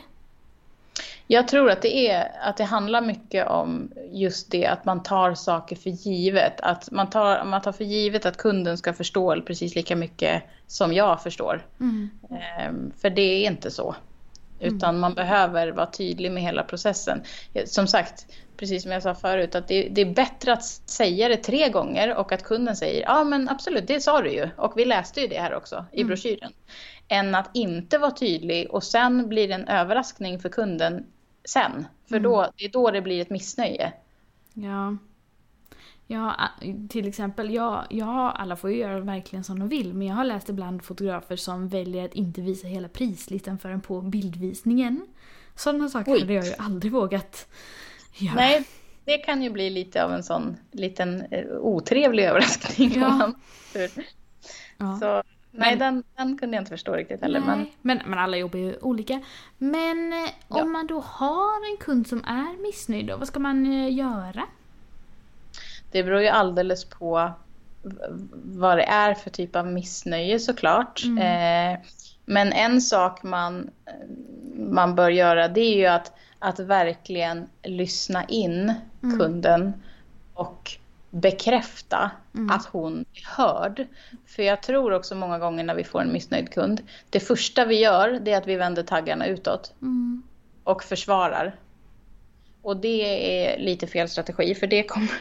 Jag 1.30 1.48
tror 1.48 1.70
att 1.70 1.82
det, 1.82 2.10
är, 2.10 2.32
att 2.40 2.56
det 2.56 2.64
handlar 2.64 3.00
mycket 3.00 3.46
om 3.48 3.92
just 4.12 4.50
det 4.50 4.66
att 4.66 4.84
man 4.84 5.02
tar 5.02 5.34
saker 5.34 5.76
för 5.76 5.90
givet. 5.90 6.60
Att 6.60 6.90
man 6.90 7.10
tar, 7.10 7.44
man 7.44 7.62
tar 7.62 7.72
för 7.72 7.84
givet 7.84 8.26
att 8.26 8.36
kunden 8.36 8.78
ska 8.78 8.92
förstå 8.92 9.40
precis 9.46 9.74
lika 9.74 9.96
mycket 9.96 10.42
som 10.66 10.92
jag 10.92 11.22
förstår. 11.22 11.66
Mm. 11.80 12.10
Ehm, 12.30 12.92
För 13.00 13.10
det 13.10 13.22
är 13.22 13.46
inte 13.46 13.70
så. 13.70 13.96
Utan 14.60 14.98
man 14.98 15.14
behöver 15.14 15.72
vara 15.72 15.86
tydlig 15.86 16.32
med 16.32 16.42
hela 16.42 16.62
processen. 16.62 17.22
Som 17.64 17.86
sagt, 17.86 18.26
precis 18.56 18.82
som 18.82 18.92
jag 18.92 19.02
sa 19.02 19.14
förut, 19.14 19.54
att 19.54 19.68
det, 19.68 19.88
det 19.88 20.00
är 20.00 20.14
bättre 20.14 20.52
att 20.52 20.64
säga 20.64 21.28
det 21.28 21.36
tre 21.36 21.68
gånger 21.68 22.14
och 22.14 22.32
att 22.32 22.42
kunden 22.42 22.76
säger 22.76 23.02
ja 23.02 23.24
men 23.24 23.48
absolut, 23.48 23.86
det 23.86 24.00
sa 24.00 24.22
du 24.22 24.30
ju 24.30 24.48
och 24.56 24.72
vi 24.76 24.84
läste 24.84 25.20
ju 25.20 25.26
det 25.26 25.40
här 25.40 25.54
också 25.54 25.84
i 25.92 26.04
broschyren. 26.04 26.52
Än 27.08 27.34
att 27.34 27.50
inte 27.54 27.98
vara 27.98 28.10
tydlig 28.10 28.70
och 28.70 28.84
sen 28.84 29.28
blir 29.28 29.48
det 29.48 29.54
en 29.54 29.68
överraskning 29.68 30.38
för 30.38 30.48
kunden 30.48 31.06
sen. 31.48 31.86
För 32.08 32.20
då, 32.20 32.50
det 32.56 32.64
är 32.64 32.68
då 32.68 32.90
det 32.90 33.02
blir 33.02 33.22
ett 33.22 33.30
missnöje. 33.30 33.92
Ja. 34.54 34.96
Ja, 36.10 36.48
till 36.88 37.08
exempel, 37.08 37.54
jag, 37.54 37.86
jag, 37.90 38.32
alla 38.36 38.56
får 38.56 38.70
ju 38.70 38.76
göra 38.76 39.00
verkligen 39.00 39.44
som 39.44 39.58
de 39.58 39.68
vill, 39.68 39.94
men 39.94 40.06
jag 40.06 40.14
har 40.14 40.24
läst 40.24 40.48
ibland 40.48 40.84
fotografer 40.84 41.36
som 41.36 41.68
väljer 41.68 42.04
att 42.04 42.14
inte 42.14 42.40
visa 42.40 42.66
hela 42.66 42.88
prislistan 42.88 43.58
förrän 43.58 43.80
på 43.80 44.00
bildvisningen. 44.00 45.06
Sådana 45.56 45.88
saker 45.88 46.12
Oj. 46.12 46.20
hade 46.20 46.32
jag 46.32 46.46
ju 46.46 46.52
aldrig 46.58 46.92
vågat 46.92 47.48
göra. 48.14 48.34
Nej, 48.34 48.64
det 49.04 49.18
kan 49.18 49.42
ju 49.42 49.50
bli 49.50 49.70
lite 49.70 50.04
av 50.04 50.12
en 50.12 50.22
sån 50.22 50.56
liten 50.72 51.20
eh, 51.20 51.46
otrevlig 51.48 52.24
överraskning. 52.24 52.92
Ja. 53.00 53.32
Ja. 54.78 54.98
Så, 55.00 55.22
nej, 55.50 55.70
Men- 55.70 55.78
den, 55.78 56.04
den 56.16 56.38
kunde 56.38 56.56
jag 56.56 56.62
inte 56.62 56.70
förstå 56.70 56.92
riktigt 56.92 57.22
heller. 57.22 57.40
Men 57.40 57.58
Nej, 57.58 57.72
men, 57.82 58.00
men 58.06 58.18
alla 58.18 58.36
jobbar 58.36 58.58
ju 58.58 58.76
olika. 58.80 59.20
Men 59.58 60.12
eh, 60.12 60.30
Ja. 60.48 60.62
om 60.62 60.72
man 60.72 60.86
då 60.86 61.00
har 61.00 61.70
en 61.72 61.76
kund 61.80 62.06
som 62.06 62.24
är 62.24 62.62
missnöjd 62.62 63.06
då, 63.06 63.16
vad 63.16 63.28
ska 63.28 63.40
man 63.40 63.66
eh, 63.66 63.94
göra? 63.94 64.42
Det 65.90 66.02
beror 66.02 66.20
ju 66.20 66.28
alldeles 66.28 66.84
på 66.84 67.30
vad 68.32 68.78
det 68.78 68.82
är 68.84 69.14
för 69.14 69.30
typ 69.30 69.56
av 69.56 69.66
missnöje 69.66 70.38
såklart. 70.38 71.04
Eh, 71.04 71.80
men 72.24 72.52
en 72.52 72.80
sak 72.80 73.22
man, 73.22 73.70
man 74.56 74.94
bör 74.94 75.10
göra 75.10 75.48
det 75.48 75.60
är 75.60 75.76
ju 75.76 75.86
att, 75.86 76.12
att 76.38 76.60
verkligen 76.60 77.48
lyssna 77.62 78.24
in 78.24 78.74
kunden 79.18 79.72
och 80.34 80.70
bekräfta 81.10 82.10
att 82.50 82.66
hon 82.66 83.04
är 83.14 83.36
hörd. 83.36 83.86
För 84.26 84.42
jag 84.42 84.62
tror 84.62 84.92
också 84.92 85.14
många 85.14 85.38
gånger 85.38 85.64
när 85.64 85.74
vi 85.74 85.84
får 85.84 86.00
en 86.00 86.12
missnöjd 86.12 86.52
kund, 86.52 86.82
det 87.10 87.20
första 87.20 87.64
vi 87.64 87.80
gör 87.80 88.20
det 88.20 88.32
är 88.32 88.38
att 88.38 88.46
vi 88.46 88.56
vänder 88.56 88.82
taggarna 88.82 89.26
utåt 89.26 89.74
Mm. 89.82 90.22
och 90.64 90.84
försvarar. 90.84 91.56
Och 92.62 92.76
det 92.76 93.02
är 93.44 93.58
lite 93.58 93.86
fel 93.86 94.08
strategi 94.08 94.54
för 94.54 94.66
det 94.66 94.82
kommer, 94.82 95.12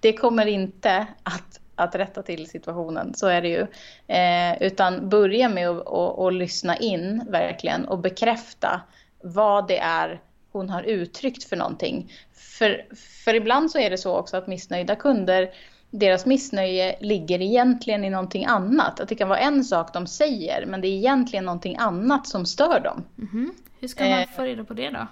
det 0.00 0.12
kommer 0.12 0.46
inte 0.46 1.06
att, 1.22 1.60
att 1.74 1.94
rätta 1.94 2.22
till 2.22 2.50
situationen, 2.50 3.14
så 3.14 3.26
är 3.26 3.42
det 3.42 3.48
ju. 3.48 3.66
Eh, 4.06 4.62
utan 4.62 5.08
börja 5.08 5.48
med 5.48 5.68
att 5.70 5.86
och, 5.86 6.18
och 6.18 6.32
lyssna 6.32 6.76
in 6.76 7.24
verkligen 7.28 7.84
och 7.84 7.98
bekräfta 7.98 8.80
vad 9.22 9.68
det 9.68 9.78
är 9.78 10.20
hon 10.52 10.70
har 10.70 10.82
uttryckt 10.82 11.44
för 11.44 11.56
någonting. 11.56 12.12
För, 12.58 12.86
för 13.24 13.34
ibland 13.34 13.70
så 13.70 13.78
är 13.78 13.90
det 13.90 13.98
så 13.98 14.16
också 14.16 14.36
att 14.36 14.46
missnöjda 14.46 14.96
kunder 14.96 15.50
deras 15.90 16.26
missnöje 16.26 16.96
ligger 17.00 17.42
egentligen 17.42 18.04
i 18.04 18.10
någonting 18.10 18.44
annat. 18.44 19.00
Att 19.00 19.08
det 19.08 19.14
kan 19.14 19.28
vara 19.28 19.38
en 19.38 19.64
sak 19.64 19.92
de 19.92 20.06
säger, 20.06 20.66
men 20.66 20.80
det 20.80 20.88
är 20.88 20.92
egentligen 20.92 21.44
någonting 21.44 21.76
annat 21.76 22.26
som 22.26 22.46
stör 22.46 22.80
dem. 22.80 23.04
Mhm. 23.16 23.54
Hur 23.80 23.88
ska 23.88 24.04
man 24.04 24.18
Eh. 24.18 24.28
få 24.36 24.42
reda 24.42 24.64
på 24.64 24.74
det 24.74 24.90
då? 24.90 25.06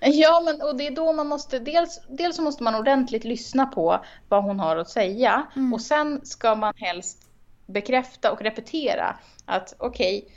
Ja, 0.00 0.42
men 0.44 0.62
och 0.62 0.76
det 0.76 0.86
är 0.86 0.90
då 0.90 1.12
man 1.12 1.26
måste, 1.26 1.58
dels, 1.58 2.00
dels 2.08 2.38
måste 2.38 2.62
man 2.62 2.74
ordentligt 2.74 3.24
lyssna 3.24 3.66
på 3.66 4.04
vad 4.28 4.44
hon 4.44 4.60
har 4.60 4.76
att 4.76 4.90
säga 4.90 5.46
och 5.74 5.80
sen 5.80 6.20
ska 6.26 6.54
man 6.54 6.74
helst 6.76 7.28
bekräfta 7.66 8.32
och 8.32 8.42
repetera 8.42 9.16
att 9.44 9.74
okej, 9.78 10.28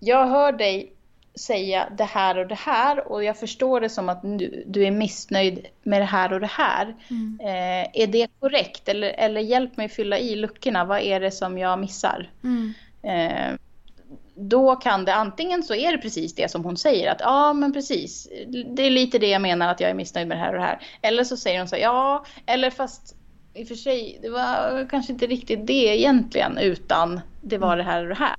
jag 0.00 0.26
hör 0.26 0.52
dig 0.52 0.93
säga 1.34 1.88
det 1.98 2.04
här 2.04 2.38
och 2.38 2.46
det 2.46 2.54
här 2.54 3.08
och 3.12 3.24
jag 3.24 3.38
förstår 3.38 3.80
det 3.80 3.88
som 3.88 4.08
att 4.08 4.22
du, 4.22 4.64
du 4.66 4.84
är 4.84 4.90
missnöjd 4.90 5.66
med 5.82 6.00
det 6.00 6.04
här 6.04 6.32
och 6.32 6.40
det 6.40 6.46
här. 6.46 6.94
Eh, 7.40 8.02
är 8.02 8.06
det 8.06 8.28
korrekt? 8.40 8.88
Eller, 8.88 9.08
eller 9.08 9.40
hjälp 9.40 9.76
mig 9.76 9.88
fylla 9.88 10.18
i 10.18 10.36
luckorna, 10.36 10.84
vad 10.84 11.00
är 11.00 11.20
det 11.20 11.30
som 11.30 11.58
jag 11.58 11.78
missar? 11.78 12.30
Mm. 12.44 12.74
Eh, 13.02 13.58
då 14.36 14.76
kan 14.76 15.04
det 15.04 15.14
antingen 15.14 15.62
så 15.62 15.74
är 15.74 15.92
det 15.92 15.98
precis 15.98 16.34
det 16.34 16.50
som 16.50 16.64
hon 16.64 16.76
säger 16.76 17.10
att 17.10 17.20
ja 17.20 17.52
men 17.52 17.72
precis 17.72 18.28
det 18.76 18.82
är 18.82 18.90
lite 18.90 19.18
det 19.18 19.28
jag 19.28 19.42
menar 19.42 19.68
att 19.68 19.80
jag 19.80 19.90
är 19.90 19.94
missnöjd 19.94 20.28
med 20.28 20.36
det 20.36 20.40
här 20.40 20.52
och 20.52 20.58
det 20.58 20.66
här. 20.66 20.78
Eller 21.02 21.24
så 21.24 21.36
säger 21.36 21.58
hon 21.58 21.68
så 21.68 21.76
här, 21.76 21.82
ja 21.82 22.24
eller 22.46 22.70
fast 22.70 23.16
i 23.54 23.64
och 23.64 23.68
för 23.68 23.74
sig 23.74 24.18
det 24.22 24.28
var 24.28 24.86
kanske 24.90 25.12
inte 25.12 25.26
riktigt 25.26 25.66
det 25.66 25.98
egentligen 25.98 26.58
utan 26.58 27.20
det 27.40 27.58
var 27.58 27.76
det 27.76 27.82
här 27.82 28.02
och 28.02 28.08
det 28.08 28.14
här. 28.14 28.36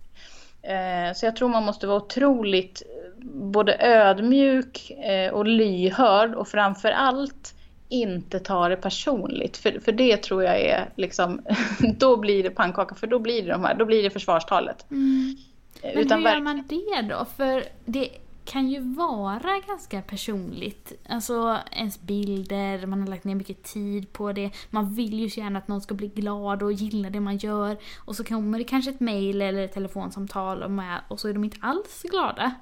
Eh, 0.67 1.13
så 1.15 1.25
jag 1.25 1.35
tror 1.35 1.49
man 1.49 1.63
måste 1.63 1.87
vara 1.87 1.97
otroligt 1.97 2.81
eh, 2.81 3.25
både 3.25 3.77
ödmjuk 3.79 4.91
eh, 4.91 5.33
och 5.33 5.45
lyhörd 5.45 6.35
och 6.35 6.47
framför 6.47 6.91
allt 6.91 7.53
inte 7.89 8.39
ta 8.39 8.69
det 8.69 8.75
personligt. 8.75 9.57
För, 9.57 9.79
för 9.79 9.91
det 9.91 10.17
tror 10.17 10.43
jag 10.43 10.59
är 10.61 10.89
liksom, 10.95 11.41
då 11.97 12.17
blir 12.17 12.43
det 12.43 12.49
pannkaka 12.49 12.95
för 12.95 13.07
då 13.07 13.19
blir 13.19 13.41
det 13.41 13.51
de 13.51 13.63
här, 13.63 13.75
då 13.75 13.85
blir 13.85 14.03
det 14.03 14.09
försvarstalet. 14.09 14.91
Mm. 14.91 15.35
Men 15.81 15.97
Utan 15.97 16.25
hur 16.25 16.31
gör 16.31 16.41
man 16.41 16.63
det 16.67 17.01
då? 17.01 17.25
För 17.37 17.63
det 17.85 18.09
kan 18.45 18.69
ju 18.69 18.79
vara 18.79 19.59
ganska 19.67 20.01
personligt. 20.01 20.93
Alltså 21.09 21.57
ens 21.71 22.01
bilder, 22.01 22.85
man 22.85 22.99
har 23.01 23.07
lagt 23.07 23.23
ner 23.23 23.35
mycket 23.35 23.63
tid 23.63 24.13
på 24.13 24.31
det. 24.31 24.51
Man 24.69 24.93
vill 24.95 25.19
ju 25.19 25.29
så 25.29 25.39
gärna 25.39 25.59
att 25.59 25.67
någon 25.67 25.81
ska 25.81 25.93
bli 25.95 26.07
glad 26.07 26.63
och 26.63 26.73
gilla 26.73 27.09
det 27.09 27.19
man 27.19 27.37
gör. 27.37 27.77
Och 28.05 28.15
så 28.15 28.23
kommer 28.23 28.57
det 28.57 28.63
kanske 28.63 28.91
ett 28.91 28.99
mail 28.99 29.41
eller 29.41 29.63
ett 29.65 29.73
telefonsamtal 29.73 30.63
och, 30.63 30.71
med, 30.71 31.01
och 31.07 31.19
så 31.19 31.27
är 31.27 31.33
de 31.33 31.43
inte 31.43 31.57
alls 31.61 32.01
glada. 32.03 32.53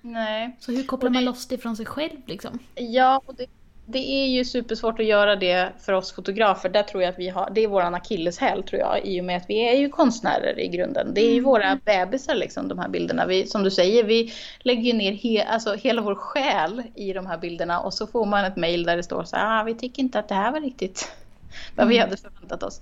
Nej. 0.00 0.56
Så 0.60 0.72
hur 0.72 0.84
kopplar 0.86 1.08
Och 1.08 1.12
man 1.14 1.22
det- 1.22 1.26
loss 1.30 1.46
det 1.48 1.58
från 1.58 1.76
sig 1.76 1.86
själv 1.86 2.18
liksom? 2.26 2.58
Ja, 2.74 3.22
och 3.26 3.34
det, 3.34 3.46
det 3.90 3.98
är 3.98 4.26
ju 4.26 4.44
supersvårt 4.44 5.00
att 5.00 5.06
göra 5.06 5.36
det 5.36 5.72
för 5.78 5.92
oss 5.92 6.12
fotografer. 6.12 6.68
Där 6.68 6.82
tror 6.82 7.02
jag 7.02 7.10
att 7.10 7.18
vi 7.18 7.28
har, 7.28 7.50
det 7.54 7.64
är 7.64 7.68
våran 7.68 7.94
akilleshäl 7.94 8.62
tror 8.62 8.80
jag, 8.80 9.06
i 9.06 9.20
och 9.20 9.24
med 9.24 9.36
att 9.36 9.44
vi 9.48 9.68
är 9.68 9.76
ju 9.76 9.88
konstnärer 9.88 10.60
i 10.60 10.68
grunden. 10.68 11.14
Det 11.14 11.20
är 11.20 11.30
ju 11.30 11.38
mm. 11.38 11.44
våra 11.44 11.80
bebisar 11.84 12.34
liksom, 12.34 12.68
de 12.68 12.78
här 12.78 12.88
bilderna. 12.88 13.26
Vi, 13.26 13.46
som 13.46 13.62
du 13.62 13.70
säger, 13.70 14.04
vi 14.04 14.32
lägger 14.58 14.82
ju 14.82 14.92
ner 14.92 15.12
he, 15.12 15.44
alltså, 15.44 15.74
hela 15.74 16.02
vår 16.02 16.14
själ 16.14 16.82
i 16.94 17.12
de 17.12 17.26
här 17.26 17.38
bilderna 17.38 17.80
och 17.80 17.94
så 17.94 18.06
får 18.06 18.26
man 18.26 18.44
ett 18.44 18.56
mail 18.56 18.84
där 18.84 18.96
det 18.96 19.02
står 19.02 19.24
så 19.24 19.36
här, 19.36 19.60
ah, 19.60 19.64
vi 19.64 19.74
tycker 19.74 20.02
inte 20.02 20.18
att 20.18 20.28
det 20.28 20.34
här 20.34 20.52
var 20.52 20.60
riktigt 20.60 21.12
vad 21.76 21.84
mm. 21.84 21.92
vi 21.92 21.98
hade 21.98 22.16
förväntat 22.16 22.62
oss. 22.62 22.80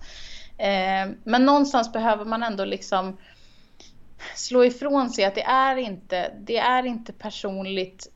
Eh, 0.59 1.11
men 1.24 1.46
någonstans 1.46 1.92
behöver 1.92 2.24
man 2.24 2.42
ändå 2.42 2.64
liksom 2.64 3.16
slå 4.34 4.64
ifrån 4.64 5.11
sig 5.11 5.24
att 5.24 5.34
det 5.34 5.44
är 5.44 5.76
inte, 5.76 6.32
det 6.40 6.59
är 6.59 6.86
inte 6.86 7.12
personligt 7.12 8.09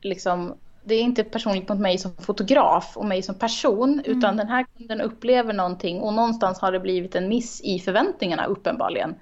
liksom 0.00 0.54
det 0.90 0.94
är 0.94 1.02
inte 1.02 1.24
personligt 1.24 1.68
mot 1.68 1.78
mig 1.78 1.98
som 1.98 2.16
fotograf 2.16 2.96
och 2.96 3.04
mig 3.04 3.22
som 3.22 3.34
person, 3.34 3.92
mm. 3.92 4.18
utan 4.18 4.36
den 4.36 4.48
här 4.48 4.66
kunden 4.76 5.00
upplever 5.00 5.52
någonting 5.52 6.00
och 6.00 6.14
någonstans 6.14 6.60
har 6.60 6.72
det 6.72 6.80
blivit 6.80 7.14
en 7.14 7.28
miss 7.28 7.60
i 7.60 7.78
förväntningarna 7.78 8.44
uppenbarligen. 8.44 9.14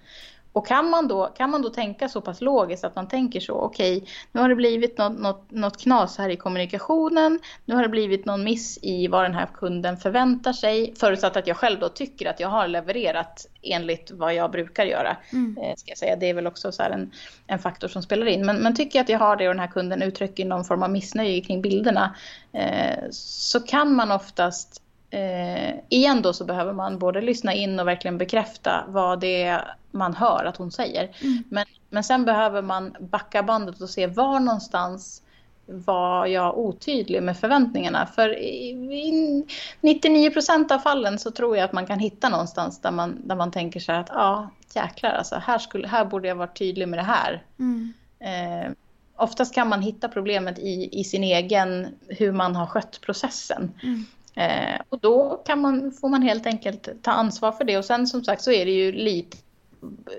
Och 0.58 0.66
kan 0.66 0.90
man, 0.90 1.08
då, 1.08 1.26
kan 1.26 1.50
man 1.50 1.62
då 1.62 1.70
tänka 1.70 2.08
så 2.08 2.20
pass 2.20 2.40
logiskt 2.40 2.84
att 2.84 2.96
man 2.96 3.08
tänker 3.08 3.40
så, 3.40 3.54
okej, 3.54 3.96
okay, 3.96 4.08
nu 4.32 4.40
har 4.40 4.48
det 4.48 4.54
blivit 4.54 4.98
något, 4.98 5.18
något, 5.18 5.50
något 5.50 5.82
knas 5.82 6.18
här 6.18 6.28
i 6.28 6.36
kommunikationen, 6.36 7.40
nu 7.64 7.74
har 7.74 7.82
det 7.82 7.88
blivit 7.88 8.24
någon 8.24 8.44
miss 8.44 8.78
i 8.82 9.08
vad 9.08 9.24
den 9.24 9.34
här 9.34 9.48
kunden 9.54 9.96
förväntar 9.96 10.52
sig, 10.52 10.94
förutsatt 10.96 11.36
att 11.36 11.46
jag 11.46 11.56
själv 11.56 11.80
då 11.80 11.88
tycker 11.88 12.30
att 12.30 12.40
jag 12.40 12.48
har 12.48 12.68
levererat 12.68 13.46
enligt 13.62 14.10
vad 14.10 14.34
jag 14.34 14.50
brukar 14.50 14.84
göra. 14.84 15.16
Mm. 15.32 15.58
Eh, 15.58 15.74
ska 15.76 15.90
jag 15.90 15.98
säga. 15.98 16.16
Det 16.16 16.26
är 16.26 16.34
väl 16.34 16.46
också 16.46 16.72
så 16.72 16.82
en, 16.82 17.12
en 17.46 17.58
faktor 17.58 17.88
som 17.88 18.02
spelar 18.02 18.26
in. 18.26 18.46
Men, 18.46 18.56
men 18.56 18.74
tycker 18.74 18.98
jag 18.98 19.04
att 19.04 19.08
jag 19.08 19.18
har 19.18 19.36
det 19.36 19.48
och 19.48 19.54
den 19.54 19.60
här 19.60 19.68
kunden 19.68 20.02
uttrycker 20.02 20.44
någon 20.44 20.64
form 20.64 20.82
av 20.82 20.90
missnöje 20.90 21.40
kring 21.40 21.62
bilderna, 21.62 22.14
eh, 22.52 23.04
så 23.10 23.60
kan 23.60 23.94
man 23.94 24.12
oftast 24.12 24.82
Eh, 25.10 25.74
igen 25.88 26.22
då 26.22 26.32
så 26.32 26.44
behöver 26.44 26.72
man 26.72 26.98
både 26.98 27.20
lyssna 27.20 27.54
in 27.54 27.80
och 27.80 27.88
verkligen 27.88 28.18
bekräfta 28.18 28.84
vad 28.88 29.20
det 29.20 29.42
är 29.42 29.74
man 29.90 30.14
hör 30.14 30.44
att 30.44 30.56
hon 30.56 30.70
säger. 30.70 31.10
Mm. 31.22 31.44
Men, 31.48 31.66
men 31.90 32.04
sen 32.04 32.24
behöver 32.24 32.62
man 32.62 32.96
backa 33.00 33.42
bandet 33.42 33.80
och 33.80 33.90
se 33.90 34.06
var 34.06 34.40
någonstans 34.40 35.22
var 35.66 36.26
jag 36.26 36.58
otydlig 36.58 37.22
med 37.22 37.38
förväntningarna. 37.38 38.06
För 38.06 38.38
i, 38.38 38.70
i 38.70 39.44
99 39.80 40.30
procent 40.30 40.70
av 40.72 40.78
fallen 40.78 41.18
så 41.18 41.30
tror 41.30 41.56
jag 41.56 41.64
att 41.64 41.72
man 41.72 41.86
kan 41.86 41.98
hitta 41.98 42.28
någonstans 42.28 42.80
där 42.80 42.90
man, 42.90 43.28
där 43.28 43.36
man 43.36 43.50
tänker 43.50 43.80
sig 43.80 43.96
att 43.96 44.08
ja, 44.08 44.50
jäklar 44.74 45.10
alltså, 45.10 45.36
här, 45.36 45.58
skulle, 45.58 45.88
här 45.88 46.04
borde 46.04 46.28
jag 46.28 46.36
vara 46.36 46.48
tydlig 46.48 46.88
med 46.88 46.98
det 46.98 47.02
här. 47.02 47.42
Mm. 47.58 47.92
Eh, 48.20 48.72
oftast 49.16 49.54
kan 49.54 49.68
man 49.68 49.82
hitta 49.82 50.08
problemet 50.08 50.58
i, 50.58 51.00
i 51.00 51.04
sin 51.04 51.24
egen, 51.24 51.88
hur 52.08 52.32
man 52.32 52.56
har 52.56 52.66
skött 52.66 53.00
processen. 53.00 53.72
Mm. 53.82 54.04
Eh, 54.38 54.80
och 54.88 54.98
då 54.98 55.42
kan 55.46 55.60
man, 55.60 55.92
får 55.92 56.08
man 56.08 56.22
helt 56.22 56.46
enkelt 56.46 56.88
ta 57.02 57.10
ansvar 57.10 57.52
för 57.52 57.64
det. 57.64 57.78
Och 57.78 57.84
sen 57.84 58.06
som 58.06 58.24
sagt 58.24 58.42
så 58.42 58.52
är 58.52 58.64
det 58.64 58.70
ju 58.70 58.92
lite 58.92 59.36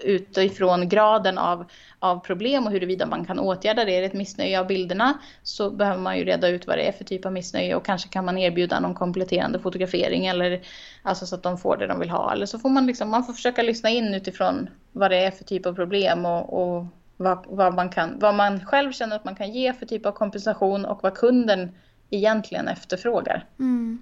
utifrån 0.03 0.89
graden 0.89 1.37
av, 1.37 1.65
av 1.99 2.19
problem 2.19 2.65
och 2.65 2.71
huruvida 2.71 3.05
man 3.05 3.25
kan 3.25 3.39
åtgärda 3.39 3.85
det. 3.85 3.91
Är 3.91 4.01
det 4.01 4.07
ett 4.07 4.13
missnöje 4.13 4.59
av 4.59 4.67
bilderna 4.67 5.19
så 5.43 5.69
behöver 5.69 6.01
man 6.01 6.17
ju 6.17 6.23
reda 6.23 6.47
ut 6.47 6.67
vad 6.67 6.77
det 6.77 6.87
är 6.87 6.91
för 6.91 7.03
typ 7.03 7.25
av 7.25 7.33
missnöje 7.33 7.75
och 7.75 7.85
kanske 7.85 8.09
kan 8.09 8.25
man 8.25 8.37
erbjuda 8.37 8.79
någon 8.79 8.93
kompletterande 8.93 9.59
fotografering 9.59 10.25
eller 10.25 10.61
alltså 11.03 11.25
så 11.25 11.35
att 11.35 11.43
de 11.43 11.57
får 11.57 11.77
det 11.77 11.87
de 11.87 11.99
vill 11.99 12.09
ha. 12.09 12.33
Eller 12.33 12.45
så 12.45 12.59
får 12.59 12.69
man 12.69 12.85
liksom, 12.85 13.09
man 13.09 13.23
får 13.23 13.33
försöka 13.33 13.61
lyssna 13.61 13.89
in 13.89 14.13
utifrån 14.13 14.69
vad 14.91 15.11
det 15.11 15.17
är 15.17 15.31
för 15.31 15.43
typ 15.43 15.65
av 15.65 15.73
problem 15.73 16.25
och, 16.25 16.61
och 16.61 16.85
vad, 17.17 17.45
vad, 17.47 17.73
man 17.73 17.89
kan, 17.89 18.19
vad 18.19 18.35
man 18.35 18.65
själv 18.65 18.91
känner 18.91 19.15
att 19.15 19.25
man 19.25 19.35
kan 19.35 19.51
ge 19.51 19.73
för 19.73 19.85
typ 19.85 20.05
av 20.05 20.11
kompensation 20.11 20.85
och 20.85 20.99
vad 21.03 21.15
kunden 21.15 21.71
egentligen 22.09 22.67
efterfrågar. 22.67 23.45
Mm. 23.59 24.01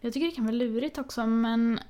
Jag 0.00 0.12
tycker 0.12 0.26
det 0.26 0.32
kan 0.32 0.44
vara 0.44 0.54
lurigt 0.54 0.98
också 0.98 1.26
men 1.26 1.80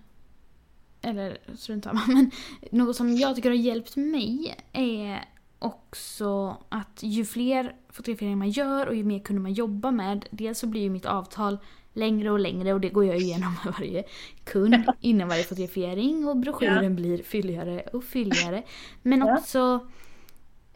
eller 1.03 1.39
strunt 1.57 1.85
samma, 1.85 2.01
men 2.07 2.31
något 2.71 2.97
som 2.97 3.17
jag 3.17 3.37
tycker 3.37 3.51
har 3.51 3.57
hjälpt 3.57 3.97
mig 3.97 4.55
är 4.73 5.25
också 5.59 6.57
att 6.69 7.03
ju 7.03 7.25
fler 7.25 7.75
fotograferingar 7.89 8.37
man 8.37 8.51
gör 8.51 8.87
och 8.87 8.95
ju 8.95 9.05
mer 9.05 9.19
kunder 9.19 9.43
man 9.43 9.53
jobbar 9.53 9.91
med, 9.91 10.27
dels 10.31 10.59
så 10.59 10.67
blir 10.67 10.81
ju 10.81 10.91
mitt 10.91 11.07
avtal 11.07 11.59
längre 11.93 12.31
och 12.31 12.39
längre 12.39 12.75
och 12.75 12.81
det 12.81 12.89
går 12.89 13.05
jag 13.05 13.17
igenom 13.17 13.55
med 13.65 13.75
varje 13.79 14.05
kund 14.45 14.85
innan 15.01 15.29
varje 15.29 15.43
fotografering 15.45 16.29
och 16.29 16.37
broschyren 16.37 16.85
ja. 16.85 16.91
blir 16.91 17.23
fylligare 17.23 17.81
och 17.81 18.05
fylligare. 18.05 18.63
Men 19.03 19.23
också 19.23 19.87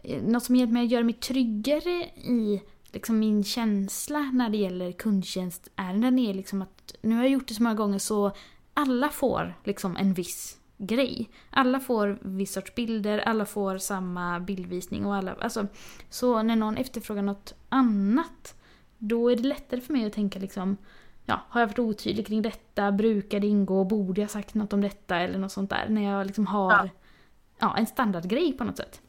eh, 0.02 0.22
något 0.22 0.42
som 0.42 0.56
hjälpt 0.56 0.72
mig 0.72 0.84
att 0.84 0.90
göra 0.90 1.04
mig 1.04 1.14
tryggare 1.14 2.04
i 2.16 2.62
liksom 2.92 3.18
min 3.18 3.44
känsla 3.44 4.18
när 4.32 4.50
det 4.50 4.56
gäller 4.56 4.92
kundtjänstärenden 4.92 6.18
är 6.18 6.34
liksom 6.34 6.62
att 6.62 6.94
nu 7.02 7.14
har 7.14 7.22
jag 7.22 7.32
gjort 7.32 7.48
det 7.48 7.54
så 7.54 7.62
många 7.62 7.74
gånger 7.74 7.98
så 7.98 8.32
alla 8.74 9.08
får 9.08 9.54
liksom 9.64 9.96
en 9.96 10.14
viss 10.14 10.58
grej. 10.78 11.30
Alla 11.50 11.80
får 11.80 12.18
viss 12.20 12.52
sorts 12.52 12.74
bilder, 12.74 13.18
alla 13.18 13.44
får 13.44 13.78
samma 13.78 14.40
bildvisning 14.40 15.06
och 15.06 15.14
alla, 15.14 15.34
alltså, 15.40 15.66
så 16.10 16.42
när 16.42 16.56
någon 16.56 16.76
efterfrågar 16.76 17.22
något 17.22 17.54
annat 17.68 18.54
då 18.98 19.30
är 19.30 19.36
det 19.36 19.42
lättare 19.42 19.80
för 19.80 19.92
mig 19.92 20.06
att 20.06 20.12
tänka 20.12 20.38
liksom 20.38 20.76
ja, 21.30 21.40
har 21.48 21.60
jag 21.60 21.68
varit 21.68 21.78
otydlig 21.78 22.26
kring 22.26 22.42
detta? 22.42 22.92
Brukar 22.92 23.40
det 23.40 23.46
ingå? 23.46 23.84
Borde 23.84 24.20
jag 24.20 24.30
sagt 24.30 24.54
något 24.54 24.72
om 24.72 24.80
detta? 24.80 25.16
Eller 25.16 25.38
något 25.38 25.52
sånt 25.52 25.70
där. 25.70 25.88
När 25.88 26.02
jag 26.02 26.26
liksom 26.26 26.46
har 26.46 26.72
ja. 26.72 26.88
ja 27.58 27.76
en 27.76 27.86
standardgrej 27.86 28.52
på 28.52 28.64
något 28.64 28.76
sätt. 28.76 29.00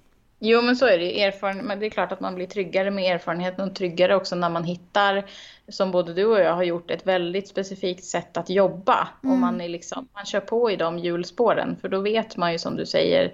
Jo, 0.44 0.62
men 0.62 0.76
så 0.76 0.86
är 0.86 0.98
det. 0.98 1.24
Erfaren... 1.24 1.58
Men 1.58 1.80
det 1.80 1.86
är 1.86 1.90
klart 1.90 2.12
att 2.12 2.20
man 2.20 2.36
blir 2.36 2.48
tryggare 2.48 2.92
med 2.92 3.16
erfarenheten 3.16 3.70
och 3.70 3.76
tryggare 3.76 4.16
också 4.16 4.36
när 4.36 4.50
man 4.50 4.64
hittar, 4.64 5.26
som 5.68 5.92
både 5.92 6.14
du 6.14 6.26
och 6.26 6.40
jag 6.40 6.54
har 6.54 6.64
gjort, 6.64 6.92
ett 6.92 7.08
väldigt 7.08 7.48
specifikt 7.48 8.04
sätt 8.04 8.38
att 8.38 8.50
jobba. 8.50 9.08
Mm. 9.24 9.34
Och 9.34 9.40
man, 9.40 9.62
är 9.62 9.70
liksom, 9.70 10.08
man 10.14 10.26
kör 10.26 10.40
på 10.40 10.72
i 10.72 10.76
de 10.76 11.00
hjulspåren, 11.00 11.78
för 11.82 11.90
då 11.90 12.00
vet 12.00 12.38
man 12.38 12.52
ju 12.52 12.60
som 12.60 12.76
du 12.76 12.86
säger, 12.86 13.34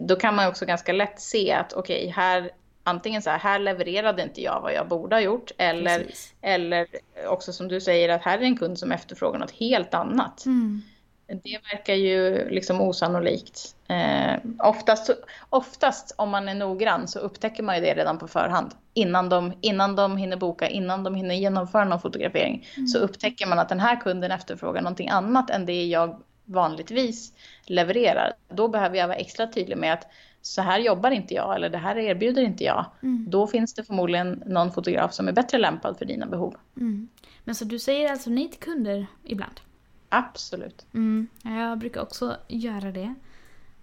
då 0.00 0.16
kan 0.16 0.36
man 0.36 0.48
också 0.48 0.66
ganska 0.66 0.92
lätt 0.92 1.20
se 1.20 1.52
att 1.52 1.72
okej, 1.72 1.98
okay, 1.98 2.10
här 2.10 2.50
antingen 2.84 3.22
så 3.22 3.30
här, 3.30 3.38
här 3.38 3.58
levererade 3.58 4.22
inte 4.22 4.42
jag 4.42 4.60
vad 4.60 4.74
jag 4.74 4.88
borde 4.88 5.16
ha 5.16 5.20
gjort, 5.20 5.50
eller, 5.58 6.06
eller 6.40 6.86
också 7.28 7.52
som 7.52 7.68
du 7.68 7.80
säger 7.80 8.08
att 8.08 8.22
här 8.22 8.38
är 8.38 8.42
en 8.42 8.58
kund 8.58 8.78
som 8.78 8.92
efterfrågar 8.92 9.38
något 9.38 9.50
helt 9.50 9.94
annat. 9.94 10.46
Mm. 10.46 10.82
Det 11.28 11.60
verkar 11.72 11.94
ju 11.94 12.48
liksom 12.50 12.80
osannolikt. 12.80 13.76
Eh, 13.88 14.40
oftast, 14.58 15.10
oftast 15.50 16.14
om 16.18 16.30
man 16.30 16.48
är 16.48 16.54
noggrann 16.54 17.08
så 17.08 17.18
upptäcker 17.18 17.62
man 17.62 17.74
ju 17.74 17.80
det 17.80 17.94
redan 17.94 18.18
på 18.18 18.28
förhand. 18.28 18.74
Innan 18.94 19.28
de, 19.28 19.52
innan 19.60 19.96
de 19.96 20.16
hinner 20.16 20.36
boka, 20.36 20.68
innan 20.68 21.04
de 21.04 21.14
hinner 21.14 21.34
genomföra 21.34 21.84
någon 21.84 22.00
fotografering. 22.00 22.66
Mm. 22.76 22.86
Så 22.86 22.98
upptäcker 22.98 23.46
man 23.46 23.58
att 23.58 23.68
den 23.68 23.80
här 23.80 24.00
kunden 24.00 24.30
efterfrågar 24.30 24.82
någonting 24.82 25.08
annat 25.08 25.50
än 25.50 25.66
det 25.66 25.86
jag 25.86 26.22
vanligtvis 26.44 27.32
levererar. 27.64 28.32
Då 28.48 28.68
behöver 28.68 28.96
jag 28.96 29.08
vara 29.08 29.16
extra 29.16 29.46
tydlig 29.46 29.76
med 29.76 29.92
att 29.92 30.06
så 30.42 30.62
här 30.62 30.78
jobbar 30.78 31.10
inte 31.10 31.34
jag 31.34 31.56
eller 31.56 31.68
det 31.68 31.78
här 31.78 31.98
erbjuder 31.98 32.42
inte 32.42 32.64
jag. 32.64 32.86
Mm. 33.02 33.26
Då 33.30 33.46
finns 33.46 33.74
det 33.74 33.84
förmodligen 33.84 34.42
någon 34.46 34.72
fotograf 34.72 35.12
som 35.12 35.28
är 35.28 35.32
bättre 35.32 35.58
lämpad 35.58 35.98
för 35.98 36.04
dina 36.04 36.26
behov. 36.26 36.54
Mm. 36.76 37.08
Men 37.44 37.54
så 37.54 37.64
du 37.64 37.78
säger 37.78 38.10
alltså 38.10 38.30
nej 38.30 38.50
till 38.50 38.60
kunder 38.60 39.06
ibland? 39.24 39.60
Absolut. 40.08 40.86
Mm, 40.94 41.26
jag 41.42 41.78
brukar 41.78 42.00
också 42.00 42.36
göra 42.48 42.92
det. 42.92 43.14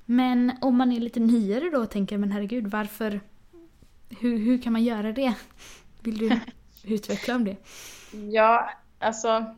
Men 0.06 0.52
om 0.62 0.78
man 0.78 0.92
är 0.92 1.00
lite 1.00 1.20
nyare 1.20 1.70
då 1.70 1.80
och 1.80 1.90
tänker, 1.90 2.18
men 2.18 2.32
herregud, 2.32 2.68
varför... 2.68 3.22
Hur, 4.10 4.38
hur 4.38 4.62
kan 4.62 4.74
man 4.74 4.84
göra 4.84 5.12
det? 5.12 5.34
Vill 6.02 6.18
du 6.18 6.40
utveckla 6.84 7.36
om 7.36 7.44
det? 7.44 7.56
Ja, 8.32 8.70
alltså... 9.00 9.56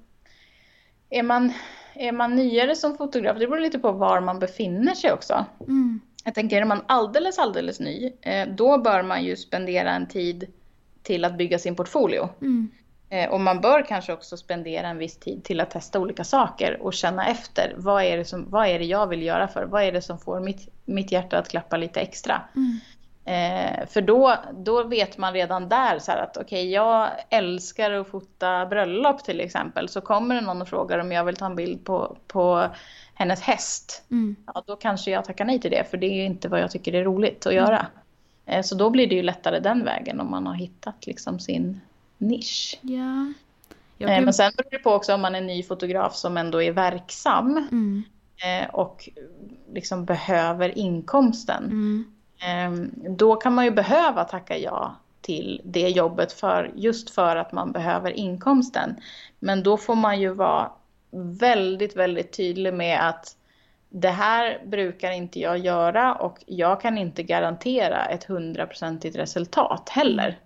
Är 1.10 1.24
man, 1.24 1.54
är 1.94 2.12
man 2.12 2.36
nyare 2.36 2.76
som 2.76 2.98
fotograf, 2.98 3.40
det 3.40 3.48
beror 3.48 3.62
lite 3.62 3.80
på 3.80 3.92
var 3.92 4.22
man 4.22 4.40
befinner 4.40 4.94
sig 4.94 5.14
också. 5.14 5.46
Mm. 5.60 6.00
Jag 6.24 6.36
tänker, 6.36 6.62
är 6.62 6.66
man 6.66 6.82
alldeles, 6.88 7.40
alldeles 7.40 7.80
ny, 7.80 8.12
eh, 8.22 8.48
då 8.48 8.78
bör 8.78 9.04
man 9.04 9.24
ju 9.24 9.36
spendera 9.36 9.92
en 9.92 10.08
tid 10.08 10.48
till 11.04 11.26
att 11.26 11.38
bygga 11.38 11.60
sin 11.60 11.76
portfolio. 11.76 12.30
Mm. 12.42 12.72
Eh, 13.10 13.30
och 13.30 13.40
man 13.40 13.62
bör 13.62 13.82
kanske 13.82 14.14
också 14.14 14.38
spendera 14.38 14.88
en 14.88 14.98
viss 14.98 15.18
tid 15.18 15.44
till 15.44 15.62
att 15.62 15.72
testa 15.72 16.00
olika 16.00 16.24
saker 16.24 16.82
och 16.82 16.94
känna 16.94 17.28
efter. 17.28 17.74
Vad 17.78 18.04
är 18.04 18.18
det, 18.18 18.26
som, 18.26 18.50
vad 18.50 18.68
är 18.68 18.80
det 18.80 18.86
jag 18.86 19.08
vill 19.08 19.24
göra 19.24 19.48
för? 19.48 19.66
Vad 19.66 19.84
är 19.84 19.92
det 19.92 20.02
som 20.02 20.20
får 20.20 20.40
mitt, 20.40 20.70
mitt 20.86 21.12
hjärta 21.12 21.38
att 21.38 21.50
klappa 21.50 21.78
lite 21.78 22.00
extra? 22.00 22.42
Mm. 22.56 22.80
Eh, 23.28 23.88
för 23.88 24.02
då, 24.02 24.36
då 24.54 24.84
vet 24.84 25.18
man 25.18 25.34
redan 25.34 25.70
där 25.70 26.00
så 26.00 26.12
att 26.12 26.38
okej, 26.38 26.44
okay, 26.44 26.70
jag 26.70 27.10
älskar 27.30 27.92
att 27.92 28.08
fota 28.08 28.66
bröllop 28.66 29.24
till 29.24 29.40
exempel. 29.40 29.90
Så 29.90 30.02
kommer 30.02 30.36
det 30.36 30.42
någon 30.42 30.62
och 30.62 30.68
frågar 30.68 31.00
om 31.00 31.12
jag 31.12 31.24
vill 31.24 31.36
ta 31.36 31.46
en 31.46 31.56
bild 31.56 31.86
på, 31.86 32.18
på 32.28 32.68
hennes 33.14 33.42
häst. 33.42 34.04
Mm. 34.12 34.36
Ja, 34.54 34.64
då 34.68 34.76
kanske 34.76 35.12
jag 35.12 35.26
tackar 35.26 35.46
nej 35.46 35.60
till 35.60 35.72
det, 35.72 35.84
för 35.92 35.98
det 35.98 36.08
är 36.08 36.26
inte 36.26 36.50
vad 36.50 36.60
jag 36.60 36.72
tycker 36.72 36.94
är 36.94 37.04
roligt 37.04 37.46
att 37.46 37.54
mm. 37.54 37.66
göra. 37.66 37.88
Eh, 38.46 38.62
så 38.62 38.76
då 38.76 38.90
blir 38.90 39.08
det 39.08 39.16
ju 39.16 39.24
lättare 39.24 39.60
den 39.60 39.84
vägen 39.84 40.20
om 40.20 40.32
man 40.32 40.48
har 40.48 40.54
hittat 40.54 41.08
liksom 41.08 41.40
sin 41.40 41.82
nisch. 42.18 42.80
Ja. 42.82 43.34
Eh, 44.00 44.08
kan... 44.08 44.24
Men 44.24 44.34
sen 44.34 44.52
beror 44.58 44.70
det 44.72 44.78
på 44.78 44.92
också 44.92 45.14
om 45.14 45.22
man 45.22 45.36
är 45.36 45.42
ny 45.42 45.64
fotograf 45.64 46.16
som 46.16 46.38
ändå 46.38 46.62
är 46.62 46.72
verksam 46.72 47.58
mm. 47.58 48.04
Eh, 48.44 48.70
och 48.70 49.10
liksom 49.74 50.06
behöver 50.06 50.78
inkomsten. 50.78 51.64
Mm. 51.64 52.06
Ehm, 52.40 52.92
då 53.18 53.36
kan 53.36 53.54
man 53.54 53.66
ju 53.66 53.72
behöva 53.72 54.24
tacka 54.24 54.58
ja 54.58 54.96
till 55.22 55.62
det 55.64 55.90
jobbet 55.90 56.34
för, 56.34 56.72
just 56.76 57.10
för 57.10 57.36
att 57.36 57.52
man 57.52 57.72
behöver 57.72 58.12
inkomsten. 58.12 58.96
Men 59.40 59.64
då 59.64 59.78
får 59.78 59.96
man 59.96 60.22
ju 60.22 60.34
vara 60.34 60.72
väldigt, 61.40 61.96
väldigt 61.96 62.34
tydlig 62.34 62.74
med 62.74 63.10
att 63.10 63.38
det 63.90 64.10
här 64.10 64.62
brukar 64.66 65.12
inte 65.12 65.40
jag 65.40 65.58
göra 65.58 66.16
och 66.16 66.44
jag 66.46 66.82
kan 66.82 66.98
inte 66.98 67.24
garantera 67.24 68.06
ett 68.06 68.24
hundraprocentigt 68.24 69.16
resultat 69.16 69.90
heller. 69.90 70.40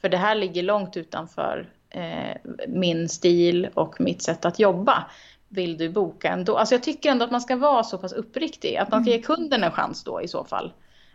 För 0.00 0.08
det 0.08 0.16
här 0.16 0.34
ligger 0.34 0.62
långt 0.62 0.96
utanför 0.96 1.70
eh, 1.90 2.36
min 2.68 3.08
stil 3.08 3.68
och 3.74 4.00
mitt 4.00 4.22
sätt 4.22 4.44
att 4.44 4.58
jobba. 4.58 5.04
Vill 5.48 5.78
du 5.78 5.88
boka 5.88 6.28
ändå? 6.28 6.56
Alltså 6.56 6.74
jag 6.74 6.82
tycker 6.82 7.10
ändå 7.10 7.24
att 7.24 7.30
man 7.30 7.40
ska 7.40 7.56
vara 7.56 7.84
så 7.84 7.98
pass 7.98 8.12
uppriktig. 8.12 8.76
Att 8.76 8.90
man 8.90 9.02
ska 9.02 9.12
ge 9.12 9.22
kunden 9.22 9.64
en 9.64 9.70
chans 9.70 10.04
då 10.04 10.22
i 10.22 10.28
så 10.28 10.44
fall. 10.44 10.72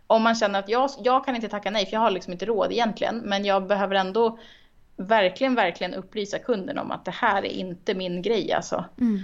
Om 0.07 0.23
man 0.23 0.35
känner 0.35 0.59
att 0.59 0.69
jag, 0.69 0.89
jag 1.03 1.25
kan 1.25 1.35
inte 1.35 1.49
tacka 1.49 1.71
nej 1.71 1.85
för 1.85 1.93
jag 1.93 1.99
har 1.99 2.11
liksom 2.11 2.33
inte 2.33 2.45
råd 2.45 2.71
egentligen. 2.71 3.17
Men 3.17 3.45
jag 3.45 3.67
behöver 3.67 3.95
ändå 3.95 4.39
verkligen, 4.95 5.55
verkligen 5.55 5.93
upplysa 5.93 6.39
kunden 6.39 6.77
om 6.77 6.91
att 6.91 7.05
det 7.05 7.11
här 7.11 7.45
är 7.45 7.49
inte 7.49 7.93
min 7.93 8.21
grej 8.21 8.53
alltså. 8.53 8.85
Mm. 8.99 9.23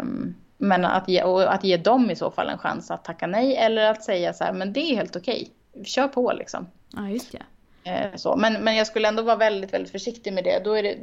Um, 0.00 0.34
men 0.58 0.84
att 0.84 1.08
ge, 1.08 1.22
och 1.22 1.54
att 1.54 1.64
ge 1.64 1.76
dem 1.76 2.10
i 2.10 2.16
så 2.16 2.30
fall 2.30 2.48
en 2.48 2.58
chans 2.58 2.90
att 2.90 3.04
tacka 3.04 3.26
nej 3.26 3.56
eller 3.56 3.90
att 3.90 4.04
säga 4.04 4.32
så 4.32 4.44
här, 4.44 4.52
men 4.52 4.72
det 4.72 4.80
är 4.80 4.96
helt 4.96 5.16
okej. 5.16 5.50
Kör 5.84 6.08
på 6.08 6.32
liksom. 6.32 6.66
Ja, 6.92 7.08
just 7.08 7.32
det. 7.32 7.42
Eh, 7.86 8.14
så. 8.16 8.36
Men, 8.36 8.52
men 8.64 8.76
jag 8.76 8.86
skulle 8.86 9.08
ändå 9.08 9.22
vara 9.22 9.36
väldigt, 9.36 9.72
väldigt 9.72 9.92
försiktig 9.92 10.32
med 10.32 10.44
det. 10.44 10.60
Då 10.64 10.72
är 10.72 10.82
det, 10.82 10.96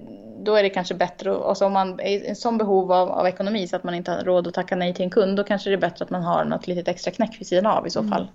då 0.44 0.56
är 0.56 0.64
det 0.64 0.70
kanske 0.70 0.94
bättre, 0.94 1.32
och 1.32 1.58
så 1.58 1.66
om 1.66 1.74
man 1.74 2.00
är 2.00 2.32
i 2.32 2.36
sån 2.36 2.58
behov 2.58 2.92
av, 2.92 3.10
av 3.12 3.28
ekonomi 3.28 3.68
så 3.68 3.76
att 3.76 3.84
man 3.84 3.96
inte 3.96 4.12
har 4.12 4.24
råd 4.24 4.48
att 4.48 4.54
tacka 4.54 4.76
nej 4.76 4.94
till 4.94 5.04
en 5.06 5.10
kund, 5.12 5.38
då 5.38 5.44
kanske 5.44 5.70
det 5.70 5.76
är 5.76 5.78
bättre 5.78 6.06
att 6.06 6.12
man 6.12 6.24
har 6.24 6.46
något 6.46 6.68
litet 6.68 6.88
extra 6.88 7.12
knäck 7.12 7.38
vid 7.40 7.48
sidan 7.48 7.66
av 7.66 7.88
i 7.88 7.90
så 7.90 8.00
Mm. 8.00 8.12
fall. 8.12 8.28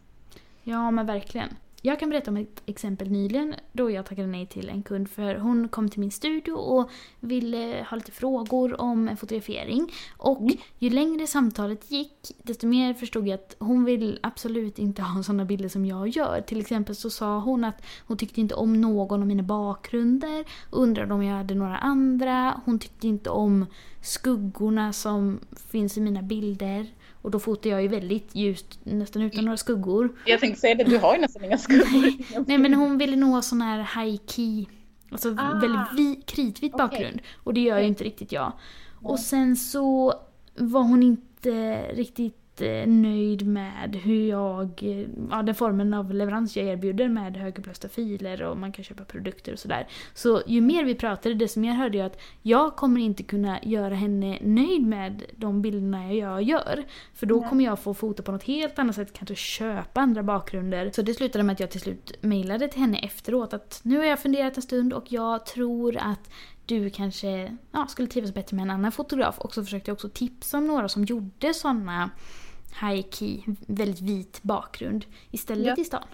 Ja, 0.63 0.91
men 0.91 1.07
verkligen. 1.07 1.49
Jag 1.83 2.01
kan 2.01 2.09
berätta 2.09 2.31
om 2.31 2.37
ett 2.37 2.63
exempel 2.67 3.11
nyligen 3.11 3.55
då 3.73 3.91
jag 3.91 4.07
tackade 4.07 4.29
nej 4.29 4.47
till 4.47 4.69
en 4.69 4.83
kund 4.83 5.11
för 5.11 5.35
hon 5.35 5.69
kom 5.69 5.89
till 5.89 6.01
min 6.01 6.11
studio 6.11 6.53
och 6.53 6.91
ville 7.21 7.87
ha 7.91 7.97
lite 7.97 8.13
frågor 8.13 8.81
om 8.81 9.17
fotografering. 9.17 9.93
Och 10.17 10.49
ju 10.79 10.91
längre 10.91 11.27
samtalet 11.27 11.91
gick 11.91 12.37
desto 12.43 12.67
mer 12.67 12.95
förstod 12.95 13.29
jag 13.29 13.35
att 13.35 13.57
hon 13.59 13.85
vill 13.85 14.19
absolut 14.23 14.79
inte 14.79 15.03
ha 15.03 15.23
sådana 15.23 15.45
bilder 15.45 15.69
som 15.69 15.87
jag 15.87 16.09
gör. 16.09 16.41
Till 16.41 16.61
exempel 16.61 16.97
så 16.97 17.11
sa 17.11 17.39
hon 17.39 17.65
att 17.65 17.83
hon 18.07 18.17
tyckte 18.17 18.41
inte 18.41 18.55
om 18.55 18.81
någon 18.81 19.21
av 19.21 19.27
mina 19.27 19.43
bakgrunder, 19.43 20.45
undrade 20.71 21.15
om 21.15 21.23
jag 21.23 21.37
hade 21.37 21.55
några 21.55 21.79
andra, 21.79 22.61
hon 22.65 22.79
tyckte 22.79 23.09
inte 23.09 23.31
om 23.31 23.67
skuggorna 24.03 24.93
som 24.93 25.41
finns 25.71 25.99
i 25.99 26.01
mina 26.01 26.23
bilder. 26.23 26.87
Och 27.23 27.31
då 27.31 27.39
fotar 27.39 27.71
jag 27.71 27.83
ju 27.83 27.89
väldigt 27.89 28.35
ljust, 28.35 28.79
nästan 28.85 29.23
utan 29.23 29.45
några 29.45 29.57
skuggor. 29.57 30.19
Jag 30.25 30.41
tänkte 30.41 30.61
säga 30.61 30.75
det, 30.75 30.85
du 30.85 30.99
har 30.99 31.15
ju 31.15 31.21
nästan 31.21 31.45
inga 31.45 31.59
skuggor. 31.59 32.13
Nej 32.47 32.59
men 32.59 32.75
hon 32.75 32.99
ville 32.99 33.17
nog 33.17 33.31
ha 33.31 33.43
sån 33.43 33.61
här 33.61 33.79
high 34.05 34.21
key, 34.27 34.67
alltså 35.11 35.35
Ah. 35.39 35.59
väldigt 35.61 35.87
vi, 35.97 36.23
kritvit 36.27 36.75
Okej. 36.75 36.87
bakgrund. 36.89 37.21
Och 37.45 37.55
det 37.55 37.61
gör 37.61 37.79
ju 37.79 37.87
inte 37.87 38.05
riktigt 38.05 38.33
jag. 38.33 38.53
Och 39.03 39.19
sen 39.21 39.57
så 39.57 40.15
var 40.57 40.83
hon 40.83 41.03
inte 41.03 41.83
riktigt 41.93 42.38
eh, 42.61 42.87
nöjd 42.87 43.47
med 43.47 43.97
hur 43.97 44.29
jag, 44.29 44.83
eh, 44.83 45.07
ja 45.31 45.43
den 45.43 45.55
formen 45.55 45.95
av 45.95 46.15
leverans 46.15 46.57
jag 46.57 46.67
erbjuder 46.67 47.09
med 47.09 47.37
högupplösta 47.37 47.89
filer 47.89 48.43
och 48.43 48.57
man 48.57 48.73
kan 48.73 48.85
köpa 48.85 49.05
produkter 49.05 49.53
och 49.53 49.59
sådär. 49.59 49.89
Så 50.15 50.43
ju 50.47 50.61
mer 50.61 50.85
vi 50.85 50.95
pratade 50.95 51.35
desto 51.35 51.61
mer 51.61 51.73
hörde 51.73 51.99
jag 51.99 52.07
att 52.07 52.21
jag 52.43 52.77
kommer 52.77 53.01
inte 53.01 53.23
kunna 53.23 53.59
göra 53.63 53.95
henne 53.95 54.39
nöjd 54.43 54.87
med 54.87 55.23
de 55.37 55.63
bilderna 55.63 56.15
jag 56.15 56.43
gör. 56.43 56.85
För 57.15 57.27
då 57.27 57.43
kommer 57.43 57.65
jag 57.65 57.79
få 57.79 57.95
fota 57.95 58.23
på 58.23 58.33
något 58.33 58.43
helt 58.43 58.79
annat 58.79 58.97
sätt, 58.97 59.13
kanske 59.13 59.35
köpa 59.35 60.01
andra 60.01 60.23
bakgrunder. 60.23 60.91
Så 60.95 61.03
det 61.03 61.15
slutade 61.15 61.45
med 61.45 61.53
att 61.53 61.61
jag 61.61 61.71
till 61.71 61.81
slut 61.81 62.13
mejlade 62.21 62.69
till 62.69 62.81
henne 62.81 62.99
efteråt 62.99 63.55
att 63.55 63.81
nu 63.83 63.99
har 63.99 64.05
jag 64.05 64.19
funderat 64.19 64.57
en 64.57 64.63
stund 64.63 64.93
och 64.93 65.13
jag 65.13 65.47
tror 65.47 65.97
att 65.97 66.31
du 66.69 66.91
kanske 66.91 67.57
ja, 67.73 67.87
skulle 67.89 68.09
trivas 68.09 68.35
bättre 68.35 68.57
med 68.57 68.63
en 68.63 68.71
annan 68.71 68.93
fotograf. 68.93 69.39
Och 69.39 69.55
så 69.55 69.65
försökte 69.65 69.91
jag 69.91 69.95
också 69.95 70.09
tipsa 70.09 70.59
om 70.59 70.67
några 70.67 70.89
som 70.89 71.05
gjorde 71.05 71.55
såna 71.55 72.11
high 72.81 73.03
key, 73.11 73.41
väldigt 73.67 74.01
vit 74.01 74.43
bakgrund 74.43 75.05
istället 75.31 75.67
Ja. 75.67 75.83
i 75.83 75.85
stan. 75.85 76.05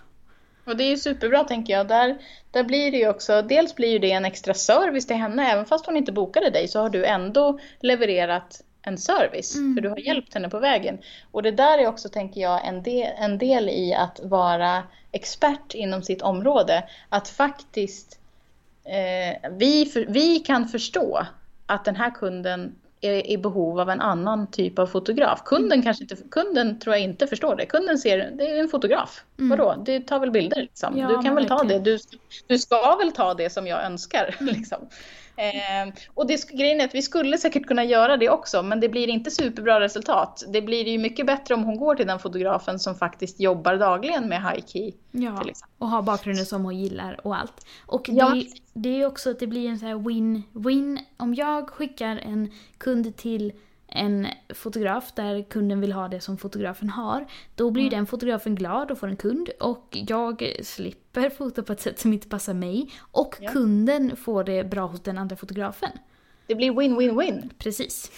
Och 0.64 0.76
det 0.76 0.84
är 0.84 0.88
ju 0.88 0.96
superbra 0.96 1.44
tänker 1.44 1.72
jag. 1.72 1.88
Där, 1.88 2.18
där 2.50 2.64
blir 2.64 2.90
det 2.90 2.98
ju 2.98 3.08
också, 3.08 3.42
dels 3.42 3.74
blir 3.74 3.88
ju 3.88 3.98
det 3.98 4.12
en 4.12 4.24
extra 4.24 4.54
service 4.54 5.06
till 5.06 5.16
henne. 5.16 5.52
Även 5.52 5.66
fast 5.66 5.86
hon 5.86 5.96
inte 5.96 6.12
bokade 6.12 6.50
dig 6.50 6.68
så 6.68 6.80
har 6.80 6.90
du 6.90 7.04
ändå 7.04 7.58
levererat 7.80 8.62
en 8.82 8.98
service. 8.98 9.54
Mm. 9.54 9.74
För 9.74 9.80
du 9.82 9.88
har 9.88 9.98
hjälpt 9.98 10.34
henne 10.34 10.48
på 10.48 10.58
vägen. 10.58 10.98
Och 11.30 11.42
det 11.42 11.50
där 11.50 11.78
är 11.78 11.86
också, 11.86 12.08
tänker 12.08 12.40
jag, 12.40 12.66
en 12.66 12.82
del, 12.82 13.12
en 13.18 13.38
del 13.38 13.68
i 13.68 13.94
att 13.94 14.20
vara 14.22 14.82
expert 15.12 15.74
inom 15.74 16.02
sitt 16.02 16.22
område. 16.22 16.84
Att 17.08 17.28
faktiskt 17.28 18.18
eh, 18.84 19.50
vi, 19.50 19.86
för, 19.86 20.06
vi 20.08 20.38
kan 20.38 20.68
förstå 20.68 21.26
att 21.66 21.84
den 21.84 21.96
här 21.96 22.10
kunden 22.10 22.74
är 23.00 23.30
i 23.30 23.38
behov 23.38 23.80
av 23.80 23.90
en 23.90 24.00
annan 24.00 24.50
typ 24.50 24.78
av 24.78 24.86
fotograf. 24.86 25.42
Kunden, 25.44 25.82
kanske 25.82 26.04
inte, 26.04 26.16
kunden 26.30 26.78
tror 26.78 26.94
jag 26.94 27.02
inte 27.02 27.26
förstår 27.26 27.56
det. 27.56 27.66
Kunden 27.66 27.98
ser, 27.98 28.30
det 28.30 28.50
är 28.50 28.60
en 28.60 28.68
fotograf. 28.68 29.24
Mm. 29.38 29.50
Vadå? 29.50 29.82
Det 29.84 30.00
tar 30.00 30.18
väl 30.18 30.30
bilder 30.30 30.62
liksom. 30.62 30.98
Ja, 30.98 31.08
du 31.08 31.22
kan 31.22 31.34
väl 31.34 31.48
ta 31.48 31.62
det. 31.62 31.78
Du, 31.78 31.98
du 32.46 32.58
ska 32.58 32.96
väl 32.96 33.12
ta 33.12 33.34
det 33.34 33.50
som 33.50 33.66
jag 33.66 33.84
önskar. 33.84 34.36
Liksom. 34.40 34.78
Eh, 35.36 35.94
och 36.14 36.26
det, 36.26 36.50
grejen 36.50 36.80
är 36.80 36.84
att 36.84 36.94
vi 36.94 37.02
skulle 37.02 37.38
säkert 37.38 37.66
kunna 37.66 37.84
göra 37.84 38.16
det 38.16 38.28
också, 38.28 38.62
men 38.62 38.80
det 38.80 38.88
blir 38.88 39.08
inte 39.08 39.30
superbra 39.30 39.80
resultat. 39.80 40.44
Det 40.48 40.62
blir 40.62 40.88
ju 40.88 40.98
mycket 40.98 41.26
bättre 41.26 41.54
om 41.54 41.64
hon 41.64 41.76
går 41.76 41.94
till 41.94 42.06
den 42.06 42.18
fotografen 42.18 42.78
som 42.78 42.94
faktiskt 42.94 43.40
jobbar 43.40 43.76
dagligen 43.76 44.28
med 44.28 44.42
high 44.42 44.66
key. 44.66 44.92
Ja, 45.10 45.44
och 45.78 45.88
ha 45.88 46.02
bakgrunden 46.02 46.46
som 46.46 46.64
hon 46.64 46.78
gillar 46.78 47.26
och 47.26 47.36
allt. 47.36 47.66
Och 47.86 48.08
Ja. 48.08 48.28
det, 48.34 48.46
det 48.74 48.88
är 48.88 48.96
ju 48.96 49.06
också 49.06 49.30
att 49.30 49.38
det 49.38 49.46
blir 49.46 49.68
en 49.68 49.78
så 49.78 49.86
här 49.86 49.94
win-win. 49.94 50.98
Om 51.16 51.34
jag 51.34 51.68
skickar 51.70 52.16
en 52.16 52.50
kund 52.78 53.16
till 53.16 53.52
en 53.94 54.26
fotograf 54.54 55.12
där 55.14 55.42
kunden 55.42 55.80
vill 55.80 55.92
ha 55.92 56.08
det 56.08 56.20
som 56.20 56.38
fotografen 56.38 56.90
har, 56.90 57.26
då 57.54 57.70
blir 57.70 57.82
Mm. 57.84 57.90
den 57.94 58.06
fotografen 58.06 58.54
glad 58.54 58.90
och 58.90 58.98
får 58.98 59.08
en 59.08 59.16
kund 59.16 59.48
och 59.60 59.88
jag 60.08 60.56
slipper 60.62 61.30
fota 61.30 61.62
på 61.62 61.72
ett 61.72 61.80
sätt 61.80 61.98
som 62.00 62.12
inte 62.12 62.28
passar 62.28 62.54
mig 62.54 62.90
och 63.00 63.36
Ja. 63.40 63.50
kunden 63.50 64.16
får 64.16 64.44
det 64.44 64.64
bra 64.64 64.86
hos 64.86 65.00
den 65.02 65.18
andra 65.18 65.36
fotografen. 65.36 65.90
Det 66.46 66.54
blir 66.54 66.72
win-win-win. 66.72 67.50
Precis. 67.58 68.10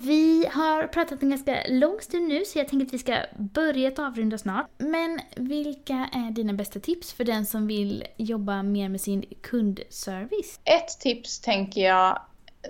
Vi 0.00 0.46
har 0.46 0.86
pratat 0.86 1.22
en 1.22 1.30
ganska 1.30 1.56
lång 1.68 2.00
stund 2.00 2.28
nu 2.28 2.44
så 2.44 2.58
jag 2.58 2.68
tänker 2.68 2.86
att 2.86 2.92
vi 2.92 2.98
ska 2.98 3.18
börja 3.38 3.88
att 3.88 3.98
avrunda 3.98 4.38
snart. 4.38 4.66
Men 4.78 5.20
vilka 5.36 6.08
är 6.12 6.30
dina 6.30 6.52
bästa 6.52 6.80
tips 6.80 7.12
för 7.12 7.24
den 7.24 7.46
som 7.46 7.66
vill 7.66 8.04
jobba 8.16 8.62
mer 8.62 8.88
med 8.88 9.00
sin 9.00 9.24
kundservice? 9.42 10.60
Ett 10.64 11.00
tips 11.00 11.40
tänker 11.40 11.80
jag 11.80 12.22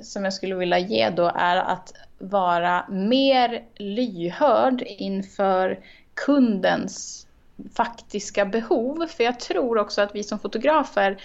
som 0.02 0.24
jag 0.24 0.32
skulle 0.32 0.54
vilja 0.54 0.78
ge 0.78 1.10
då 1.10 1.32
är 1.34 1.56
att 1.56 1.92
vara 2.18 2.84
mer 2.88 3.64
lyhörd 3.76 4.82
inför 4.86 5.78
kundens 6.14 7.26
faktiska 7.74 8.44
behov. 8.44 9.06
För 9.06 9.24
jag 9.24 9.40
tror 9.40 9.78
också 9.78 10.02
att 10.02 10.14
vi 10.14 10.22
som 10.22 10.38
fotografer 10.38 11.22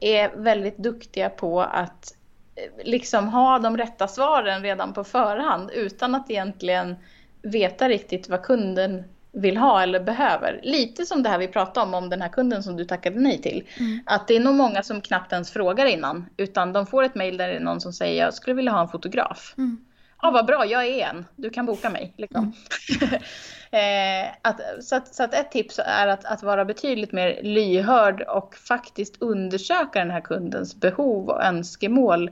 är 0.00 0.36
väldigt 0.36 0.78
duktiga 0.78 1.30
på 1.30 1.60
att 1.60 2.14
eh, 2.54 2.84
liksom 2.84 3.28
ha 3.28 3.58
de 3.58 3.76
rätta 3.76 4.08
svaren 4.08 4.62
redan 4.62 4.92
på 4.92 5.04
förhand 5.04 5.70
utan 5.70 6.14
att 6.14 6.30
egentligen 6.30 6.96
veta 7.42 7.88
riktigt 7.88 8.28
vad 8.28 8.42
kunden 8.42 9.04
vill 9.36 9.56
ha 9.56 9.82
eller 9.82 10.00
behöver. 10.00 10.60
Lite 10.62 11.06
som 11.06 11.22
det 11.22 11.28
här 11.28 11.38
vi 11.38 11.48
pratade 11.48 11.86
om, 11.86 11.94
om 11.94 12.10
den 12.10 12.22
här 12.22 12.28
kunden 12.28 12.62
som 12.62 12.76
du 12.76 12.84
tackade 12.84 13.20
nej 13.20 13.42
till. 13.42 13.68
Mm. 13.78 14.00
Att 14.06 14.28
det 14.28 14.36
är 14.36 14.40
nog 14.40 14.54
många 14.54 14.82
som 14.82 15.00
knappt 15.00 15.32
ens 15.32 15.50
frågar 15.50 15.86
innan, 15.86 16.26
utan 16.36 16.72
de 16.72 16.86
får 16.86 17.02
ett 17.02 17.14
mejl 17.14 17.36
där 17.36 17.48
det 17.48 17.54
är 17.54 17.60
någon 17.60 17.80
som 17.80 17.92
säger 17.92 18.24
jag 18.24 18.34
skulle 18.34 18.54
vilja 18.54 18.72
ha 18.72 18.80
en 18.80 18.88
fotograf. 18.88 19.54
Mm. 19.58 19.84
Ja, 20.22 20.30
vad 20.30 20.46
bra, 20.46 20.66
jag 20.66 20.86
är 20.86 21.06
en. 21.06 21.26
Du 21.36 21.50
kan 21.50 21.66
boka 21.66 21.90
mig. 21.90 22.14
Liksom. 22.16 22.52
eh, 23.70 24.28
att, 24.42 24.60
så, 24.80 24.96
att, 24.96 25.14
så 25.14 25.22
att 25.22 25.34
ett 25.34 25.50
tips 25.50 25.80
är 25.84 26.06
att, 26.06 26.24
att 26.24 26.42
vara 26.42 26.64
betydligt 26.64 27.12
mer 27.12 27.40
lyhörd 27.42 28.22
och 28.22 28.54
faktiskt 28.54 29.22
undersöka 29.22 29.98
den 29.98 30.10
här 30.10 30.20
kundens 30.20 30.74
behov 30.74 31.28
och 31.28 31.44
önskemål 31.44 32.30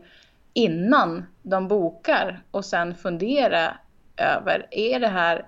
innan 0.53 1.27
de 1.43 1.69
bokar 1.69 2.43
och 2.51 2.65
sen 2.65 2.95
fundera 2.95 3.77
över, 4.17 4.67
är 4.71 5.01
det 5.01 5.09
här, 5.09 5.47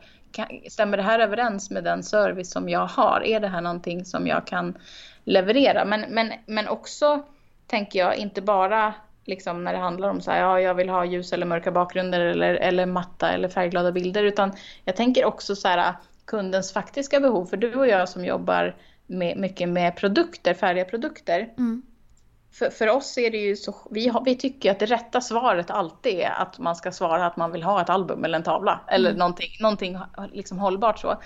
stämmer 0.70 0.96
det 0.96 1.02
här 1.02 1.18
överens 1.18 1.70
med 1.70 1.84
den 1.84 2.02
service 2.02 2.50
som 2.50 2.68
jag 2.68 2.86
har? 2.86 3.24
Är 3.24 3.40
det 3.40 3.48
här 3.48 3.60
någonting 3.60 4.04
som 4.04 4.26
jag 4.26 4.46
kan 4.46 4.78
leverera? 5.24 5.84
Men, 5.84 6.00
men, 6.00 6.32
men 6.46 6.68
också, 6.68 7.22
tänker 7.66 7.98
jag, 7.98 8.16
inte 8.16 8.42
bara 8.42 8.94
liksom 9.24 9.64
när 9.64 9.72
det 9.72 9.78
handlar 9.78 10.08
om 10.08 10.20
så 10.20 10.30
här, 10.30 10.40
ja, 10.40 10.60
jag 10.60 10.74
vill 10.74 10.88
ha 10.88 11.04
ljus 11.04 11.32
eller 11.32 11.46
mörka 11.46 11.70
bakgrunder 11.72 12.20
eller, 12.20 12.54
eller 12.54 12.86
matta 12.86 13.30
eller 13.30 13.48
färgglada 13.48 13.92
bilder, 13.92 14.24
utan 14.24 14.52
jag 14.84 14.96
tänker 14.96 15.24
också 15.24 15.56
så 15.56 15.68
här, 15.68 15.94
kundens 16.24 16.72
faktiska 16.72 17.20
behov. 17.20 17.46
För 17.46 17.56
du 17.56 17.74
och 17.74 17.86
jag 17.86 18.08
som 18.08 18.24
jobbar 18.24 18.74
med, 19.06 19.36
mycket 19.36 19.68
med 19.68 19.96
produkter, 19.96 20.54
färdiga 20.54 20.84
produkter, 20.84 21.48
Mm 21.58 21.82
för, 22.52 22.70
för 22.70 22.88
oss 22.88 23.18
är 23.18 23.30
det 23.30 23.38
ju 23.38 23.56
så, 23.56 23.74
vi, 23.90 24.08
har, 24.08 24.24
vi 24.24 24.36
tycker 24.36 24.70
att 24.70 24.78
det 24.78 24.86
rätta 24.86 25.20
svaret 25.20 25.70
alltid 25.70 26.14
är 26.14 26.30
att 26.30 26.58
man 26.58 26.76
ska 26.76 26.92
svara 26.92 27.26
att 27.26 27.36
man 27.36 27.52
vill 27.52 27.62
ha 27.62 27.82
ett 27.82 27.90
album 27.90 28.24
eller 28.24 28.38
en 28.38 28.44
tavla 28.44 28.80
eller 28.88 29.10
Mm. 29.10 29.18
någonting, 29.18 29.48
någonting 29.60 29.98
liksom 30.32 30.58
hållbart 30.58 30.98
så. 30.98 31.20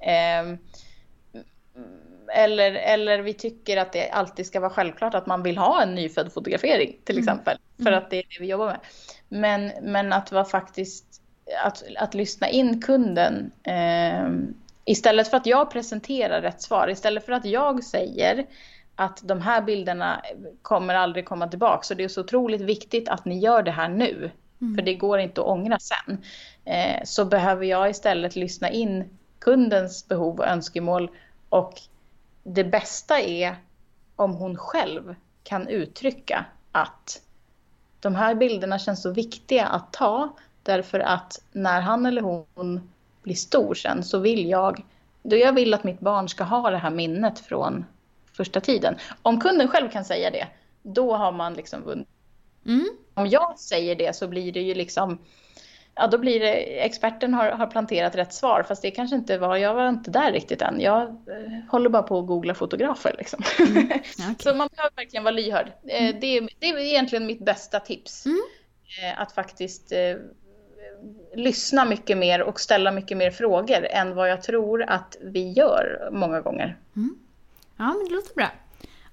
Ehm, 0.00 0.58
eller, 2.34 2.72
eller 2.72 3.18
vi 3.18 3.34
tycker 3.34 3.76
att 3.76 3.92
det 3.92 4.10
alltid 4.10 4.46
ska 4.46 4.60
vara 4.60 4.70
självklart 4.70 5.14
att 5.14 5.26
man 5.26 5.42
vill 5.42 5.58
ha 5.58 5.82
en 5.82 5.94
nyfödd 5.94 6.32
fotografering 6.32 6.96
till 7.04 7.14
Mm. 7.14 7.22
exempel. 7.22 7.58
För 7.82 7.92
att 7.92 8.10
det 8.10 8.16
är 8.16 8.22
det 8.22 8.40
vi 8.40 8.46
jobbar 8.46 8.66
med. 8.66 8.78
Men, 9.28 9.72
men 9.92 10.12
att 10.12 10.32
vara 10.32 10.44
faktiskt, 10.44 11.04
att, 11.64 11.82
att 11.98 12.14
lyssna 12.14 12.48
in 12.48 12.82
kunden. 12.82 13.50
Eh, 13.62 14.28
istället 14.84 15.28
för 15.28 15.36
att 15.36 15.46
jag 15.46 15.70
presenterar 15.70 16.42
rätt 16.42 16.62
svar, 16.62 16.90
istället 16.90 17.26
för 17.26 17.32
att 17.32 17.44
jag 17.44 17.84
säger 17.84 18.46
att 18.96 19.20
de 19.24 19.40
här 19.40 19.62
bilderna 19.62 20.22
kommer 20.62 20.94
aldrig 20.94 21.26
komma 21.26 21.48
tillbaka. 21.48 21.82
Så 21.82 21.94
det 21.94 22.04
är 22.04 22.08
så 22.08 22.20
otroligt 22.20 22.60
viktigt 22.60 23.08
att 23.08 23.24
ni 23.24 23.38
gör 23.38 23.62
det 23.62 23.70
här 23.70 23.88
nu. 23.88 24.30
För 24.58 24.82
det 24.82 24.94
går 24.94 25.18
inte 25.18 25.40
att 25.40 25.46
ångra 25.46 25.78
sen. 25.78 26.18
Eh, 26.64 27.04
så 27.04 27.24
behöver 27.24 27.64
jag 27.64 27.90
istället 27.90 28.36
lyssna 28.36 28.70
in 28.70 29.18
kundens 29.38 30.08
behov 30.08 30.38
och 30.38 30.46
önskemål. 30.46 31.10
Och 31.48 31.80
det 32.42 32.64
bästa 32.64 33.20
är 33.20 33.56
om 34.16 34.34
hon 34.34 34.56
själv 34.56 35.14
kan 35.42 35.68
uttrycka 35.68 36.44
att 36.72 37.22
de 38.00 38.14
här 38.14 38.34
bilderna 38.34 38.78
känns 38.78 39.02
så 39.02 39.10
viktiga 39.10 39.66
att 39.66 39.92
ta. 39.92 40.36
Därför 40.62 41.00
att 41.00 41.40
när 41.52 41.80
han 41.80 42.06
eller 42.06 42.22
hon 42.22 42.90
blir 43.22 43.34
stor 43.34 43.74
sen 43.74 44.02
så 44.02 44.18
vill 44.18 44.48
jag, 44.48 44.84
då 45.22 45.36
jag 45.36 45.52
vill 45.52 45.74
att 45.74 45.84
mitt 45.84 46.00
barn 46.00 46.28
ska 46.28 46.44
ha 46.44 46.70
det 46.70 46.78
här 46.78 46.90
minnet 46.90 47.38
från 47.38 47.84
första 48.36 48.60
tiden. 48.60 48.96
Om 49.22 49.40
kunden 49.40 49.68
själv 49.68 49.90
kan 49.90 50.04
säga 50.04 50.30
det, 50.30 50.46
då 50.82 51.16
har 51.16 51.32
man 51.32 51.54
liksom 51.54 51.82
vunnit. 51.82 52.08
Mm. 52.66 52.86
Om 53.14 53.26
jag 53.26 53.58
säger 53.58 53.94
det 53.96 54.16
så 54.16 54.28
blir 54.28 54.52
det 54.52 54.60
ju 54.60 54.74
liksom, 54.74 55.18
ja 55.94 56.06
då 56.06 56.18
blir 56.18 56.40
det, 56.40 56.84
experten 56.84 57.34
har, 57.34 57.50
har 57.50 57.66
planterat 57.66 58.14
rätt 58.16 58.32
svar 58.34 58.62
fast 58.68 58.82
det 58.82 58.90
kanske 58.90 59.16
inte 59.16 59.38
var, 59.38 59.56
jag 59.56 59.74
var 59.74 59.88
inte 59.88 60.10
där 60.10 60.32
riktigt 60.32 60.62
än. 60.62 60.80
Jag 60.80 61.02
eh, 61.02 61.70
håller 61.70 61.88
bara 61.90 62.02
på 62.02 62.18
att 62.18 62.26
googla 62.26 62.54
fotografer 62.54 63.14
liksom. 63.18 63.42
Ja, 63.58 63.64
okej. 63.84 64.02
Så 64.38 64.54
man 64.54 64.68
behöver 64.76 64.96
verkligen 64.96 65.24
vara 65.24 65.34
lyhörd. 65.34 65.66
Eh, 65.88 66.14
Det, 66.20 66.26
är, 66.36 66.48
det 66.58 66.66
är 66.68 66.78
egentligen 66.78 67.26
mitt 67.26 67.44
bästa 67.44 67.80
tips. 67.80 68.26
Mm. 68.26 68.38
Eh, 69.02 69.20
Att 69.20 69.32
faktiskt 69.32 69.92
eh, 69.92 70.16
lyssna 71.34 71.84
mycket 71.84 72.18
mer 72.18 72.42
och 72.42 72.60
ställa 72.60 72.92
mycket 72.92 73.16
mer 73.16 73.30
frågor 73.30 73.86
än 73.86 74.14
vad 74.14 74.30
jag 74.30 74.42
tror 74.42 74.82
att 74.82 75.16
vi 75.20 75.52
gör 75.52 76.08
många 76.12 76.40
gånger. 76.40 76.76
Ja, 77.76 77.84
men 77.86 78.04
det 78.04 78.14
låter 78.14 78.34
bra. 78.34 78.50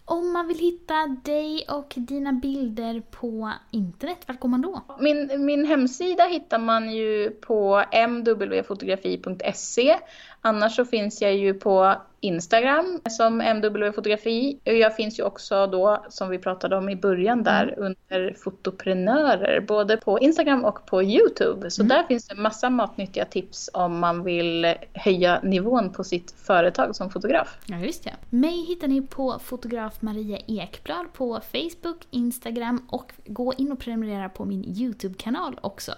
Om 0.06 0.34
man 0.34 0.48
vill 0.48 0.60
hitta 0.60 1.08
dig 1.24 1.66
och 1.70 1.94
dina 1.96 2.34
bilder 2.34 3.02
på 3.12 3.52
internet, 3.72 4.18
vart 4.28 4.40
går 4.40 4.50
man 4.50 4.62
då? 4.62 4.82
Min, 5.00 5.46
min 5.46 5.66
hemsida 5.66 6.24
hittar 6.24 6.60
man 6.60 6.94
ju 6.94 7.30
på 7.30 7.84
mwfotografi.se. 8.10 10.00
Annars 10.42 10.76
så 10.76 10.86
finns 10.86 11.22
jag 11.22 11.36
ju 11.36 11.54
på 11.54 11.96
Instagram 12.24 13.00
som 13.10 13.38
mwfotografi. 13.38 14.60
Och 14.66 14.74
Jag 14.74 14.96
finns 14.96 15.20
ju 15.20 15.24
också 15.24 15.68
då, 15.68 16.06
som 16.10 16.30
vi 16.30 16.38
pratade 16.38 16.76
om 16.76 16.90
i 16.90 16.96
början 16.96 17.44
där, 17.44 17.74
under 17.78 18.34
fotoprenörer. 18.44 19.62
Både 19.62 19.98
på 19.98 20.20
Instagram 20.20 20.66
och 20.66 20.86
på 20.86 21.04
Youtube. 21.04 21.72
Så 21.72 21.84
där 21.84 22.04
finns 22.04 22.28
det 22.28 22.36
massa 22.36 22.70
matnyttiga 22.70 23.26
tips 23.26 23.70
om 23.74 24.00
man 24.00 24.24
vill 24.24 24.76
höja 24.94 25.40
nivån 25.44 25.90
på 25.90 26.04
sitt 26.04 26.32
företag 26.32 26.96
som 26.96 27.10
fotograf. 27.10 27.58
Ja, 27.66 27.78
just 27.78 28.04
det. 28.04 28.14
Mig 28.30 28.66
hittar 28.66 28.88
ni 28.88 29.02
på 29.02 29.40
fotograf 29.44 30.02
Maria 30.02 30.38
Ekblad 30.48 31.14
på 31.14 31.40
Facebook, 31.52 32.08
Instagram 32.12 32.88
och 32.90 33.14
gå 33.26 33.54
in 33.58 33.72
och 33.72 33.80
prenumerera 33.80 34.30
på 34.30 34.46
min 34.46 34.66
YouTube-kanal 34.66 35.60
också. 35.62 35.92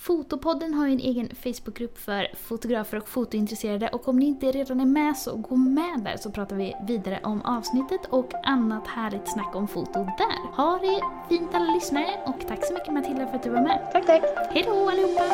Fotopodden 0.00 0.74
har 0.74 0.86
ju 0.86 0.92
en 0.92 0.98
egen 0.98 1.28
Facebookgrupp 1.28 1.98
för 1.98 2.26
fotografer 2.34 2.96
och 2.96 3.08
fotointresserade 3.08 3.88
och 3.88 4.08
om 4.08 4.16
ni 4.16 4.26
inte 4.26 4.52
redan 4.52 4.80
är 4.80 4.86
med 4.86 5.16
så 5.16 5.36
gå 5.36 5.56
med 5.56 6.00
där 6.04 6.16
så 6.16 6.30
pratar 6.30 6.56
vi 6.56 6.74
vidare 6.86 7.20
om 7.22 7.42
avsnittet 7.42 8.00
och 8.10 8.32
annat 8.44 8.86
härligt 8.86 9.32
snack 9.32 9.54
om 9.54 9.68
foto 9.68 9.98
där. 9.98 10.56
Ha 10.56 10.78
det 10.78 11.00
fint 11.28 11.54
alla 11.54 11.74
lyssnare 11.74 12.20
och 12.26 12.48
tack 12.48 12.66
så 12.66 12.74
mycket 12.74 12.92
Matilda 12.92 13.26
för 13.26 13.36
att 13.36 13.42
du 13.42 13.50
var 13.50 13.62
med. 13.62 13.88
Tack, 13.92 14.06
tack! 14.06 14.22
Hej 14.50 14.64
då 14.66 14.90
allihopa! 14.90 15.24